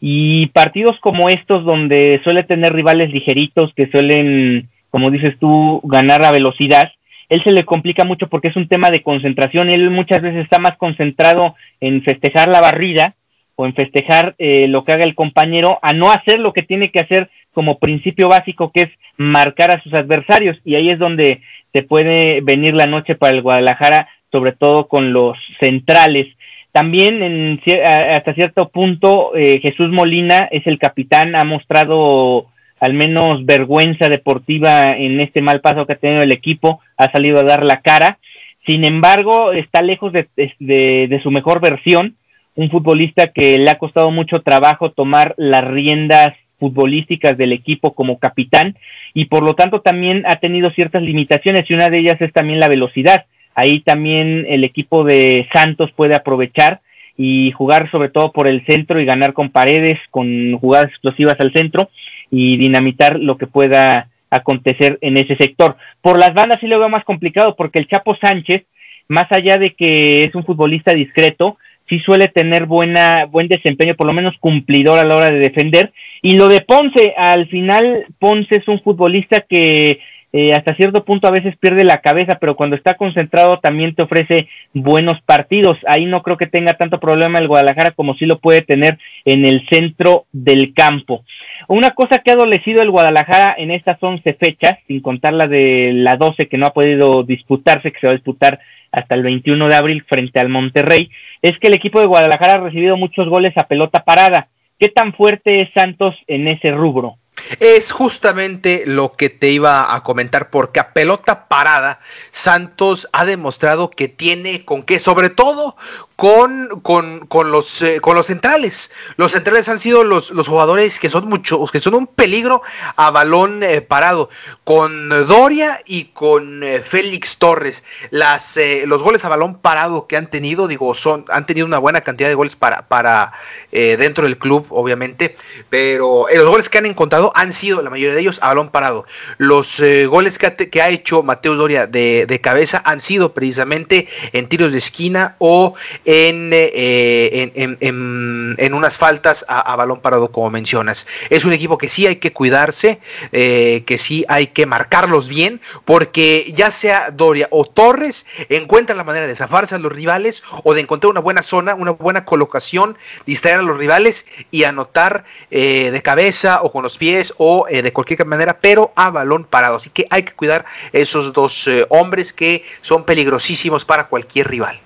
Y 0.00 0.46
partidos 0.46 0.96
como 1.00 1.28
estos, 1.28 1.66
donde 1.66 2.22
suele 2.24 2.42
tener 2.42 2.72
rivales 2.72 3.12
ligeritos 3.12 3.74
que 3.74 3.90
suelen, 3.90 4.70
como 4.88 5.10
dices 5.10 5.36
tú, 5.38 5.82
ganar 5.84 6.24
a 6.24 6.32
velocidad, 6.32 6.92
él 7.28 7.42
se 7.44 7.52
le 7.52 7.64
complica 7.64 8.04
mucho 8.04 8.28
porque 8.28 8.48
es 8.48 8.56
un 8.56 8.68
tema 8.68 8.90
de 8.90 9.02
concentración. 9.02 9.68
Él 9.68 9.90
muchas 9.90 10.22
veces 10.22 10.44
está 10.44 10.58
más 10.58 10.76
concentrado 10.76 11.54
en 11.80 12.02
festejar 12.02 12.48
la 12.48 12.60
barrida 12.60 13.14
o 13.54 13.66
en 13.66 13.74
festejar 13.74 14.34
eh, 14.38 14.66
lo 14.68 14.84
que 14.84 14.92
haga 14.92 15.04
el 15.04 15.16
compañero, 15.16 15.78
a 15.82 15.92
no 15.92 16.10
hacer 16.10 16.38
lo 16.38 16.52
que 16.52 16.62
tiene 16.62 16.90
que 16.90 17.00
hacer 17.00 17.28
como 17.52 17.78
principio 17.78 18.28
básico, 18.28 18.70
que 18.72 18.82
es 18.82 18.90
marcar 19.16 19.72
a 19.72 19.82
sus 19.82 19.92
adversarios. 19.94 20.56
Y 20.64 20.76
ahí 20.76 20.90
es 20.90 20.98
donde 20.98 21.40
se 21.72 21.82
puede 21.82 22.40
venir 22.40 22.74
la 22.74 22.86
noche 22.86 23.14
para 23.16 23.34
el 23.34 23.42
Guadalajara, 23.42 24.08
sobre 24.30 24.52
todo 24.52 24.86
con 24.86 25.12
los 25.12 25.36
centrales. 25.60 26.28
También 26.72 27.22
en, 27.22 27.60
hasta 27.84 28.34
cierto 28.34 28.68
punto 28.68 29.32
eh, 29.34 29.58
Jesús 29.60 29.90
Molina 29.90 30.48
es 30.50 30.66
el 30.66 30.78
capitán, 30.78 31.34
ha 31.34 31.44
mostrado 31.44 32.46
al 32.80 32.94
menos 32.94 33.44
vergüenza 33.44 34.08
deportiva 34.08 34.90
en 34.90 35.20
este 35.20 35.42
mal 35.42 35.60
paso 35.60 35.86
que 35.86 35.94
ha 35.94 35.96
tenido 35.96 36.22
el 36.22 36.32
equipo, 36.32 36.80
ha 36.96 37.10
salido 37.10 37.38
a 37.38 37.44
dar 37.44 37.64
la 37.64 37.80
cara. 37.80 38.18
Sin 38.66 38.84
embargo, 38.84 39.52
está 39.52 39.82
lejos 39.82 40.12
de, 40.12 41.20
su 41.22 41.30
mejor 41.30 41.60
versión, 41.60 42.16
un 42.54 42.70
futbolista 42.70 43.28
que 43.28 43.58
le 43.58 43.70
ha 43.70 43.78
costado 43.78 44.10
mucho 44.10 44.42
trabajo 44.42 44.90
tomar 44.90 45.34
las 45.36 45.66
riendas 45.66 46.34
futbolísticas 46.58 47.38
del 47.38 47.52
equipo 47.52 47.94
como 47.94 48.18
capitán 48.18 48.76
y 49.14 49.26
por 49.26 49.44
lo 49.44 49.54
tanto 49.54 49.80
también 49.80 50.24
ha 50.26 50.36
tenido 50.36 50.70
ciertas 50.70 51.02
limitaciones 51.02 51.70
y 51.70 51.74
una 51.74 51.88
de 51.88 51.98
ellas 51.98 52.20
es 52.20 52.32
también 52.32 52.58
la 52.58 52.68
velocidad. 52.68 53.26
Ahí 53.54 53.80
también 53.80 54.44
el 54.48 54.64
equipo 54.64 55.04
de 55.04 55.48
Santos 55.52 55.90
puede 55.92 56.14
aprovechar 56.14 56.80
y 57.16 57.52
jugar 57.52 57.90
sobre 57.90 58.08
todo 58.08 58.32
por 58.32 58.46
el 58.46 58.64
centro 58.66 59.00
y 59.00 59.04
ganar 59.04 59.32
con 59.32 59.50
paredes, 59.50 59.98
con 60.10 60.58
jugadas 60.58 60.90
explosivas 60.90 61.36
al 61.40 61.52
centro 61.52 61.90
y 62.30 62.56
dinamitar 62.56 63.18
lo 63.18 63.36
que 63.36 63.46
pueda 63.46 64.08
acontecer 64.30 64.98
en 65.00 65.16
ese 65.16 65.36
sector. 65.36 65.76
Por 66.02 66.18
las 66.18 66.34
bandas 66.34 66.58
sí 66.60 66.66
lo 66.66 66.78
veo 66.78 66.88
más 66.88 67.04
complicado 67.04 67.56
porque 67.56 67.78
el 67.78 67.88
Chapo 67.88 68.16
Sánchez, 68.20 68.64
más 69.08 69.26
allá 69.30 69.56
de 69.58 69.74
que 69.74 70.24
es 70.24 70.34
un 70.34 70.44
futbolista 70.44 70.92
discreto, 70.92 71.56
sí 71.88 71.98
suele 72.00 72.28
tener 72.28 72.66
buena, 72.66 73.24
buen 73.24 73.48
desempeño, 73.48 73.94
por 73.94 74.06
lo 74.06 74.12
menos 74.12 74.34
cumplidor 74.38 74.98
a 74.98 75.04
la 75.04 75.16
hora 75.16 75.30
de 75.30 75.38
defender. 75.38 75.92
Y 76.22 76.36
lo 76.36 76.48
de 76.48 76.60
Ponce, 76.60 77.14
al 77.16 77.48
final 77.48 78.06
Ponce 78.18 78.56
es 78.56 78.68
un 78.68 78.80
futbolista 78.82 79.40
que 79.40 80.00
eh, 80.32 80.52
hasta 80.52 80.74
cierto 80.74 81.04
punto 81.04 81.26
a 81.26 81.30
veces 81.30 81.56
pierde 81.56 81.84
la 81.84 82.02
cabeza, 82.02 82.38
pero 82.38 82.54
cuando 82.54 82.76
está 82.76 82.94
concentrado 82.94 83.60
también 83.60 83.94
te 83.94 84.02
ofrece 84.02 84.48
buenos 84.74 85.20
partidos. 85.22 85.78
Ahí 85.86 86.04
no 86.04 86.22
creo 86.22 86.36
que 86.36 86.46
tenga 86.46 86.74
tanto 86.74 87.00
problema 87.00 87.38
el 87.38 87.48
Guadalajara 87.48 87.92
como 87.92 88.14
sí 88.14 88.26
lo 88.26 88.38
puede 88.38 88.60
tener 88.60 88.98
en 89.24 89.46
el 89.46 89.66
centro 89.68 90.26
del 90.32 90.74
campo. 90.74 91.24
Una 91.66 91.92
cosa 91.92 92.18
que 92.18 92.30
ha 92.30 92.34
adolecido 92.34 92.82
el 92.82 92.90
Guadalajara 92.90 93.54
en 93.56 93.70
estas 93.70 93.96
11 94.02 94.34
fechas, 94.34 94.78
sin 94.86 95.00
contar 95.00 95.32
la 95.32 95.48
de 95.48 95.92
la 95.94 96.16
12 96.16 96.48
que 96.48 96.58
no 96.58 96.66
ha 96.66 96.74
podido 96.74 97.22
disputarse, 97.22 97.90
que 97.90 98.00
se 98.00 98.06
va 98.06 98.12
a 98.12 98.16
disputar 98.16 98.60
hasta 98.92 99.14
el 99.14 99.22
21 99.22 99.68
de 99.68 99.74
abril 99.74 100.04
frente 100.06 100.40
al 100.40 100.48
Monterrey, 100.48 101.10
es 101.40 101.58
que 101.58 101.68
el 101.68 101.74
equipo 101.74 102.00
de 102.00 102.06
Guadalajara 102.06 102.54
ha 102.54 102.60
recibido 102.60 102.96
muchos 102.96 103.28
goles 103.28 103.56
a 103.56 103.66
pelota 103.66 104.04
parada. 104.04 104.48
¿Qué 104.78 104.88
tan 104.88 105.12
fuerte 105.14 105.62
es 105.62 105.70
Santos 105.74 106.14
en 106.26 106.48
ese 106.48 106.70
rubro? 106.70 107.16
Es 107.60 107.92
justamente 107.92 108.84
lo 108.86 109.14
que 109.14 109.30
te 109.30 109.50
iba 109.50 109.94
a 109.94 110.02
comentar, 110.02 110.50
porque 110.50 110.80
a 110.80 110.92
pelota 110.92 111.48
parada, 111.48 112.00
Santos 112.30 113.08
ha 113.12 113.24
demostrado 113.24 113.90
que 113.90 114.08
tiene 114.08 114.64
con 114.64 114.82
qué, 114.82 115.00
sobre 115.00 115.30
todo 115.30 115.76
con, 116.18 116.68
con, 116.82 117.28
con 117.28 117.52
los, 117.52 117.80
eh, 117.80 118.00
con 118.00 118.16
los 118.16 118.26
centrales. 118.26 118.90
Los 119.16 119.30
centrales 119.30 119.68
han 119.68 119.78
sido 119.78 120.02
los, 120.02 120.32
los 120.32 120.48
jugadores 120.48 120.98
que 120.98 121.10
son 121.10 121.28
muchos, 121.28 121.70
que 121.70 121.80
son 121.80 121.94
un 121.94 122.08
peligro 122.08 122.60
a 122.96 123.12
balón 123.12 123.62
eh, 123.62 123.82
parado. 123.82 124.28
Con 124.64 125.10
Doria 125.10 125.80
y 125.86 126.06
con 126.06 126.64
eh, 126.64 126.80
Félix 126.80 127.38
Torres. 127.38 127.84
Las, 128.10 128.58
los 128.86 129.00
goles 129.00 129.24
a 129.24 129.28
balón 129.28 129.60
parado 129.60 130.08
que 130.08 130.16
han 130.16 130.28
tenido, 130.28 130.66
digo, 130.66 130.92
son, 130.92 131.24
han 131.28 131.46
tenido 131.46 131.68
una 131.68 131.78
buena 131.78 132.00
cantidad 132.00 132.28
de 132.28 132.34
goles 132.34 132.56
para, 132.56 132.88
para 132.88 133.32
dentro 133.70 134.24
del 134.24 134.38
club, 134.38 134.66
obviamente. 134.70 135.36
Pero 135.70 136.26
los 136.34 136.48
goles 136.48 136.68
que 136.68 136.78
han 136.78 136.86
encontrado 136.86 137.30
han 137.36 137.52
sido, 137.52 137.80
la 137.80 137.90
mayoría 137.90 138.14
de 138.14 138.20
ellos, 138.20 138.40
a 138.42 138.48
balón 138.48 138.70
parado. 138.70 139.06
Los 139.36 139.80
goles 140.08 140.36
que 140.36 140.46
ha, 140.46 140.56
que 140.56 140.82
ha 140.82 140.88
hecho 140.88 141.22
Mateo 141.22 141.54
Doria 141.54 141.86
de, 141.86 142.26
de 142.26 142.40
cabeza 142.40 142.82
han 142.84 142.98
sido 142.98 143.32
precisamente 143.32 144.08
en 144.32 144.48
tiros 144.48 144.72
de 144.72 144.78
esquina 144.78 145.36
o 145.38 145.74
eh, 146.10 147.52
en, 147.54 147.76
en, 147.80 148.54
en, 148.56 148.74
unas 148.74 148.96
faltas 148.96 149.44
a, 149.46 149.76
balón 149.76 150.00
parado, 150.00 150.32
como 150.32 150.48
mencionas. 150.48 151.06
Es 151.28 151.44
un 151.44 151.52
equipo 151.52 151.76
que 151.76 151.90
sí 151.90 152.06
hay 152.06 152.16
que 152.16 152.32
cuidarse, 152.32 152.98
eh, 153.30 153.82
que 153.86 153.98
sí 153.98 154.24
hay 154.26 154.46
que 154.46 154.64
marcarlos 154.64 155.28
bien, 155.28 155.60
porque 155.84 156.50
ya 156.56 156.70
sea 156.70 157.10
Doria 157.10 157.48
o 157.50 157.66
Torres 157.66 158.24
encuentran 158.48 158.96
la 158.96 159.04
manera 159.04 159.26
de 159.26 159.36
zafarse 159.36 159.74
a 159.74 159.78
los 159.78 159.92
rivales 159.92 160.42
o 160.64 160.72
de 160.72 160.80
encontrar 160.80 161.10
una 161.10 161.20
buena 161.20 161.42
zona, 161.42 161.74
una 161.74 161.90
buena 161.90 162.24
colocación, 162.24 162.96
distraer 163.26 163.58
a 163.58 163.62
los 163.62 163.76
rivales 163.76 164.24
y 164.50 164.64
anotar 164.64 165.26
eh, 165.50 165.90
de 165.90 166.02
cabeza 166.02 166.60
o 166.62 166.72
con 166.72 166.84
los 166.84 166.96
pies 166.96 167.34
o 167.36 167.66
de 167.68 167.92
cualquier 167.92 168.24
manera, 168.24 168.60
pero 168.62 168.92
a 168.96 169.10
balón 169.10 169.44
parado. 169.44 169.76
Así 169.76 169.90
que 169.90 170.06
hay 170.08 170.22
que 170.22 170.32
cuidar 170.32 170.64
esos 170.94 171.34
dos 171.34 171.68
hombres 171.90 172.32
que 172.32 172.64
son 172.80 173.04
peligrosísimos 173.04 173.84
para 173.84 174.08
cualquier 174.08 174.48
rival. 174.48 174.80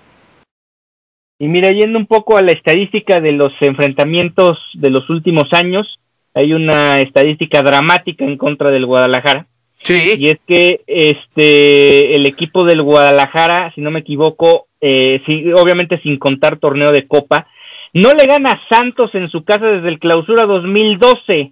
Y 1.43 1.49
mira, 1.49 1.72
yendo 1.72 1.99
un 1.99 2.07
poco 2.07 2.36
a 2.36 2.40
la 2.40 2.53
estadística 2.53 3.20
de 3.20 3.32
los 3.32 3.53
enfrentamientos 3.62 4.61
de 4.74 4.90
los 4.90 5.11
últimos 5.11 5.53
años, 5.53 5.99
hay 6.34 6.53
una 6.53 7.01
estadística 7.01 7.64
dramática 7.64 8.24
en 8.24 8.36
contra 8.36 8.70
del 8.70 8.86
Guadalajara. 8.86 9.49
Sí. 9.82 10.14
Y 10.18 10.28
es 10.28 10.38
que 10.47 10.82
este 10.86 12.14
el 12.14 12.26
equipo 12.26 12.64
del 12.64 12.82
Guadalajara, 12.82 13.72
si 13.74 13.80
no 13.80 13.90
me 13.90 13.99
equivoco, 13.99 14.68
eh, 14.80 15.20
obviamente 15.57 16.01
sin 16.05 16.16
contar 16.16 16.61
torneo 16.61 16.93
de 16.93 17.09
Copa, 17.09 17.49
no 17.93 18.12
le 18.14 18.24
gana 18.26 18.53
a 18.53 18.68
Santos 18.72 19.12
en 19.16 19.28
su 19.28 19.43
casa 19.43 19.66
desde 19.66 19.88
el 19.88 19.99
clausura 19.99 20.47
2012, 20.47 21.51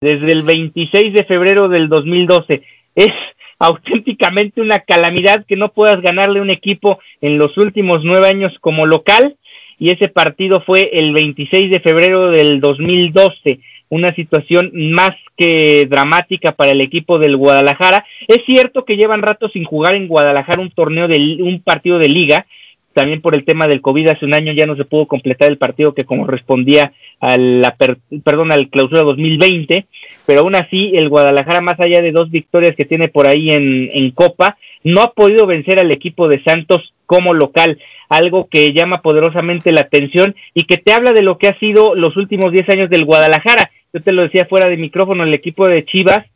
desde 0.00 0.30
el 0.30 0.44
26 0.44 1.12
de 1.12 1.24
febrero 1.24 1.68
del 1.68 1.88
2012. 1.88 2.62
Es 2.94 3.12
auténticamente 3.58 4.60
una 4.60 4.80
calamidad 4.80 5.44
que 5.46 5.56
no 5.56 5.72
puedas 5.72 6.00
ganarle 6.00 6.40
un 6.40 6.50
equipo 6.50 6.98
en 7.20 7.38
los 7.38 7.56
últimos 7.56 8.04
nueve 8.04 8.28
años 8.28 8.52
como 8.60 8.86
local 8.86 9.36
y 9.78 9.90
ese 9.90 10.08
partido 10.08 10.60
fue 10.60 10.90
el 10.92 11.12
26 11.12 11.70
de 11.70 11.80
febrero 11.80 12.30
del 12.30 12.60
2012 12.60 13.60
una 13.88 14.14
situación 14.14 14.70
más 14.74 15.14
que 15.36 15.86
dramática 15.88 16.52
para 16.52 16.72
el 16.72 16.80
equipo 16.80 17.18
del 17.18 17.36
Guadalajara. 17.36 18.04
Es 18.28 18.44
cierto 18.44 18.84
que 18.84 18.96
llevan 18.96 19.22
rato 19.22 19.48
sin 19.48 19.64
jugar 19.64 19.94
en 19.94 20.08
Guadalajara 20.08 20.60
un 20.60 20.70
torneo 20.70 21.08
de 21.08 21.38
un 21.40 21.60
partido 21.60 21.98
de 21.98 22.08
liga, 22.08 22.46
también 22.94 23.20
por 23.20 23.34
el 23.34 23.44
tema 23.44 23.66
del 23.66 23.82
COVID 23.82 24.08
hace 24.08 24.24
un 24.24 24.34
año 24.34 24.52
ya 24.52 24.66
no 24.66 24.76
se 24.76 24.84
pudo 24.84 25.06
completar 25.06 25.50
el 25.50 25.58
partido 25.58 25.94
que 25.94 26.04
correspondía 26.04 26.92
a 27.20 27.36
la 27.36 27.76
perdón 28.24 28.52
al 28.52 28.68
clausura 28.70 29.02
2020, 29.02 29.86
pero 30.26 30.40
aún 30.40 30.54
así 30.54 30.92
el 30.94 31.08
Guadalajara 31.08 31.60
más 31.60 31.78
allá 31.80 32.00
de 32.00 32.12
dos 32.12 32.30
victorias 32.30 32.74
que 32.76 32.84
tiene 32.84 33.08
por 33.08 33.26
ahí 33.26 33.50
en, 33.50 33.90
en 33.92 34.10
Copa, 34.12 34.56
no 34.84 35.02
ha 35.02 35.12
podido 35.12 35.46
vencer 35.46 35.78
al 35.78 35.90
equipo 35.90 36.28
de 36.28 36.42
Santos 36.42 36.94
como 37.06 37.34
local, 37.34 37.78
algo 38.08 38.48
que 38.48 38.72
llama 38.72 39.02
poderosamente 39.02 39.72
la 39.72 39.82
atención 39.82 40.34
y 40.54 40.64
que 40.64 40.78
te 40.78 40.92
habla 40.92 41.12
de 41.12 41.22
lo 41.22 41.38
que 41.38 41.48
ha 41.48 41.58
sido 41.58 41.94
los 41.94 42.16
últimos 42.16 42.52
10 42.52 42.68
años 42.68 42.90
del 42.90 43.04
Guadalajara. 43.04 43.70
Yo 43.92 44.02
te 44.02 44.12
lo 44.12 44.22
decía 44.22 44.46
fuera 44.46 44.68
de 44.68 44.76
micrófono, 44.76 45.24
el 45.24 45.34
equipo 45.34 45.66
de 45.68 45.84
Chivas, 45.84 46.26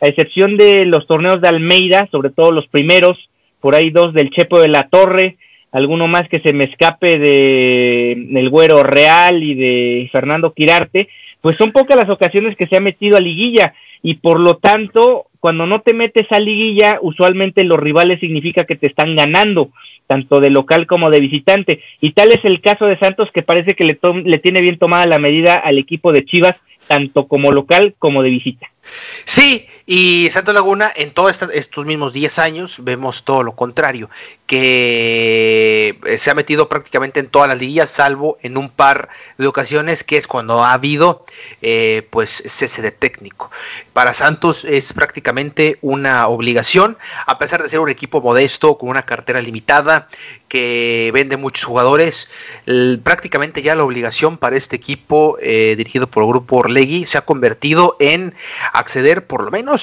a 0.00 0.06
excepción 0.06 0.56
de 0.56 0.84
los 0.84 1.06
torneos 1.06 1.40
de 1.40 1.48
Almeida, 1.48 2.08
sobre 2.10 2.30
todo 2.30 2.52
los 2.52 2.66
primeros, 2.66 3.18
por 3.60 3.74
ahí 3.74 3.90
dos 3.90 4.12
del 4.12 4.30
Chepo 4.30 4.60
de 4.60 4.68
la 4.68 4.88
Torre, 4.88 5.36
alguno 5.74 6.06
más 6.06 6.28
que 6.28 6.40
se 6.40 6.52
me 6.52 6.64
escape 6.64 7.18
de 7.18 8.12
el 8.12 8.48
Güero 8.48 8.84
Real 8.84 9.42
y 9.42 9.54
de 9.54 10.08
Fernando 10.12 10.54
Quirarte, 10.54 11.08
pues 11.40 11.58
son 11.58 11.72
pocas 11.72 11.96
las 11.96 12.08
ocasiones 12.08 12.56
que 12.56 12.68
se 12.68 12.76
ha 12.76 12.80
metido 12.80 13.16
a 13.16 13.20
liguilla 13.20 13.74
y 14.00 14.14
por 14.14 14.38
lo 14.38 14.58
tanto, 14.58 15.26
cuando 15.40 15.66
no 15.66 15.80
te 15.80 15.92
metes 15.94 16.30
a 16.30 16.38
liguilla, 16.38 16.98
usualmente 17.02 17.64
los 17.64 17.80
rivales 17.80 18.20
significa 18.20 18.64
que 18.64 18.76
te 18.76 18.86
están 18.86 19.16
ganando, 19.16 19.70
tanto 20.06 20.40
de 20.40 20.50
local 20.50 20.86
como 20.86 21.10
de 21.10 21.20
visitante. 21.20 21.80
Y 22.00 22.12
tal 22.12 22.30
es 22.30 22.44
el 22.44 22.60
caso 22.60 22.84
de 22.86 22.98
Santos 22.98 23.30
que 23.32 23.42
parece 23.42 23.74
que 23.74 23.84
le, 23.84 23.98
le 24.24 24.38
tiene 24.38 24.60
bien 24.60 24.78
tomada 24.78 25.06
la 25.06 25.18
medida 25.18 25.54
al 25.54 25.78
equipo 25.78 26.12
de 26.12 26.24
Chivas, 26.24 26.62
tanto 26.86 27.26
como 27.26 27.50
local 27.50 27.94
como 27.98 28.22
de 28.22 28.30
visita. 28.30 28.70
Sí, 29.24 29.66
y 29.86 30.30
Santos 30.30 30.54
Laguna 30.54 30.90
en 30.96 31.12
todos 31.12 31.42
estos 31.52 31.84
mismos 31.84 32.14
10 32.14 32.38
años 32.38 32.76
vemos 32.82 33.22
todo 33.24 33.42
lo 33.42 33.54
contrario, 33.54 34.08
que 34.46 35.98
eh, 36.06 36.18
se 36.18 36.30
ha 36.30 36.34
metido 36.34 36.70
prácticamente 36.70 37.20
en 37.20 37.26
todas 37.26 37.48
las 37.48 37.58
liguillas, 37.58 37.90
salvo 37.90 38.38
en 38.40 38.56
un 38.56 38.70
par 38.70 39.10
de 39.36 39.46
ocasiones, 39.46 40.02
que 40.02 40.16
es 40.16 40.26
cuando 40.26 40.64
ha 40.64 40.72
habido 40.72 41.26
eh, 41.60 42.06
pues 42.10 42.42
cese 42.46 42.80
de 42.80 42.92
técnico. 42.92 43.50
Para 43.92 44.14
Santos 44.14 44.64
es 44.64 44.94
prácticamente 44.94 45.78
una 45.82 46.28
obligación, 46.28 46.96
a 47.26 47.38
pesar 47.38 47.62
de 47.62 47.68
ser 47.68 47.80
un 47.80 47.90
equipo 47.90 48.22
modesto, 48.22 48.78
con 48.78 48.88
una 48.88 49.02
cartera 49.02 49.42
limitada, 49.42 50.08
que 50.48 51.10
vende 51.12 51.36
muchos 51.36 51.64
jugadores, 51.64 52.28
prácticamente 53.02 53.60
ya 53.60 53.74
la 53.74 53.82
obligación 53.82 54.38
para 54.38 54.56
este 54.56 54.76
equipo 54.76 55.36
eh, 55.42 55.74
dirigido 55.76 56.06
por 56.06 56.22
el 56.22 56.28
grupo 56.28 56.58
Orlegui 56.58 57.06
se 57.06 57.18
ha 57.18 57.22
convertido 57.22 57.96
en 57.98 58.34
acceder 58.72 59.26
por 59.26 59.42
lo 59.42 59.50
menos 59.50 59.73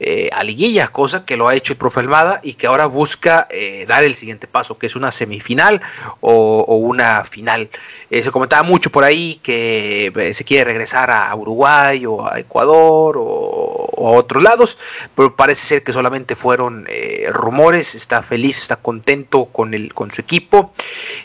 eh, 0.00 0.30
a 0.32 0.44
liguilla, 0.44 0.88
cosa 0.88 1.24
que 1.24 1.36
lo 1.36 1.48
ha 1.48 1.54
hecho 1.54 1.72
el 1.72 1.78
profe 1.78 2.00
Almada 2.00 2.40
y 2.42 2.54
que 2.54 2.66
ahora 2.66 2.86
busca 2.86 3.48
eh, 3.50 3.84
dar 3.86 4.04
el 4.04 4.14
siguiente 4.14 4.46
paso, 4.46 4.78
que 4.78 4.86
es 4.86 4.96
una 4.96 5.12
semifinal 5.12 5.80
o, 6.20 6.76
una 6.76 7.24
final. 7.24 7.68
Eh, 8.10 8.22
se 8.22 8.30
comentaba 8.30 8.62
mucho 8.62 8.90
por 8.90 9.04
ahí 9.04 9.40
que 9.42 10.32
se 10.34 10.44
quiere 10.44 10.64
regresar 10.64 11.10
a 11.10 11.34
Uruguay 11.34 12.06
o 12.06 12.26
a 12.26 12.38
Ecuador 12.38 13.16
o, 13.18 13.90
a 13.98 14.10
otros 14.12 14.42
lados, 14.42 14.78
pero 15.14 15.34
parece 15.34 15.66
ser 15.66 15.82
que 15.82 15.92
solamente 15.92 16.36
fueron 16.36 16.86
rumores, 17.30 17.94
está 17.94 18.22
feliz, 18.22 18.62
está 18.62 18.76
contento 18.76 19.46
con, 19.46 19.74
el, 19.74 19.92
con 19.92 20.12
su 20.12 20.20
equipo 20.20 20.72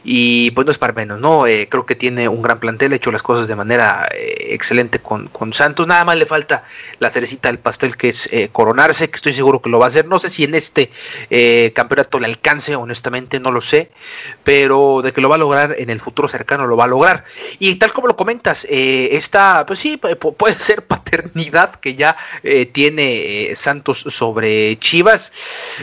y 0.04 0.52
pues 0.52 0.66
no 0.66 0.72
es 0.72 0.78
para 0.78 0.94
menos, 0.94 1.20
¿no? 1.20 1.44
creo 1.44 1.86
que 1.86 1.96
tiene 1.96 2.28
un 2.28 2.42
gran 2.42 2.60
plantel, 2.60 2.94
ha 2.94 2.96
hecho 2.96 3.12
las 3.12 3.22
cosas 3.22 3.48
de 3.48 3.56
manera 3.56 4.10
excelente 4.12 5.00
con, 5.00 5.28
con 5.28 5.54
Santos, 5.54 5.88
nada 5.88 6.04
más 6.04 6.18
le 6.18 6.26
falta 6.26 6.64
la 7.00 7.12
cerecita 7.12 7.50
del 7.50 7.60
pastel 7.60 7.96
que 7.96 8.03
es 8.10 8.30
eh, 8.32 8.50
coronarse, 8.52 9.10
que 9.10 9.16
estoy 9.16 9.34
seguro 9.34 9.62
que 9.62 9.70
lo 9.70 9.80
va 9.80 9.86
a 9.86 9.90
hacer. 9.90 10.06
No 10.06 10.20
sé 10.20 10.30
si 10.30 10.44
en 10.44 10.56
este 10.56 10.92
eh, 11.30 11.72
campeonato 11.76 12.20
le 12.20 12.26
alcance, 12.26 12.76
honestamente, 12.76 13.40
no 13.40 13.52
lo 13.52 13.62
sé, 13.62 13.92
pero 14.44 15.02
de 15.02 15.12
que 15.14 15.22
lo 15.22 15.30
va 15.30 15.36
a 15.36 15.40
lograr 15.40 15.76
en 15.78 15.90
el 15.90 16.00
futuro 16.00 16.28
cercano, 16.28 16.68
lo 16.68 16.78
va 16.78 16.86
a 16.86 16.88
lograr. 16.88 17.24
Y 17.60 17.76
tal 17.76 17.94
como 17.94 18.08
lo 18.08 18.16
comentas, 18.16 18.66
eh, 18.70 19.10
esta, 19.14 19.66
pues 19.66 19.80
sí, 19.80 19.98
puede 19.98 20.60
ser 20.60 20.86
paternidad 20.88 21.76
que 21.76 21.96
ya 21.96 22.16
tiene 22.72 23.54
Santos 23.56 24.06
sobre 24.10 24.78
Chivas. 24.80 25.32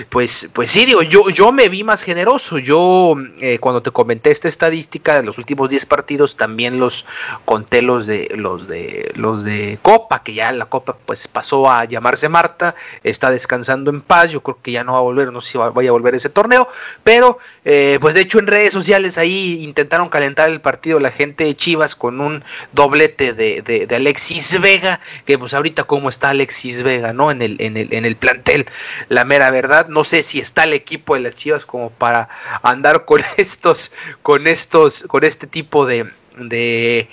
Pues, 0.08 0.48
pues 0.52 0.70
sí, 0.70 0.86
digo, 0.86 1.02
yo, 1.02 1.30
yo 1.30 1.52
me 1.52 1.68
vi 1.68 1.84
más 1.84 2.02
generoso. 2.02 2.58
Yo, 2.58 3.14
cuando 3.60 3.82
te 3.82 3.90
comenté 3.90 4.30
esta 4.30 4.48
estadística 4.48 5.16
de 5.16 5.22
los 5.22 5.38
últimos 5.38 5.70
10 5.70 5.86
partidos, 5.86 6.36
también 6.36 6.78
los 6.78 7.06
conté 7.44 7.82
los 7.82 8.06
de 8.06 8.32
los 8.36 8.68
de 8.68 9.12
los 9.14 9.44
de 9.44 9.78
Copa, 9.82 10.22
que 10.22 10.34
ya 10.34 10.52
la 10.52 10.66
Copa 10.66 10.96
pues 11.04 11.28
pasó 11.28 11.70
a 11.70 11.84
llamarse 12.10 12.28
Marta, 12.28 12.74
está 13.04 13.30
descansando 13.30 13.90
en 13.90 14.00
paz, 14.00 14.30
yo 14.30 14.42
creo 14.42 14.58
que 14.62 14.72
ya 14.72 14.84
no 14.84 14.92
va 14.92 14.98
a 14.98 15.02
volver, 15.02 15.32
no 15.32 15.40
sé 15.40 15.52
si 15.52 15.58
vaya 15.58 15.90
a 15.90 15.92
volver 15.92 16.14
ese 16.14 16.28
torneo, 16.28 16.66
pero 17.04 17.38
eh, 17.64 17.98
pues 18.00 18.14
de 18.14 18.22
hecho 18.22 18.38
en 18.38 18.46
redes 18.46 18.72
sociales 18.72 19.18
ahí 19.18 19.62
intentaron 19.62 20.08
calentar 20.08 20.48
el 20.48 20.60
partido 20.60 21.00
la 21.00 21.10
gente 21.10 21.44
de 21.44 21.56
Chivas 21.56 21.94
con 21.94 22.20
un 22.20 22.42
doblete 22.72 23.32
de, 23.32 23.62
de, 23.62 23.94
Alexis 23.94 24.60
Vega, 24.60 25.00
que 25.26 25.38
pues 25.38 25.54
ahorita 25.54 25.84
cómo 25.84 26.08
está 26.08 26.30
Alexis 26.30 26.82
Vega, 26.82 27.12
¿no? 27.12 27.30
En 27.30 27.42
el, 27.42 27.56
en 27.60 27.76
el, 27.76 27.92
en 27.92 28.04
el 28.04 28.16
plantel, 28.16 28.66
la 29.08 29.24
mera 29.24 29.50
verdad, 29.50 29.88
no 29.88 30.04
sé 30.04 30.22
si 30.22 30.38
está 30.38 30.64
el 30.64 30.72
equipo 30.72 31.14
de 31.14 31.20
las 31.20 31.34
Chivas 31.34 31.66
como 31.66 31.90
para 31.90 32.28
andar 32.62 33.04
con 33.04 33.22
estos, 33.36 33.92
con 34.22 34.46
estos, 34.46 35.04
con 35.08 35.24
este 35.24 35.46
tipo 35.46 35.86
de 35.86 36.10
de, 36.36 37.08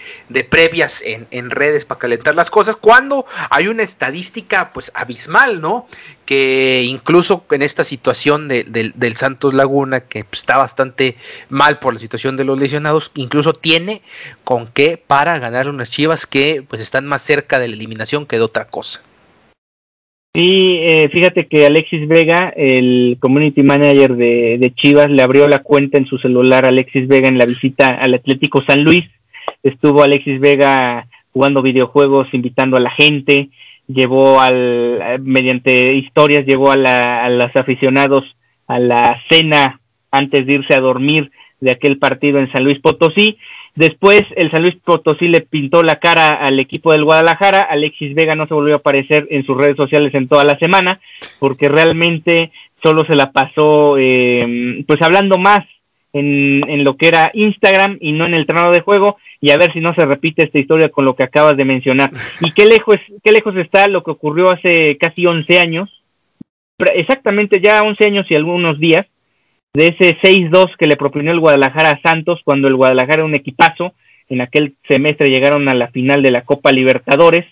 previas 0.50 1.04
en, 1.06 1.50
redes 1.50 1.86
para 1.86 2.00
calentar 2.00 2.36
las 2.36 2.50
cosas, 2.50 2.76
cuando 2.76 3.26
hay 3.50 3.68
una 3.68 3.84
estadística 3.84 4.72
pues 4.74 4.92
abismal, 4.94 5.62
¿no? 5.62 5.88
Que 6.26 6.84
incluso 6.86 7.46
en 7.52 7.62
esta 7.62 7.84
situación 7.84 8.48
del 8.48 9.16
Santos 9.16 9.54
Laguna, 9.54 10.02
que 10.02 10.24
pues, 10.24 10.40
está 10.42 10.58
bastante 10.58 11.16
mal 11.50 11.80
por 11.80 11.94
la 11.94 12.00
situación 12.00 12.38
de 12.38 12.44
los 12.44 12.60
lesionados, 12.60 13.12
incluso 13.16 13.54
tiene 13.54 14.02
con 14.44 14.68
qué 14.68 14.98
para 14.98 15.40
ganar 15.40 15.70
unas 15.70 15.90
chivas 15.90 16.26
que 16.26 16.64
pues 16.68 16.82
están 16.82 17.06
más 17.06 17.22
cerca 17.22 17.60
de 17.60 17.68
la 17.68 17.76
eliminación 17.76 18.26
que 18.26 18.38
de 18.38 18.44
otra 18.44 18.66
cosa. 18.66 19.02
Sí, 20.38 20.78
eh, 20.82 21.10
fíjate 21.12 21.48
que 21.48 21.66
Alexis 21.66 22.08
Vega, 22.08 22.54
el 22.56 23.18
community 23.20 23.64
manager 23.64 24.16
de, 24.16 24.60
de, 24.60 24.72
Chivas, 24.72 25.10
le 25.10 25.24
abrió 25.24 25.48
la 25.48 25.64
cuenta 25.64 25.98
en 25.98 26.06
su 26.06 26.20
celular 26.20 26.64
a 26.64 26.68
Alexis 26.68 27.08
Vega 27.08 27.28
en 27.28 27.40
la 27.40 27.48
visita 27.48 27.88
al 27.88 28.14
Atlético 28.14 28.64
San 28.68 28.84
Luis 28.84 29.04
estuvo 29.64 30.04
Alexis 30.04 30.40
Vega 30.40 31.08
jugando 31.32 31.62
videojuegos, 31.62 32.28
invitando 32.34 32.78
a 32.78 32.82
la 32.82 32.92
gente, 32.92 33.50
llevó 33.88 34.40
al, 34.40 35.20
mediante 35.22 35.94
historias, 35.94 36.46
llevó 36.46 36.72
a, 36.72 36.76
la, 36.76 37.26
a 37.26 37.30
los 37.30 37.56
aficionados 37.56 38.24
a 38.68 38.80
la 38.80 39.20
cena 39.30 39.80
antes 40.12 40.46
de 40.46 40.54
irse 40.54 40.74
a 40.74 40.82
dormir 40.82 41.32
de 41.60 41.72
aquel 41.72 41.98
partido 41.98 42.40
en 42.40 42.52
San 42.52 42.64
Luis 42.64 42.80
Potosí. 42.80 43.38
Después 43.78 44.24
el 44.36 44.50
San 44.50 44.64
Luis 44.64 44.76
Potosí 44.84 45.28
le 45.28 45.42
pintó 45.42 45.84
la 45.84 46.00
cara 46.00 46.32
al 46.32 46.60
equipo 46.60 46.92
del 46.92 47.04
Guadalajara. 47.04 47.62
Alexis 47.62 48.16
Vega 48.16 48.36
no 48.36 48.48
se 48.48 48.56
volvió 48.56 48.74
a 48.74 48.78
aparecer 48.78 49.28
en 49.30 49.46
sus 49.46 49.56
redes 49.56 49.78
sociales 49.78 50.16
en 50.16 50.28
toda 50.28 50.44
la 50.44 50.58
semana 50.58 51.00
porque 51.38 51.70
realmente 51.70 52.52
solo 52.82 53.06
se 53.06 53.16
la 53.16 53.32
pasó 53.32 53.96
eh, 54.00 54.84
pues 54.88 55.00
hablando 55.04 55.38
más 55.38 55.64
en, 56.12 56.64
en, 56.68 56.84
lo 56.84 56.98
que 56.98 57.08
era 57.08 57.30
Instagram 57.36 58.00
y 58.02 58.14
no 58.14 58.26
en 58.26 58.34
el 58.34 58.48
terreno 58.48 58.72
de 58.72 58.82
juego 58.82 59.18
y 59.42 59.52
a 59.52 59.58
ver 59.58 59.72
si 59.74 59.80
no 59.80 59.94
se 59.94 60.06
repite 60.08 60.46
esta 60.46 60.58
historia 60.58 60.90
con 60.90 61.06
lo 61.06 61.16
que 61.16 61.24
acabas 61.24 61.56
de 61.56 61.66
mencionar. 61.66 62.10
¿Y 62.42 62.54
qué 62.54 62.66
lejos, 62.66 62.98
qué 63.24 63.32
lejos 63.32 63.56
está 63.58 63.88
lo 63.88 64.04
que 64.04 64.10
ocurrió 64.10 64.50
hace 64.50 64.98
casi 64.98 65.28
11 65.28 65.60
años? 65.60 66.02
Exactamente 66.96 67.62
ya 67.62 67.84
11 67.84 68.06
años 68.06 68.26
y 68.30 68.34
algunos 68.34 68.80
días 68.80 69.06
de 69.74 69.88
ese 69.88 70.18
6-2 70.20 70.76
que 70.78 70.88
le 70.88 70.98
propinó 70.98 71.32
el 71.32 71.40
Guadalajara 71.40 71.92
a 71.92 72.02
Santos 72.02 72.42
cuando 72.44 72.68
el 72.68 72.76
Guadalajara 72.76 73.16
era 73.16 73.26
un 73.26 73.36
equipazo. 73.36 73.94
En 74.30 74.42
aquel 74.42 74.76
semestre 74.88 75.30
llegaron 75.30 75.70
a 75.70 75.74
la 75.74 75.88
final 75.88 76.22
de 76.22 76.32
la 76.32 76.42
Copa 76.42 76.72
Libertadores. 76.72 77.46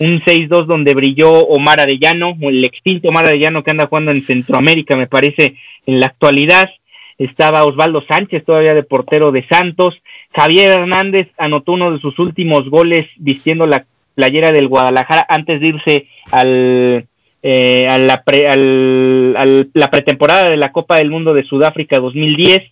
Un 0.00 0.20
6-2 0.20 0.66
donde 0.66 0.94
brilló 0.94 1.32
Omar 1.32 1.80
Arellano, 1.80 2.36
el 2.40 2.64
extinto 2.64 3.08
Omar 3.08 3.26
Arellano 3.26 3.62
que 3.62 3.70
anda 3.70 3.86
jugando 3.86 4.10
en 4.10 4.22
Centroamérica, 4.22 4.96
me 4.96 5.06
parece, 5.06 5.56
en 5.86 6.00
la 6.00 6.06
actualidad 6.06 6.70
estaba 7.18 7.64
Osvaldo 7.64 8.04
Sánchez 8.06 8.44
todavía 8.44 8.74
de 8.74 8.82
portero 8.82 9.32
de 9.32 9.46
Santos, 9.46 9.94
Javier 10.34 10.72
Hernández 10.72 11.28
anotó 11.38 11.72
uno 11.72 11.92
de 11.92 12.00
sus 12.00 12.18
últimos 12.18 12.68
goles 12.68 13.06
vistiendo 13.16 13.66
la 13.66 13.86
playera 14.14 14.50
del 14.50 14.68
Guadalajara 14.68 15.24
antes 15.28 15.60
de 15.60 15.66
irse 15.68 16.06
al, 16.30 17.06
eh, 17.42 17.88
a 17.88 17.98
la, 17.98 18.22
al, 18.50 19.70
la 19.72 19.90
pretemporada 19.90 20.50
de 20.50 20.56
la 20.56 20.72
Copa 20.72 20.96
del 20.96 21.10
Mundo 21.10 21.34
de 21.34 21.44
Sudáfrica 21.44 21.98
2010. 21.98 22.62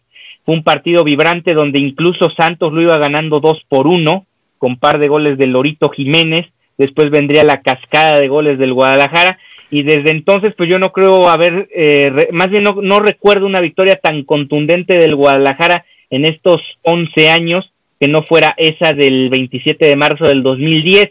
Fue 0.44 0.54
un 0.54 0.62
partido 0.62 1.04
vibrante 1.04 1.54
donde 1.54 1.78
incluso 1.78 2.30
Santos 2.30 2.72
lo 2.72 2.80
iba 2.80 2.96
ganando 2.98 3.40
dos 3.40 3.62
por 3.68 3.86
uno, 3.86 4.26
con 4.58 4.76
par 4.76 4.98
de 4.98 5.08
goles 5.08 5.38
de 5.38 5.46
Lorito 5.46 5.90
Jiménez. 5.90 6.46
Después 6.78 7.10
vendría 7.10 7.44
la 7.44 7.60
cascada 7.60 8.18
de 8.20 8.28
goles 8.28 8.58
del 8.58 8.72
Guadalajara 8.72 9.38
y 9.70 9.82
desde 9.84 10.10
entonces 10.10 10.54
pues 10.56 10.68
yo 10.68 10.78
no 10.78 10.92
creo 10.92 11.30
haber, 11.30 11.68
eh, 11.74 12.28
más 12.32 12.50
bien 12.50 12.64
no, 12.64 13.00
recuerdo 13.00 13.46
una 13.46 13.60
victoria 13.60 13.96
tan 13.96 14.24
contundente 14.24 14.94
del 14.94 15.14
Guadalajara 15.14 15.84
en 16.10 16.24
estos 16.24 16.62
11 16.82 17.30
años 17.30 17.72
que 18.00 18.08
no 18.08 18.22
fuera 18.22 18.54
esa 18.56 18.92
del 18.92 19.28
27 19.28 19.84
de 19.86 19.96
marzo 19.96 20.26
del 20.26 20.42
2010. 20.42 21.10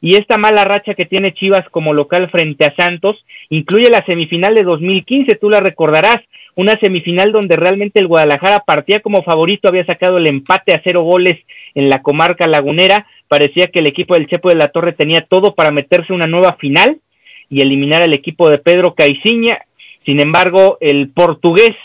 Y 0.00 0.16
esta 0.16 0.38
mala 0.38 0.64
racha 0.64 0.94
que 0.94 1.06
tiene 1.06 1.34
Chivas 1.34 1.68
como 1.70 1.92
local 1.92 2.30
frente 2.30 2.64
a 2.64 2.74
Santos 2.74 3.24
incluye 3.48 3.90
la 3.90 4.04
semifinal 4.06 4.54
de 4.54 4.62
2015, 4.62 5.34
tú 5.36 5.50
la 5.50 5.60
recordarás, 5.60 6.20
una 6.54 6.78
semifinal 6.78 7.32
donde 7.32 7.56
realmente 7.56 8.00
el 8.00 8.06
Guadalajara 8.06 8.60
partía 8.60 9.00
como 9.00 9.22
favorito, 9.22 9.68
había 9.68 9.86
sacado 9.86 10.18
el 10.18 10.26
empate 10.26 10.74
a 10.74 10.80
cero 10.82 11.02
goles 11.02 11.38
en 11.74 11.88
la 11.88 12.02
comarca 12.02 12.46
lagunera, 12.46 13.06
parecía 13.28 13.68
que 13.68 13.78
el 13.78 13.86
equipo 13.86 14.14
del 14.14 14.26
Chepo 14.26 14.48
de 14.48 14.56
la 14.56 14.68
Torre 14.68 14.92
tenía 14.92 15.22
todo 15.22 15.54
para 15.54 15.70
meterse 15.70 16.12
una 16.12 16.26
nueva 16.26 16.54
final 16.54 16.98
y 17.48 17.60
eliminar 17.60 18.02
al 18.02 18.12
equipo 18.12 18.48
de 18.48 18.58
Pedro 18.58 18.94
Caiciña, 18.94 19.60
sin 20.04 20.20
embargo 20.20 20.78
el 20.80 21.08
portugués 21.10 21.76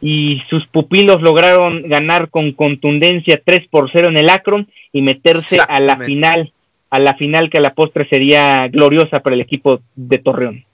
y 0.00 0.42
sus 0.50 0.66
pupilos 0.66 1.22
lograron 1.22 1.88
ganar 1.88 2.28
con 2.28 2.52
contundencia 2.52 3.40
3 3.42 3.68
por 3.68 3.90
0 3.90 4.08
en 4.08 4.18
el 4.18 4.28
Akron 4.28 4.68
y 4.92 5.00
meterse 5.00 5.58
a 5.66 5.80
la 5.80 5.96
final, 5.96 6.52
a 6.94 7.00
la 7.00 7.14
final 7.14 7.50
que 7.50 7.58
a 7.58 7.60
la 7.60 7.74
postre 7.74 8.08
sería 8.08 8.68
gloriosa 8.68 9.18
para 9.18 9.34
el 9.34 9.40
equipo 9.40 9.80
de 9.96 10.18
Torreón. 10.18 10.64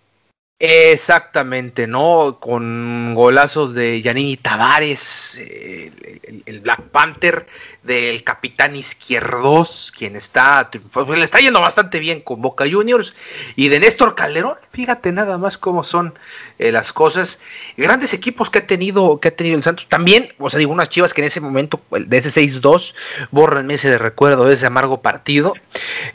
Exactamente, 0.63 1.87
¿no? 1.87 2.37
Con 2.39 3.15
golazos 3.15 3.73
de 3.73 4.03
Yanini 4.03 4.37
Tavares, 4.37 5.39
el, 5.39 6.61
Black 6.61 6.83
Panther, 6.91 7.47
del 7.83 8.23
capitán 8.23 8.77
Izquierdos, 8.77 9.91
quien 9.97 10.17
está, 10.17 10.71
pues, 10.93 11.09
le 11.19 11.25
está 11.25 11.39
yendo 11.39 11.63
bastante 11.63 11.99
bien 11.99 12.21
con 12.21 12.43
Boca 12.43 12.67
Juniors, 12.71 13.15
y 13.57 13.69
de 13.69 13.81
Néstor 13.81 14.15
Calderón, 14.15 14.57
fíjate 14.71 15.13
nada 15.13 15.39
más 15.39 15.57
cómo 15.57 15.83
son 15.83 16.13
eh, 16.59 16.71
las 16.71 16.93
cosas. 16.93 17.39
Grandes 17.79 18.13
equipos 18.13 18.51
que 18.51 18.59
ha 18.59 18.67
tenido, 18.67 19.19
que 19.19 19.29
ha 19.29 19.35
tenido 19.35 19.57
el 19.57 19.63
Santos. 19.63 19.89
También, 19.89 20.35
o 20.39 20.51
sea, 20.51 20.59
digo, 20.59 20.73
unas 20.73 20.91
chivas 20.91 21.15
que 21.15 21.23
en 21.23 21.29
ese 21.29 21.41
momento, 21.41 21.81
de 21.91 22.19
ese 22.19 22.29
6-2, 22.39 22.93
borran 23.31 23.71
ese 23.71 23.89
de 23.89 23.97
recuerdo 23.97 24.45
de 24.45 24.53
ese 24.53 24.67
amargo 24.67 25.01
partido. 25.01 25.55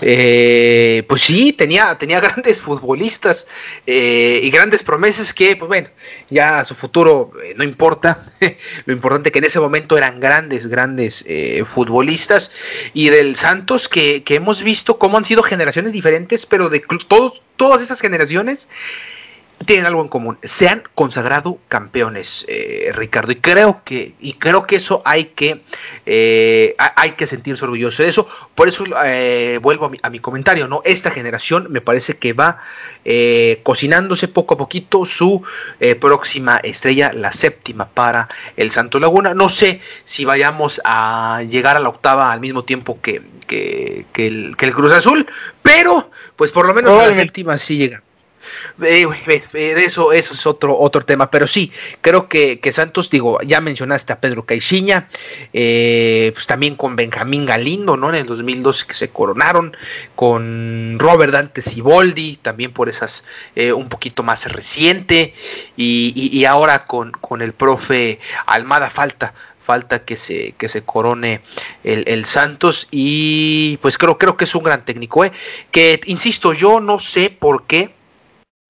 Eh, 0.02 1.04
pues 1.10 1.24
sí, 1.24 1.52
tenía, 1.52 1.98
tenía 1.98 2.20
grandes 2.22 2.62
futbolistas. 2.62 3.48
Eh, 3.88 4.35
y 4.44 4.50
grandes 4.50 4.84
promesas 4.84 5.34
que, 5.34 5.56
pues 5.56 5.68
bueno, 5.68 5.90
ya 6.30 6.64
su 6.66 6.76
futuro 6.76 7.32
eh, 7.44 7.54
no 7.58 7.64
importa. 7.64 8.26
Lo 8.86 8.94
importante 8.94 9.32
que 9.32 9.40
en 9.40 9.46
ese 9.46 9.60
momento 9.60 9.98
eran 9.98 10.20
grandes, 10.20 10.68
grandes 10.68 11.24
eh, 11.28 11.64
futbolistas. 11.66 12.52
Y 12.94 13.10
del 13.10 13.36
Santos 13.36 13.88
que, 13.88 14.24
que, 14.24 14.36
hemos 14.36 14.64
visto 14.64 14.98
cómo 14.98 15.18
han 15.18 15.26
sido 15.26 15.44
generaciones 15.44 15.92
diferentes, 15.94 16.46
pero 16.46 16.70
de 16.70 16.84
todos, 17.08 17.42
todas 17.56 17.82
esas 17.82 18.02
generaciones 18.02 18.68
tienen 19.64 19.86
algo 19.86 20.02
en 20.02 20.10
común, 20.10 20.38
se 20.44 20.68
han 20.68 20.84
consagrado 20.96 21.60
campeones, 21.70 22.46
eh, 22.50 22.92
Ricardo, 22.94 23.32
y 23.32 23.36
creo 23.36 23.82
que 23.86 24.14
y 24.20 24.34
creo 24.34 24.68
que 24.68 24.76
eso 24.76 25.02
hay 25.06 25.26
que 25.26 25.62
eh, 26.06 26.76
hay 26.78 27.12
que 27.12 27.26
sentirse 27.26 27.64
orgulloso 27.64 28.04
de 28.04 28.10
eso. 28.10 28.28
Por 28.54 28.68
eso 28.68 28.84
eh, 29.06 29.60
vuelvo 29.62 29.92
a 30.02 30.10
mi, 30.10 30.20
comentario, 30.20 30.68
no, 30.68 30.82
esta 30.84 31.10
generación 31.10 31.68
me 31.70 31.82
parece 31.82 32.18
que 32.18 32.34
va 32.34 32.60
cocinándose 33.64 34.28
poco 34.28 34.56
a 34.56 34.58
poquito 34.58 35.06
su 35.06 35.44
próxima 36.00 36.58
estrella, 36.58 37.14
la 37.14 37.32
séptima 37.32 37.88
para 37.88 38.28
el 38.58 38.72
Santo 38.72 39.00
Laguna. 39.00 39.34
No 39.34 39.50
sé 39.50 39.82
si 40.04 40.26
vayamos 40.26 40.82
a 40.84 41.44
llegar 41.48 41.78
a 41.78 41.80
la 41.80 41.90
octava 41.90 42.32
al 42.32 42.40
mismo 42.40 42.64
tiempo 42.64 43.00
que, 43.02 43.22
que, 43.48 44.06
el, 44.16 44.56
que 44.58 44.66
el 44.66 44.74
Cruz 44.74 44.92
Azul, 44.92 45.28
pero 45.62 46.10
pues 46.36 46.52
por 46.52 46.66
lo 46.66 46.74
menos 46.74 47.00
a 47.00 47.08
la 47.08 47.14
séptima 47.14 47.58
sí 47.58 47.78
llega. 47.78 48.02
Eh, 48.82 49.08
de 49.54 49.84
eso, 49.84 50.12
eso 50.12 50.34
es 50.34 50.46
otro, 50.46 50.78
otro 50.78 51.06
tema, 51.06 51.32
pero 51.32 51.48
sí, 51.48 51.72
creo 52.02 52.28
que, 52.28 52.60
Santos, 52.72 53.10
digo, 53.10 53.40
ya 53.42 53.62
mencionaste 53.62 54.14
a 54.14 54.20
Pedro 54.20 54.46
Caixinha, 54.46 55.08
eh, 55.54 56.32
pues 56.34 56.48
también 56.48 56.76
con 56.76 56.96
Benjamín 56.96 57.46
Galindo, 57.46 57.96
¿no? 57.98 58.10
En 58.10 58.16
el 58.16 58.26
2012 58.26 58.88
que 58.88 58.94
se 58.94 59.10
coronaron, 59.10 59.76
con 60.16 60.98
Robert 61.00 61.34
Dante 61.34 61.62
Siboldi, 61.62 62.38
también 62.38 62.72
por 62.72 62.90
esas, 62.90 63.24
eh, 63.56 63.72
un 63.72 63.90
poquito 63.90 64.24
más 64.24 64.52
reciente, 64.52 65.34
y, 65.78 66.46
ahora 66.46 66.86
con, 66.86 67.12
con 67.12 67.42
el 67.42 67.54
profe 67.54 68.20
Almada 68.46 68.90
Falta, 68.90 69.34
falta 69.66 70.06
que 70.06 70.16
se, 70.16 70.54
que 70.54 70.70
se 70.70 70.84
corone 70.84 71.42
el, 71.84 72.26
Santos 72.26 72.88
y 72.92 73.78
pues 73.82 73.98
creo, 73.98 74.18
creo 74.18 74.38
que 74.38 74.46
es 74.46 74.56
un 74.56 74.64
gran 74.64 74.86
técnico, 74.86 75.26
que 75.72 76.00
insisto, 76.06 76.54
yo 76.54 76.80
no 76.80 77.00
sé 77.00 77.30
por 77.32 77.64
qué 77.64 77.94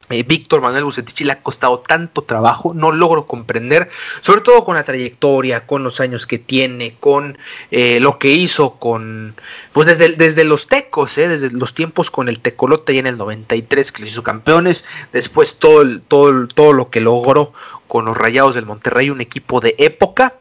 eh, 0.10 0.22
Víctor 0.22 0.62
Manuel 0.62 0.84
Bucetich 0.84 1.22
le 1.22 1.32
ha 1.32 1.41
costado 1.41 1.80
tanto 1.80 2.22
trabajo, 2.22 2.74
no 2.76 2.91
logro 2.91 3.26
comprender, 3.26 3.89
sobre 4.22 4.41
todo 4.41 4.64
con 4.64 4.76
la 4.76 4.84
trayectoria, 4.84 5.66
con 5.66 5.84
los 5.84 5.99
años 5.99 6.28
que 6.28 6.38
tiene, 6.38 6.95
con 6.99 7.39
eh, 7.72 7.99
lo 7.99 8.20
que 8.20 8.30
hizo 8.30 8.76
con, 8.76 9.36
pues 9.74 9.88
desde, 9.88 10.10
desde 10.16 10.43
los 10.43 10.68
tecos, 10.68 11.18
eh, 11.18 11.28
desde 11.28 11.49
los 11.49 11.74
tiempos 11.74 12.12
con 12.12 12.30
el 12.30 12.39
tecolote 12.39 12.93
y 12.93 12.99
en 12.99 13.08
el 13.08 13.18
93 13.18 13.91
que 13.91 14.03
los 14.03 14.12
hizo 14.12 14.22
campeones, 14.22 14.84
después 15.12 15.58
todo, 15.58 15.84
todo, 16.01 16.47
todo 16.47 16.74
lo 16.74 16.91
que 16.91 17.01
logró 17.01 17.51
con 17.88 18.06
los 18.06 18.16
Rayados 18.16 18.53
del 18.53 18.68
Monterrey, 18.68 19.10
un 19.10 19.22
equipo 19.22 19.60
de 19.60 19.76
época. 19.80 20.36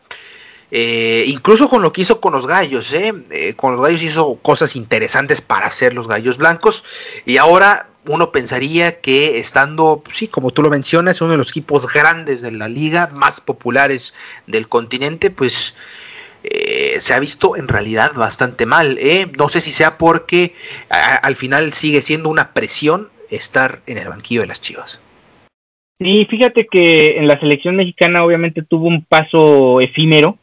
incluso 0.71 1.69
con 1.71 1.83
lo 1.83 1.93
que 1.93 2.03
hizo 2.03 2.21
con 2.21 2.33
los 2.33 2.47
gallos, 2.47 2.93
con 3.57 3.77
los 3.77 3.81
gallos 3.81 4.03
hizo 4.03 4.35
cosas 4.43 4.77
interesantes 4.77 5.41
para 5.41 5.67
hacer 5.67 5.95
los 5.95 6.09
gallos 6.09 6.37
blancos 6.37 6.85
y 7.25 7.37
ahora 7.37 7.89
uno 8.07 8.33
pensaría 8.33 9.01
que 9.01 9.39
estando, 9.39 10.03
sí, 10.13 10.29
como 10.29 10.51
tú 10.51 10.63
lo 10.63 10.71
mencionas, 10.71 11.21
uno 11.21 11.33
de 11.33 11.39
los 11.39 11.51
equipos 11.51 11.93
grandes 11.93 12.43
de 12.43 12.53
la 12.53 12.69
liga, 12.69 13.11
más 13.15 13.41
populares 13.41 14.15
del 14.47 14.69
continente, 14.69 15.31
pues 15.31 15.75
eh, 16.45 16.97
se 17.01 17.15
ha 17.15 17.19
visto 17.19 17.57
en 17.57 17.69
realidad 17.69 18.13
bastante 18.15 18.67
mal. 18.67 18.99
¿eh? 19.01 19.27
No 19.39 19.49
sé 19.49 19.61
si 19.61 19.73
sea 19.73 19.97
porque 19.97 20.55
al 20.91 21.37
final 21.37 21.73
sigue 21.73 22.01
siendo 22.01 22.29
una 22.29 22.53
presión 22.53 23.09
estar 23.31 23.81
en 23.87 23.99
el 23.99 24.09
banquillo 24.09 24.43
de 24.43 24.49
las 24.49 24.61
Chivas. 24.61 25.01
Sí, 25.99 26.27
fíjate 26.29 26.67
que 26.67 27.19
en 27.19 27.29
la 27.29 27.39
selección 27.41 27.77
mexicana 27.77 28.25
obviamente 28.25 28.63
tuvo 28.63 28.89
un 28.89 29.05
paso 29.05 29.81
efímero, 29.81 30.39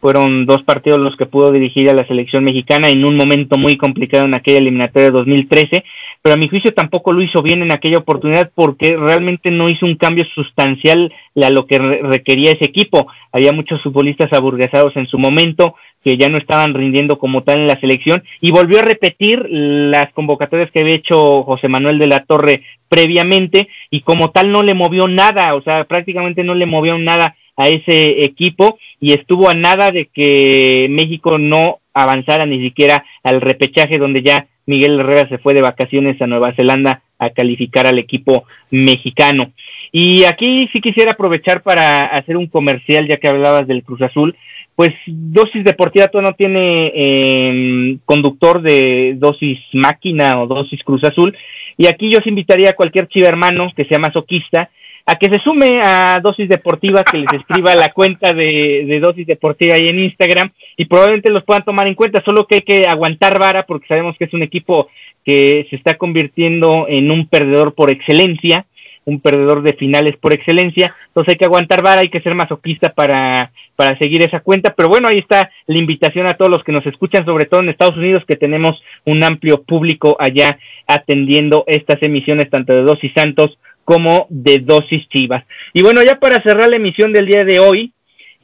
fueron 0.00 0.46
dos 0.46 0.62
partidos 0.62 1.00
los 1.00 1.16
que 1.16 1.26
pudo 1.26 1.52
dirigir 1.52 1.88
a 1.90 1.94
la 1.94 2.06
selección 2.06 2.44
mexicana 2.44 2.88
en 2.88 3.04
un 3.04 3.16
momento 3.16 3.58
muy 3.58 3.76
complicado 3.76 4.24
en 4.24 4.34
aquella 4.34 4.58
eliminatoria 4.58 5.06
de 5.06 5.12
2013, 5.12 5.84
pero 6.22 6.34
a 6.34 6.36
mi 6.36 6.48
juicio 6.48 6.72
tampoco 6.72 7.12
lo 7.12 7.22
hizo 7.22 7.42
bien 7.42 7.62
en 7.62 7.72
aquella 7.72 7.98
oportunidad 7.98 8.50
porque 8.54 8.96
realmente 8.96 9.50
no 9.50 9.68
hizo 9.68 9.86
un 9.86 9.96
cambio 9.96 10.24
sustancial 10.34 11.12
a 11.36 11.50
lo 11.50 11.66
que 11.66 11.78
requería 11.78 12.52
ese 12.52 12.64
equipo. 12.64 13.08
Había 13.32 13.52
muchos 13.52 13.82
futbolistas 13.82 14.32
aburguesados 14.32 14.96
en 14.96 15.06
su 15.06 15.18
momento 15.18 15.74
que 16.04 16.16
ya 16.16 16.28
no 16.28 16.38
estaban 16.38 16.74
rindiendo 16.74 17.18
como 17.18 17.42
tal 17.42 17.58
en 17.58 17.66
la 17.66 17.80
selección 17.80 18.22
y 18.40 18.52
volvió 18.52 18.78
a 18.78 18.82
repetir 18.82 19.46
las 19.50 20.12
convocatorias 20.12 20.70
que 20.70 20.80
había 20.80 20.94
hecho 20.94 21.42
José 21.42 21.68
Manuel 21.68 21.98
de 21.98 22.06
la 22.06 22.24
Torre 22.24 22.62
previamente 22.88 23.68
y 23.90 24.00
como 24.00 24.30
tal 24.30 24.50
no 24.50 24.62
le 24.62 24.74
movió 24.74 25.08
nada, 25.08 25.54
o 25.54 25.62
sea, 25.62 25.84
prácticamente 25.84 26.44
no 26.44 26.54
le 26.54 26.66
movió 26.66 26.98
nada 26.98 27.36
a 27.58 27.68
ese 27.68 28.24
equipo 28.24 28.78
y 29.00 29.12
estuvo 29.12 29.50
a 29.50 29.54
nada 29.54 29.90
de 29.90 30.06
que 30.06 30.86
México 30.88 31.38
no 31.38 31.80
avanzara 31.92 32.46
ni 32.46 32.62
siquiera 32.62 33.04
al 33.24 33.40
repechaje 33.40 33.98
donde 33.98 34.22
ya 34.22 34.46
Miguel 34.64 35.00
Herrera 35.00 35.28
se 35.28 35.38
fue 35.38 35.54
de 35.54 35.60
vacaciones 35.60 36.22
a 36.22 36.26
Nueva 36.26 36.54
Zelanda 36.54 37.02
a 37.18 37.30
calificar 37.30 37.86
al 37.86 37.98
equipo 37.98 38.44
mexicano. 38.70 39.52
Y 39.90 40.24
aquí 40.24 40.68
sí 40.72 40.80
quisiera 40.80 41.12
aprovechar 41.12 41.62
para 41.62 42.06
hacer 42.06 42.36
un 42.36 42.46
comercial, 42.46 43.08
ya 43.08 43.16
que 43.16 43.28
hablabas 43.28 43.66
del 43.66 43.82
Cruz 43.82 44.02
Azul. 44.02 44.36
Pues 44.76 44.94
Dosis 45.06 45.64
Deportiva 45.64 46.08
no 46.22 46.34
tiene 46.34 46.92
em, 46.94 47.98
conductor 48.04 48.62
de 48.62 49.16
Dosis 49.18 49.58
Máquina 49.72 50.40
o 50.40 50.46
Dosis 50.46 50.84
Cruz 50.84 51.02
Azul. 51.02 51.36
Y 51.76 51.86
aquí 51.86 52.08
yo 52.08 52.18
os 52.18 52.26
invitaría 52.26 52.70
a 52.70 52.76
cualquier 52.76 53.08
chiva 53.08 53.28
hermano 53.28 53.72
que 53.74 53.86
sea 53.86 53.98
masoquista 53.98 54.70
a 55.08 55.16
que 55.16 55.30
se 55.30 55.40
sume 55.40 55.80
a 55.82 56.20
Dosis 56.22 56.50
Deportiva, 56.50 57.02
que 57.02 57.16
les 57.16 57.32
escriba 57.32 57.74
la 57.74 57.94
cuenta 57.94 58.34
de, 58.34 58.98
Dosis 59.00 59.26
Deportiva 59.26 59.74
ahí 59.74 59.88
en 59.88 60.00
Instagram 60.00 60.50
y 60.76 60.84
probablemente 60.84 61.30
los 61.30 61.44
puedan 61.44 61.64
tomar 61.64 61.86
en 61.86 61.94
cuenta, 61.94 62.22
solo 62.22 62.46
que 62.46 62.56
hay 62.56 62.60
que 62.60 62.86
aguantar 62.86 63.38
vara 63.38 63.64
porque 63.64 63.86
sabemos 63.86 64.16
que 64.18 64.26
es 64.26 64.34
un 64.34 64.42
equipo 64.42 64.90
que 65.24 65.66
se 65.70 65.76
está 65.76 65.96
convirtiendo 65.96 66.84
en 66.90 67.10
un 67.10 67.26
perdedor 67.26 67.72
por 67.72 67.90
excelencia, 67.90 68.66
un 69.06 69.20
perdedor 69.20 69.62
de 69.62 69.72
finales 69.72 70.14
por 70.18 70.34
excelencia, 70.34 70.94
entonces 71.06 71.32
hay 71.32 71.38
que 71.38 71.46
aguantar 71.46 71.80
vara, 71.80 72.02
hay 72.02 72.10
que 72.10 72.20
ser 72.20 72.34
masoquista 72.34 72.92
para, 72.92 73.50
para 73.76 73.96
seguir 73.96 74.20
esa 74.20 74.40
cuenta, 74.40 74.74
pero 74.74 74.90
bueno, 74.90 75.08
ahí 75.08 75.16
está 75.16 75.50
la 75.66 75.78
invitación 75.78 76.26
a 76.26 76.34
todos 76.34 76.50
los 76.50 76.62
que 76.64 76.72
nos 76.72 76.84
escuchan, 76.84 77.24
sobre 77.24 77.46
todo 77.46 77.60
en 77.60 77.70
Estados 77.70 77.96
Unidos, 77.96 78.24
que 78.28 78.36
tenemos 78.36 78.78
un 79.06 79.24
amplio 79.24 79.62
público 79.62 80.18
allá 80.20 80.58
atendiendo 80.86 81.64
estas 81.66 81.96
emisiones 82.02 82.50
tanto 82.50 82.74
de 82.74 82.82
Dosis 82.82 83.12
Santos 83.14 83.56
como 83.88 84.26
de 84.28 84.58
dosis 84.58 85.08
chivas. 85.08 85.46
Y 85.72 85.80
bueno, 85.80 86.02
ya 86.02 86.16
para 86.16 86.42
cerrar 86.42 86.68
la 86.68 86.76
emisión 86.76 87.10
del 87.10 87.24
día 87.24 87.46
de 87.46 87.58
hoy, 87.58 87.94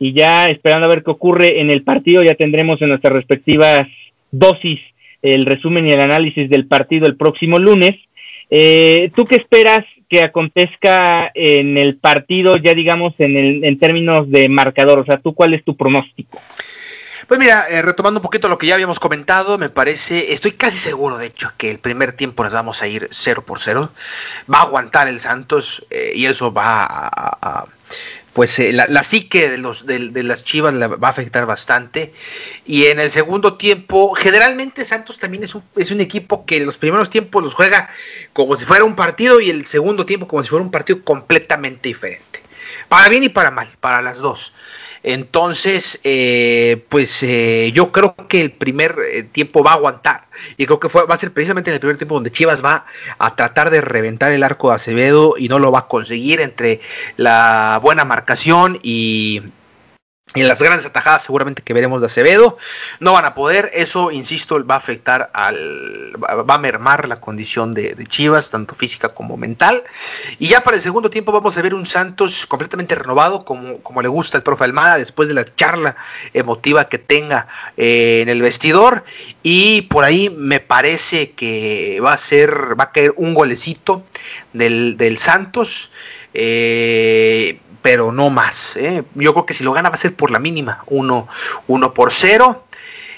y 0.01 0.14
ya 0.14 0.49
esperando 0.49 0.86
a 0.86 0.88
ver 0.88 1.03
qué 1.05 1.11
ocurre 1.11 1.61
en 1.61 1.68
el 1.68 1.82
partido, 1.82 2.22
ya 2.22 2.34
tendremos 2.34 2.80
en 2.80 2.88
nuestras 2.88 3.12
respectivas 3.12 3.86
dosis 4.30 4.80
el 5.20 5.45
resumen 5.45 5.86
y 5.86 5.92
el 5.92 6.01
análisis 6.01 6.49
del 6.49 6.66
partido 6.66 7.07
el 7.07 7.18
próximo 7.18 7.59
lunes. 7.59 7.95
Eh, 8.49 9.11
¿Tú 9.14 9.26
qué 9.26 9.34
esperas 9.36 9.84
que 10.09 10.22
acontezca 10.22 11.30
en 11.34 11.76
el 11.76 11.97
partido, 11.97 12.57
ya 12.57 12.72
digamos, 12.72 13.12
en, 13.18 13.36
el, 13.36 13.64
en 13.64 13.78
términos 13.78 14.30
de 14.30 14.49
marcador? 14.49 15.01
O 15.01 15.05
sea, 15.05 15.18
¿tú 15.18 15.34
cuál 15.34 15.53
es 15.53 15.62
tu 15.62 15.76
pronóstico? 15.76 16.38
Pues 17.28 17.40
mira, 17.40 17.66
eh, 17.70 17.80
retomando 17.80 18.20
un 18.20 18.22
poquito 18.22 18.48
lo 18.48 18.58
que 18.58 18.66
ya 18.66 18.74
habíamos 18.74 19.00
comentado, 19.00 19.56
me 19.56 19.70
parece, 19.70 20.32
estoy 20.32 20.52
casi 20.52 20.76
seguro 20.76 21.16
de 21.16 21.26
hecho 21.26 21.52
que 21.56 21.70
el 21.70 21.78
primer 21.78 22.12
tiempo 22.12 22.44
nos 22.44 22.52
vamos 22.52 22.82
a 22.82 22.86
ir 22.86 23.08
0 23.10 23.44
por 23.46 23.60
0. 23.60 23.90
Va 24.52 24.58
a 24.58 24.62
aguantar 24.62 25.08
el 25.08 25.20
Santos 25.20 25.86
eh, 25.90 26.12
y 26.14 26.26
eso 26.26 26.52
va 26.52 26.86
a, 26.86 27.66
pues 28.34 28.58
eh, 28.58 28.72
la, 28.72 29.02
psique 29.04 29.48
de, 29.48 29.58
los, 29.58 29.86
de, 29.86 30.22
las 30.22 30.44
Chivas 30.44 30.74
la 30.74 30.88
va 30.88 31.08
a 31.08 31.10
afectar 31.12 31.46
bastante. 31.46 32.12
Y 32.66 32.86
en 32.86 33.00
el 33.00 33.10
segundo 33.10 33.54
tiempo, 33.56 34.14
generalmente 34.14 34.84
Santos 34.84 35.18
también 35.18 35.44
es 35.44 35.54
un, 35.54 35.62
es 35.76 35.90
un 35.92 36.00
equipo 36.00 36.44
que 36.44 36.58
en 36.58 36.66
los 36.66 36.76
primeros 36.76 37.08
tiempos 37.08 37.42
los 37.42 37.54
juega 37.54 37.88
como 38.32 38.56
si 38.56 38.66
fuera 38.66 38.84
un 38.84 38.96
partido 38.96 39.40
y 39.40 39.50
el 39.50 39.66
segundo 39.66 40.04
tiempo 40.04 40.28
como 40.28 40.42
si 40.42 40.50
fuera 40.50 40.64
un 40.64 40.70
partido 40.70 41.02
completamente 41.04 41.88
diferente. 41.88 42.42
Para 42.88 43.08
bien 43.08 43.22
y 43.22 43.28
para 43.28 43.50
mal, 43.50 43.70
para 43.80 44.02
las 44.02 44.18
dos. 44.18 44.52
Entonces, 45.05 46.00
eh, 46.02 46.82
pues 46.88 47.22
eh, 47.22 47.70
yo 47.74 47.92
creo 47.92 48.16
que 48.26 48.40
el 48.40 48.50
primer 48.50 48.96
eh, 49.12 49.22
tiempo 49.22 49.62
va 49.62 49.72
a 49.72 49.74
aguantar. 49.74 50.28
Y 50.57 50.64
creo 50.64 50.80
que 50.80 50.88
va 50.88 51.14
a 51.14 51.18
ser 51.18 51.30
precisamente 51.30 51.70
en 51.70 51.74
el 51.74 51.80
primer 51.80 51.98
tiempo 51.98 52.14
donde 52.14 52.32
Chivas 52.32 52.64
va 52.64 52.86
a 53.18 53.36
tratar 53.36 53.68
de 53.68 53.82
reventar 53.82 54.32
el 54.32 54.42
arco 54.42 54.70
de 54.70 54.76
Acevedo 54.76 55.34
y 55.36 55.48
no 55.48 55.59
lo 55.59 55.70
va 55.70 55.80
a 55.80 55.88
conseguir 55.88 56.40
entre 56.40 56.80
la 57.18 57.78
buena 57.82 58.07
marcación 58.07 58.80
y 58.82 59.42
en 60.32 60.48
las 60.48 60.60
grandes 60.60 60.86
atajadas 60.86 61.22
seguramente 61.22 61.62
que 61.62 61.74
veremos 61.74 62.00
de 62.00 62.06
Acevedo 62.06 62.56
no 62.98 63.12
van 63.12 63.24
a 63.24 63.34
poder. 63.34 63.70
Eso 63.74 64.10
insisto 64.10 64.64
va 64.64 64.74
a 64.74 64.78
afectar 64.78 65.30
al 65.34 66.12
va 66.18 66.54
a 66.54 66.58
mermar 66.58 67.06
la 67.08 67.20
condición 67.20 67.74
de, 67.74 67.94
Chivas 68.08 68.50
tanto 68.50 68.74
física 68.74 69.10
como 69.10 69.36
mental. 69.36 69.84
Y 70.38 70.48
ya 70.48 70.64
para 70.64 70.76
el 70.76 70.82
segundo 70.82 71.10
tiempo 71.10 71.30
vamos 71.30 71.56
a 71.56 71.62
ver 71.62 71.74
un 71.74 71.86
Santos 71.86 72.46
completamente 72.46 72.94
renovado 72.94 73.44
como, 73.44 73.78
como 73.80 74.02
le 74.02 74.08
gusta 74.08 74.38
al 74.38 74.42
profe 74.42 74.64
Almada 74.64 74.98
después 74.98 75.28
de 75.28 75.34
la 75.34 75.44
charla 75.44 75.96
emotiva 76.32 76.88
que 76.88 76.98
tenga 76.98 77.46
eh, 77.76 78.20
en 78.22 78.28
el 78.28 78.42
vestidor. 78.42 79.04
Y 79.42 79.82
por 79.82 80.04
ahí 80.04 80.30
me 80.30 80.58
parece 80.58 81.32
que 81.32 82.00
va 82.02 82.14
a 82.14 82.18
ser 82.18 82.78
va 82.78 82.84
a 82.84 82.92
caer 82.92 83.12
un 83.16 83.34
golecito 83.34 84.04
del, 84.52 84.96
del 84.96 85.18
Santos. 85.18 85.90
Eh, 86.36 87.60
pero 87.85 88.12
no 88.12 88.30
más. 88.30 88.76
¿eh? 88.76 89.05
Yo 89.14 89.35
creo 89.35 89.45
que 89.45 89.53
si 89.53 89.62
lo 89.62 89.74
gana 89.74 89.91
va 89.91 89.97
a 89.97 89.99
ser 89.99 90.14
por 90.14 90.30
la 90.30 90.39
mínima, 90.39 90.82
1 90.87 91.28
por 91.93 92.12
0. 92.14 92.64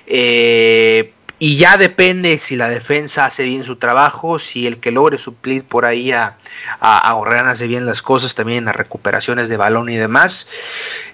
Eh, 0.09 1.12
y 1.39 1.57
ya 1.57 1.77
depende 1.77 2.37
si 2.39 2.57
la 2.57 2.69
defensa 2.69 3.27
hace 3.27 3.45
bien 3.45 3.62
su 3.62 3.77
trabajo, 3.77 4.41
si 4.41 4.67
el 4.67 4.81
que 4.81 4.91
logre 4.91 5.19
suplir 5.19 5.62
por 5.62 5.85
ahí 5.85 6.11
a, 6.11 6.37
a, 6.81 7.17
hace 7.49 7.69
bien 7.69 7.87
las 7.87 8.03
cosas, 8.03 8.35
también 8.35 8.64
las 8.64 8.75
recuperaciones 8.75 9.49
de 9.49 9.57
balón 9.57 9.89
y 9.89 9.97
demás. 9.99 10.49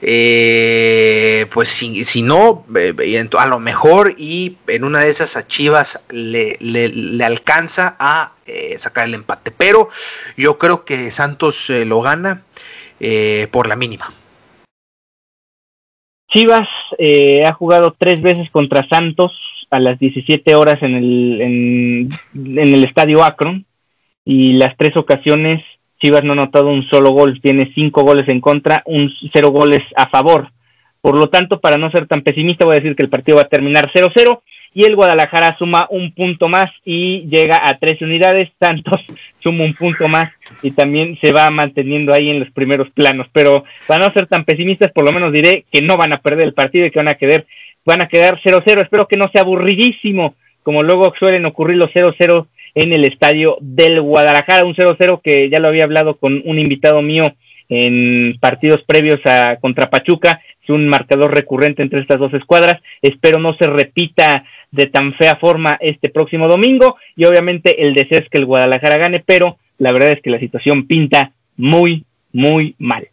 Eh, 0.00 1.44
pues 1.52 1.68
si, 1.68 2.22
no, 2.22 2.64
a 3.38 3.46
lo 3.46 3.60
mejor 3.60 4.14
y 4.16 4.56
en 4.66 4.84
una 4.84 5.00
de 5.00 5.10
esas 5.10 5.36
a 5.36 5.46
Chivas 5.46 6.00
le, 6.08 6.56
alcanza 7.22 7.96
a 7.98 8.32
sacar 8.78 9.08
el 9.08 9.12
empate. 9.12 9.50
Pero 9.50 9.90
yo 10.38 10.56
creo 10.56 10.86
que 10.86 11.10
Santos 11.10 11.68
lo 11.68 12.00
gana 12.00 12.44
eh, 13.02 13.48
por 13.50 13.66
la 13.68 13.76
mínima. 13.76 14.12
Chivas 16.28 16.68
eh, 16.98 17.44
ha 17.44 17.52
jugado 17.52 17.94
tres 17.98 18.22
veces 18.22 18.48
contra 18.50 18.88
Santos 18.88 19.32
a 19.70 19.80
las 19.80 19.98
17 19.98 20.54
horas 20.54 20.82
en 20.82 20.94
el, 20.94 21.40
en, 21.40 22.08
en 22.34 22.74
el 22.74 22.84
estadio 22.84 23.24
Akron 23.24 23.66
y 24.24 24.54
las 24.54 24.76
tres 24.76 24.96
ocasiones 24.96 25.62
Chivas 26.02 26.24
no 26.24 26.32
ha 26.32 26.36
notado 26.36 26.68
un 26.68 26.82
solo 26.88 27.10
gol, 27.10 27.40
tiene 27.40 27.70
cinco 27.76 28.02
goles 28.02 28.28
en 28.28 28.40
contra, 28.40 28.82
un 28.86 29.12
cero 29.32 29.50
goles 29.50 29.82
a 29.94 30.08
favor. 30.08 30.50
Por 31.00 31.16
lo 31.16 31.28
tanto, 31.28 31.60
para 31.60 31.78
no 31.78 31.92
ser 31.92 32.08
tan 32.08 32.22
pesimista, 32.22 32.64
voy 32.64 32.74
a 32.74 32.80
decir 32.80 32.96
que 32.96 33.04
el 33.04 33.08
partido 33.08 33.36
va 33.36 33.42
a 33.42 33.48
terminar 33.48 33.90
0-0 33.92 34.42
y 34.74 34.84
el 34.84 34.96
Guadalajara 34.96 35.56
suma 35.58 35.86
un 35.90 36.12
punto 36.12 36.48
más 36.48 36.70
y 36.84 37.28
llega 37.28 37.68
a 37.68 37.78
tres 37.78 38.00
unidades, 38.00 38.50
Santos 38.60 39.00
suma 39.40 39.64
un 39.64 39.74
punto 39.74 40.08
más 40.08 40.30
y 40.62 40.70
también 40.70 41.18
se 41.20 41.32
va 41.32 41.50
manteniendo 41.50 42.12
ahí 42.12 42.30
en 42.30 42.40
los 42.40 42.50
primeros 42.50 42.90
planos, 42.90 43.26
pero 43.32 43.64
para 43.86 44.06
no 44.06 44.12
ser 44.12 44.26
tan 44.26 44.44
pesimistas, 44.44 44.92
por 44.92 45.04
lo 45.04 45.12
menos 45.12 45.32
diré 45.32 45.64
que 45.70 45.82
no 45.82 45.96
van 45.96 46.12
a 46.12 46.20
perder 46.20 46.46
el 46.46 46.54
partido 46.54 46.86
y 46.86 46.90
que 46.90 46.98
van 46.98 47.08
a 47.08 47.14
quedar 47.14 47.44
van 47.84 48.00
a 48.00 48.08
quedar 48.08 48.40
0-0, 48.40 48.82
espero 48.82 49.08
que 49.08 49.16
no 49.16 49.28
sea 49.32 49.42
aburridísimo, 49.42 50.36
como 50.62 50.84
luego 50.84 51.12
suelen 51.18 51.46
ocurrir 51.46 51.78
los 51.78 51.90
0-0 51.90 52.46
en 52.74 52.92
el 52.92 53.04
estadio 53.04 53.58
del 53.60 54.00
Guadalajara, 54.00 54.64
un 54.64 54.74
0-0 54.74 55.20
que 55.20 55.50
ya 55.50 55.58
lo 55.58 55.68
había 55.68 55.84
hablado 55.84 56.16
con 56.16 56.42
un 56.44 56.58
invitado 56.60 57.02
mío 57.02 57.34
en 57.68 58.36
partidos 58.40 58.82
previos 58.86 59.20
a 59.24 59.56
contra 59.60 59.90
Pachuca, 59.90 60.40
es 60.62 60.70
un 60.70 60.88
marcador 60.88 61.34
recurrente 61.34 61.82
entre 61.82 62.00
estas 62.00 62.20
dos 62.20 62.32
escuadras, 62.34 62.80
espero 63.00 63.38
no 63.38 63.54
se 63.54 63.66
repita 63.66 64.44
de 64.70 64.86
tan 64.86 65.14
fea 65.14 65.36
forma 65.36 65.76
este 65.80 66.08
próximo 66.08 66.48
domingo. 66.48 66.96
Y 67.16 67.24
obviamente 67.24 67.82
el 67.82 67.94
deseo 67.94 68.20
es 68.20 68.28
que 68.28 68.38
el 68.38 68.46
Guadalajara 68.46 68.96
gane, 68.96 69.22
pero 69.24 69.58
la 69.78 69.92
verdad 69.92 70.12
es 70.12 70.22
que 70.22 70.30
la 70.30 70.40
situación 70.40 70.86
pinta 70.86 71.32
muy, 71.56 72.04
muy 72.32 72.74
mal. 72.78 73.08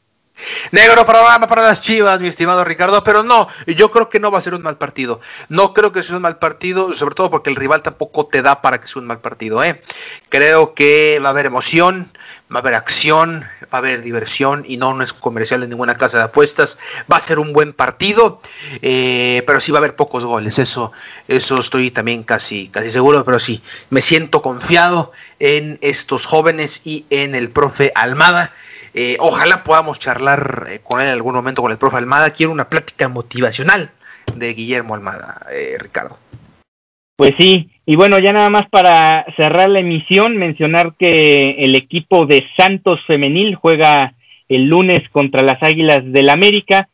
Negro 0.72 1.06
programa 1.06 1.48
para 1.48 1.64
las 1.64 1.82
chivas, 1.82 2.20
mi 2.22 2.28
estimado 2.28 2.64
Ricardo, 2.64 3.04
pero 3.04 3.24
no, 3.24 3.48
yo 3.68 3.92
creo 3.92 4.10
que 4.10 4.20
no 4.20 4.32
va 4.32 4.40
a 4.40 4.42
ser 4.42 4.54
un 4.54 4.62
mal 4.62 4.78
partido. 4.78 5.20
No 5.48 5.74
creo 5.74 5.92
que 5.92 6.04
sea 6.04 6.16
un 6.16 6.22
mal 6.22 6.38
partido, 6.38 6.94
sobre 6.94 7.16
todo 7.16 7.30
porque 7.30 7.50
el 7.50 7.56
rival 7.56 7.82
tampoco 7.82 8.28
te 8.28 8.42
da 8.42 8.62
para 8.62 8.80
que 8.80 8.88
sea 8.88 9.02
un 9.02 9.08
mal 9.08 9.20
partido. 9.20 9.64
¿eh? 9.64 9.82
Creo 10.30 10.74
que 10.74 11.20
va 11.24 11.30
a 11.30 11.32
haber 11.32 11.48
emoción, 11.48 12.12
va 12.54 12.58
a 12.58 12.62
haber 12.62 12.74
acción, 12.76 13.46
va 13.64 13.68
a 13.72 13.78
haber 13.78 14.02
diversión 14.02 14.64
y 14.68 14.78
no, 14.78 15.02
es 15.02 15.14
comercial 15.14 15.64
en 15.64 15.70
ninguna 15.70 15.98
casa 15.98 16.18
de 16.18 16.24
apuestas. 16.24 16.78
Va 17.12 17.18
a 17.18 17.22
ser 17.22 17.40
un 17.40 17.54
buen 17.54 17.74
partido, 17.74 18.42
eh, 18.82 19.44
pero 19.46 19.62
sí 19.62 19.72
va 19.72 19.78
a 19.78 19.82
haber 19.82 19.96
pocos 19.96 20.26
goles. 20.26 20.60
Eso, 20.60 20.92
eso 21.28 21.60
estoy 21.60 21.92
también 21.92 22.24
casi, 22.24 22.70
casi 22.70 22.92
seguro, 22.92 23.26
pero 23.26 23.40
sí, 23.40 23.62
me 23.90 24.02
siento 24.02 24.42
confiado 24.42 25.12
en 25.40 25.78
estos 25.82 26.26
jóvenes 26.26 26.82
y 26.84 27.06
en 27.10 27.36
el 27.36 27.50
profe 27.50 27.92
Almada. 27.96 28.52
Eh, 28.94 29.18
ojalá 29.20 29.64
podamos 29.64 30.00
charlar 30.00 30.66
eh, 30.70 30.80
con 30.84 31.00
él 31.00 31.08
en 31.08 31.14
algún 31.14 31.36
momento 31.36 31.62
con 31.62 31.72
el 31.72 31.78
profe 31.78 31.98
Almada. 31.98 32.32
Quiero 32.32 32.52
una 32.52 32.70
plática 32.70 33.08
motivacional 33.08 33.92
de 34.36 34.54
Guillermo 34.54 34.96
Almada, 34.96 35.46
eh, 35.52 35.78
Ricardo. 35.80 36.18
Pues 37.16 37.34
sí, 37.38 37.70
y 37.86 37.96
bueno, 37.96 38.18
ya 38.20 38.32
nada 38.32 38.50
más 38.50 38.70
para 38.70 39.26
cerrar 39.36 39.70
la 39.70 39.80
emisión, 39.80 40.38
mencionar 40.38 40.94
que 40.98 41.52
el 41.60 41.76
equipo 41.76 42.26
de 42.26 42.46
Santos 42.56 43.02
Femenil 43.06 43.56
juega 43.56 44.14
el 44.48 44.68
lunes 44.68 45.08
contra 45.10 45.42
las 45.42 45.62
Águilas 45.62 46.02
del 46.06 46.30
América. 46.30 46.88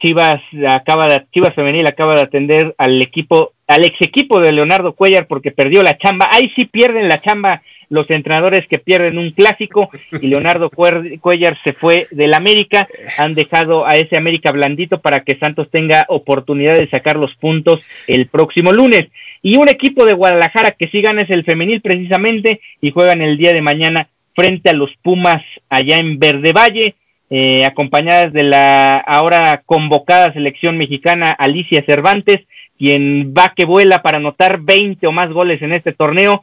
Chivas 0.00 0.40
acaba 0.68 1.06
de, 1.08 1.26
Chivas 1.32 1.54
Femenil 1.54 1.86
acaba 1.86 2.14
de 2.14 2.22
atender 2.22 2.74
al 2.78 3.00
equipo, 3.02 3.52
al 3.66 3.84
ex 3.84 4.00
equipo 4.00 4.40
de 4.40 4.52
Leonardo 4.52 4.94
Cuellar 4.94 5.26
porque 5.26 5.50
perdió 5.50 5.82
la 5.82 5.98
chamba. 5.98 6.28
Ahí 6.30 6.52
sí 6.54 6.64
pierden 6.64 7.08
la 7.08 7.20
chamba 7.20 7.62
los 7.92 8.08
entrenadores 8.08 8.66
que 8.68 8.78
pierden 8.78 9.18
un 9.18 9.32
clásico 9.32 9.90
y 10.12 10.26
Leonardo 10.26 10.70
Cuellar 10.70 11.58
se 11.62 11.74
fue 11.74 12.06
del 12.10 12.32
América, 12.32 12.88
han 13.18 13.34
dejado 13.34 13.86
a 13.86 13.96
ese 13.96 14.16
América 14.16 14.50
blandito 14.50 15.02
para 15.02 15.20
que 15.20 15.36
Santos 15.36 15.70
tenga 15.70 16.06
oportunidad 16.08 16.78
de 16.78 16.88
sacar 16.88 17.16
los 17.16 17.34
puntos 17.34 17.80
el 18.06 18.28
próximo 18.28 18.72
lunes. 18.72 19.08
Y 19.42 19.56
un 19.56 19.68
equipo 19.68 20.06
de 20.06 20.14
Guadalajara 20.14 20.70
que 20.70 20.88
sí 20.88 21.02
gana 21.02 21.20
es 21.20 21.28
el 21.28 21.44
femenil 21.44 21.82
precisamente 21.82 22.62
y 22.80 22.92
juegan 22.92 23.20
el 23.20 23.36
día 23.36 23.52
de 23.52 23.60
mañana 23.60 24.08
frente 24.34 24.70
a 24.70 24.72
los 24.72 24.90
Pumas 25.02 25.42
allá 25.68 25.98
en 25.98 26.18
Verde 26.18 26.54
Valle. 26.54 26.94
Eh, 27.28 27.64
acompañadas 27.66 28.32
de 28.32 28.42
la 28.42 28.98
ahora 28.98 29.62
convocada 29.66 30.32
selección 30.32 30.78
mexicana 30.78 31.30
Alicia 31.30 31.82
Cervantes, 31.84 32.40
quien 32.78 33.34
va 33.36 33.52
que 33.54 33.66
vuela 33.66 34.02
para 34.02 34.16
anotar 34.16 34.60
20 34.60 35.06
o 35.06 35.12
más 35.12 35.30
goles 35.30 35.60
en 35.60 35.72
este 35.72 35.92
torneo 35.92 36.42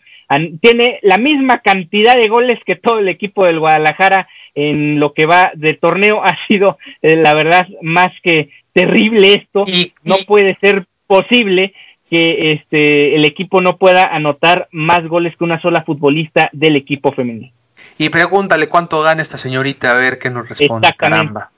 tiene 0.61 0.99
la 1.01 1.17
misma 1.17 1.59
cantidad 1.59 2.15
de 2.15 2.27
goles 2.27 2.59
que 2.65 2.75
todo 2.75 2.99
el 2.99 3.09
equipo 3.09 3.45
del 3.45 3.59
Guadalajara 3.59 4.27
en 4.55 4.99
lo 4.99 5.13
que 5.13 5.25
va 5.25 5.51
de 5.55 5.73
torneo. 5.73 6.21
Ha 6.29 6.37
sido, 6.47 6.77
eh, 7.01 7.15
la 7.15 7.33
verdad, 7.33 7.67
más 7.81 8.11
que 8.23 8.49
terrible 8.73 9.33
esto. 9.33 9.65
no 10.03 10.15
puede 10.27 10.57
ser 10.61 10.85
posible 11.07 11.73
que 12.09 12.53
este 12.53 13.15
el 13.15 13.25
equipo 13.25 13.61
no 13.61 13.77
pueda 13.77 14.05
anotar 14.05 14.67
más 14.71 15.07
goles 15.07 15.35
que 15.37 15.43
una 15.43 15.61
sola 15.61 15.83
futbolista 15.83 16.49
del 16.53 16.75
equipo 16.75 17.11
femenino. 17.11 17.51
Y 17.97 18.09
pregúntale 18.09 18.67
cuánto 18.67 19.01
gana 19.01 19.21
esta 19.21 19.37
señorita, 19.37 19.91
a 19.91 19.97
ver 19.97 20.19
qué 20.19 20.29
nos 20.29 20.49
responde. 20.49 20.93
Caramba 20.97 21.51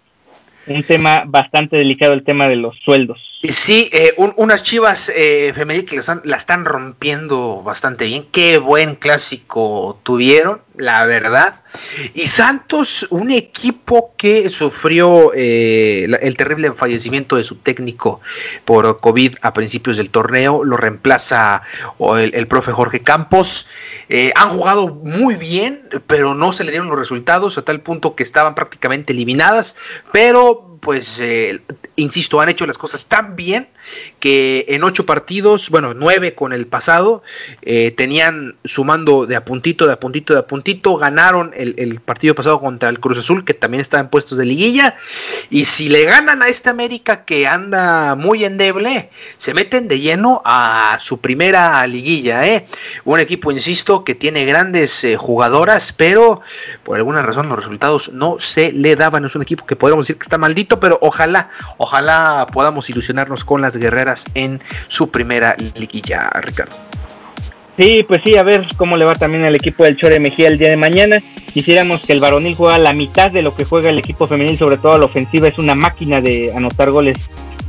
un 0.68 0.84
tema 0.84 1.24
bastante 1.26 1.78
delicado 1.78 2.14
el 2.14 2.24
tema 2.24 2.48
de 2.48 2.56
los 2.56 2.78
sueldos. 2.80 3.20
Sí, 3.50 3.90
eh, 3.92 4.14
unas 4.18 4.62
chivas 4.62 5.12
eh, 5.16 5.52
que 5.88 6.02
la 6.26 6.38
están, 6.38 6.66
rompiendo 6.66 7.64
bastante 7.64 8.06
bien. 8.06 8.28
Qué 8.32 8.60
buen 8.60 8.96
clásico 8.96 10.00
tuvieron, 10.04 10.62
la 10.78 11.06
verdad. 11.06 11.64
Y 12.14 12.28
Santos, 12.28 13.08
un 13.10 13.32
equipo 13.32 14.14
que 14.16 14.48
sufrió 14.52 15.32
eh, 15.34 16.08
el 16.22 16.38
terrible 16.38 16.72
fallecimiento 16.74 17.36
de 17.36 17.44
su 17.44 17.56
técnico 17.56 18.22
por 18.64 19.00
COVID 19.00 19.38
a 19.42 19.54
principios 19.54 19.98
del 19.98 20.12
torneo, 20.12 20.64
lo 20.64 20.78
reemplaza 20.78 21.64
el, 22.00 22.36
el 22.36 22.48
profe 22.48 22.72
Jorge 22.72 23.02
Campos. 23.02 23.66
Eh, 24.08 24.32
han 24.36 24.50
jugado 24.50 24.90
muy 24.90 25.34
bien, 25.36 25.88
pero 26.06 26.36
no 26.36 26.54
se 26.54 26.64
le 26.64 26.72
dieron 26.72 26.90
los 26.90 27.00
resultados 27.00 27.58
a 27.58 27.64
tal 27.64 27.82
punto 27.82 28.14
que 28.14 28.22
estaban 28.22 28.54
prácticamente 28.54 29.14
eliminadas. 29.14 29.76
Pero 30.12 30.71
pues, 30.82 31.20
eh, 31.20 31.62
insisto, 31.96 32.42
han 32.42 32.50
hecho 32.50 32.66
las 32.66 32.78
cosas 32.78 33.06
tan 33.06 33.36
bien 33.36 33.70
que 34.20 34.66
en 34.70 34.84
ocho 34.84 35.06
partidos, 35.06 35.70
bueno, 35.70 35.94
nueve 35.94 36.34
con 36.36 36.54
el 36.54 36.68
pasado, 36.68 37.24
eh, 37.62 37.92
tenían 37.92 38.56
sumando 38.66 39.26
de 39.26 39.36
a 39.36 39.46
puntito, 39.46 39.88
de 39.88 39.94
a 39.94 40.00
puntito, 40.00 40.34
de 40.34 40.40
a 40.40 40.48
puntito, 40.48 40.98
ganaron 40.98 41.52
el, 41.56 42.00
partido 42.02 42.36
pasado 42.36 42.60
contra 42.60 42.90
el 42.90 43.00
Cruz 43.00 43.20
Azul, 43.20 43.46
que 43.46 43.54
también 43.54 43.82
estaba 43.82 44.02
en 44.02 44.10
puestos 44.10 44.38
de 44.38 44.46
liguilla, 44.46 44.96
y 45.50 45.66
si 45.66 45.90
le 45.90 46.04
ganan 46.06 46.42
a 46.42 46.48
esta 46.48 46.72
América 46.72 47.26
que 47.26 47.48
anda 47.48 48.16
muy 48.16 48.44
endeble, 48.44 49.10
se 49.38 49.54
meten 49.54 49.88
de 49.88 50.00
lleno 50.00 50.42
a 50.46 50.98
su 51.00 51.20
primera 51.20 51.86
liguilla, 51.88 52.48
¿eh? 52.48 52.66
Un 53.06 53.20
equipo, 53.20 53.52
insisto, 53.52 54.04
que 54.04 54.16
tiene 54.16 54.46
grandes 54.46 55.04
eh, 55.04 55.16
jugadoras, 55.16 55.94
pero 55.94 56.42
por 56.84 56.98
alguna 56.98 57.22
razón 57.22 57.50
los 57.50 57.58
resultados 57.58 58.10
no 58.10 58.40
se 58.40 58.72
le 58.72 58.96
daban, 58.96 59.26
es 59.26 59.36
un 59.36 59.42
equipo 59.42 59.66
que 59.66 59.76
podemos 59.76 60.06
decir 60.06 60.18
que 60.18 60.24
está 60.24 60.38
maldito, 60.38 60.71
pero 60.80 60.98
ojalá, 61.02 61.50
ojalá 61.78 62.48
podamos 62.52 62.90
ilusionarnos 62.90 63.44
con 63.44 63.62
las 63.62 63.76
guerreras 63.76 64.26
en 64.34 64.60
su 64.88 65.12
primera 65.12 65.56
liguilla, 65.76 66.30
Ricardo. 66.42 66.76
Sí, 67.78 68.04
pues 68.08 68.22
sí, 68.24 68.36
a 68.36 68.44
ver 68.44 68.68
cómo 68.78 68.98
le 68.98 69.06
va 69.06 69.16
también 69.16 69.46
al 69.46 69.56
equipo 69.56 69.84
del 69.84 69.98
Chore 69.98 70.20
Mejía 70.20 70.48
el 70.48 70.58
día 70.58 70.70
de 70.70 70.78
mañana. 70.78 71.22
Quisiéramos 71.54 72.06
que 72.06 72.14
el 72.14 72.20
varonil 72.20 72.56
juega 72.56 72.78
la 72.78 72.94
mitad 72.94 73.32
de 73.32 73.42
lo 73.42 73.56
que 73.56 73.66
juega 73.66 73.90
el 73.90 73.98
equipo 73.98 74.28
femenil, 74.28 74.58
sobre 74.58 74.78
todo 74.78 74.98
la 74.98 75.06
ofensiva, 75.06 75.48
es 75.48 75.58
una 75.58 75.74
máquina 75.74 76.22
de 76.22 76.52
anotar 76.56 76.92
goles 76.92 77.18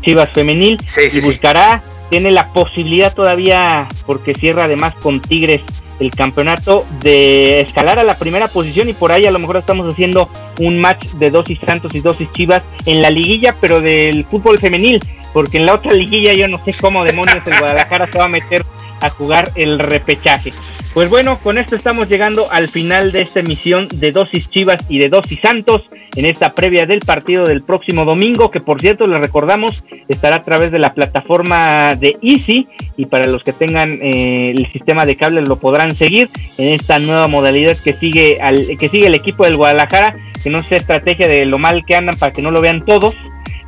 Chivas 0.02 0.30
femenil 0.32 0.78
y 1.12 1.20
buscará, 1.20 1.82
tiene 2.10 2.32
la 2.32 2.48
posibilidad 2.52 3.14
todavía, 3.14 3.86
porque 4.04 4.34
cierra 4.34 4.64
además 4.64 4.94
con 4.94 5.20
Tigres 5.20 5.62
el 6.02 6.10
campeonato, 6.10 6.86
de 7.00 7.60
escalar 7.60 7.98
a 7.98 8.04
la 8.04 8.18
primera 8.18 8.48
posición 8.48 8.88
y 8.88 8.92
por 8.92 9.12
ahí 9.12 9.26
a 9.26 9.30
lo 9.30 9.38
mejor 9.38 9.56
estamos 9.56 9.90
haciendo 9.90 10.28
un 10.60 10.78
match 10.78 11.06
de 11.14 11.30
dosis 11.30 11.58
Santos 11.64 11.94
y 11.94 12.00
dosis 12.00 12.30
Chivas 12.32 12.62
en 12.86 13.00
la 13.00 13.10
liguilla, 13.10 13.56
pero 13.60 13.80
del 13.80 14.24
fútbol 14.26 14.58
femenil, 14.58 15.00
porque 15.32 15.58
en 15.58 15.66
la 15.66 15.74
otra 15.74 15.92
liguilla 15.92 16.32
yo 16.34 16.48
no 16.48 16.62
sé 16.64 16.74
cómo 16.80 17.04
demonios 17.04 17.46
el 17.46 17.58
Guadalajara 17.58 18.06
se 18.06 18.18
va 18.18 18.24
a 18.24 18.28
meter 18.28 18.64
a 19.02 19.10
jugar 19.10 19.50
el 19.56 19.78
repechaje. 19.78 20.52
Pues 20.94 21.08
bueno, 21.08 21.38
con 21.38 21.56
esto 21.56 21.74
estamos 21.74 22.08
llegando 22.08 22.50
al 22.50 22.68
final 22.68 23.12
de 23.12 23.22
esta 23.22 23.40
emisión 23.40 23.88
de 23.88 24.12
Dosis 24.12 24.50
Chivas 24.50 24.84
y 24.90 24.98
de 24.98 25.08
Dosis 25.08 25.38
Santos 25.40 25.82
en 26.14 26.26
esta 26.26 26.52
previa 26.52 26.84
del 26.84 27.00
partido 27.00 27.44
del 27.44 27.62
próximo 27.62 28.04
domingo, 28.04 28.50
que 28.50 28.60
por 28.60 28.80
cierto 28.80 29.06
les 29.06 29.18
recordamos 29.18 29.84
estará 30.08 30.36
a 30.36 30.44
través 30.44 30.70
de 30.70 30.78
la 30.78 30.92
plataforma 30.92 31.94
de 31.96 32.18
Easy 32.20 32.68
y 32.98 33.06
para 33.06 33.26
los 33.26 33.42
que 33.42 33.54
tengan 33.54 34.00
eh, 34.02 34.50
el 34.54 34.70
sistema 34.70 35.06
de 35.06 35.16
cable 35.16 35.40
lo 35.40 35.58
podrán 35.58 35.94
seguir 35.94 36.28
en 36.58 36.68
esta 36.68 36.98
nueva 36.98 37.26
modalidad 37.26 37.78
que 37.78 37.94
sigue 37.94 38.40
al 38.42 38.76
que 38.78 38.90
sigue 38.90 39.06
el 39.06 39.14
equipo 39.14 39.44
del 39.44 39.56
Guadalajara, 39.56 40.14
que 40.42 40.50
no 40.50 40.62
sea 40.64 40.76
estrategia 40.76 41.26
de 41.26 41.46
lo 41.46 41.58
mal 41.58 41.84
que 41.86 41.96
andan 41.96 42.18
para 42.18 42.32
que 42.32 42.42
no 42.42 42.50
lo 42.50 42.60
vean 42.60 42.84
todos 42.84 43.16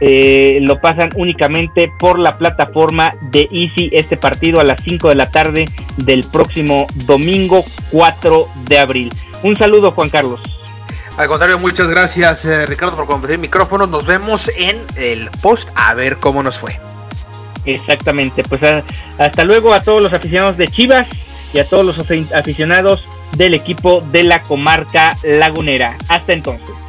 eh, 0.01 0.59
lo 0.61 0.81
pasan 0.81 1.11
únicamente 1.17 1.91
por 1.99 2.19
la 2.19 2.39
plataforma 2.39 3.13
de 3.31 3.49
Easy 3.51 3.91
este 3.93 4.17
partido 4.17 4.61
a 4.61 4.65
las 4.65 4.83
5 4.83 5.09
de 5.09 5.15
la 5.15 5.31
tarde 5.31 5.67
del 5.97 6.25
próximo 6.25 6.87
domingo 7.07 7.65
4 7.91 8.47
de 8.67 8.79
abril. 8.79 9.13
Un 9.43 9.57
saludo 9.57 9.93
Juan 9.93 10.09
Carlos. 10.09 10.41
Al 11.17 11.29
contrario, 11.29 11.59
muchas 11.61 11.89
gracias 11.89 12.45
eh, 12.45 12.67
Ricardo 12.67 12.97
por 12.97 13.07
compartir 13.07 13.37
el 13.37 13.41
micrófono. 13.41 13.87
Nos 13.87 14.05
vemos 14.07 14.51
en 14.59 14.83
el 14.97 15.31
post 15.43 15.69
a 15.75 15.95
ver 15.95 16.17
cómo 16.17 16.43
nos 16.43 16.59
fue. 16.59 16.79
Exactamente, 17.65 18.43
pues 18.43 18.61
hasta 19.17 19.45
luego 19.45 19.73
a 19.73 19.83
todos 19.83 20.03
los 20.03 20.13
aficionados 20.13 20.59
de 20.59 20.69
Chivas 20.69 21.07
y 21.53 21.61
a 21.61 21.65
todos 21.65 21.87
los 21.87 21.99
aficionados 22.35 23.05
del 23.37 23.55
equipo 23.55 24.01
de 24.01 24.25
la 24.25 24.43
comarca 24.43 25.17
lagunera. 25.23 25.97
Hasta 26.09 26.33
entonces. 26.33 26.84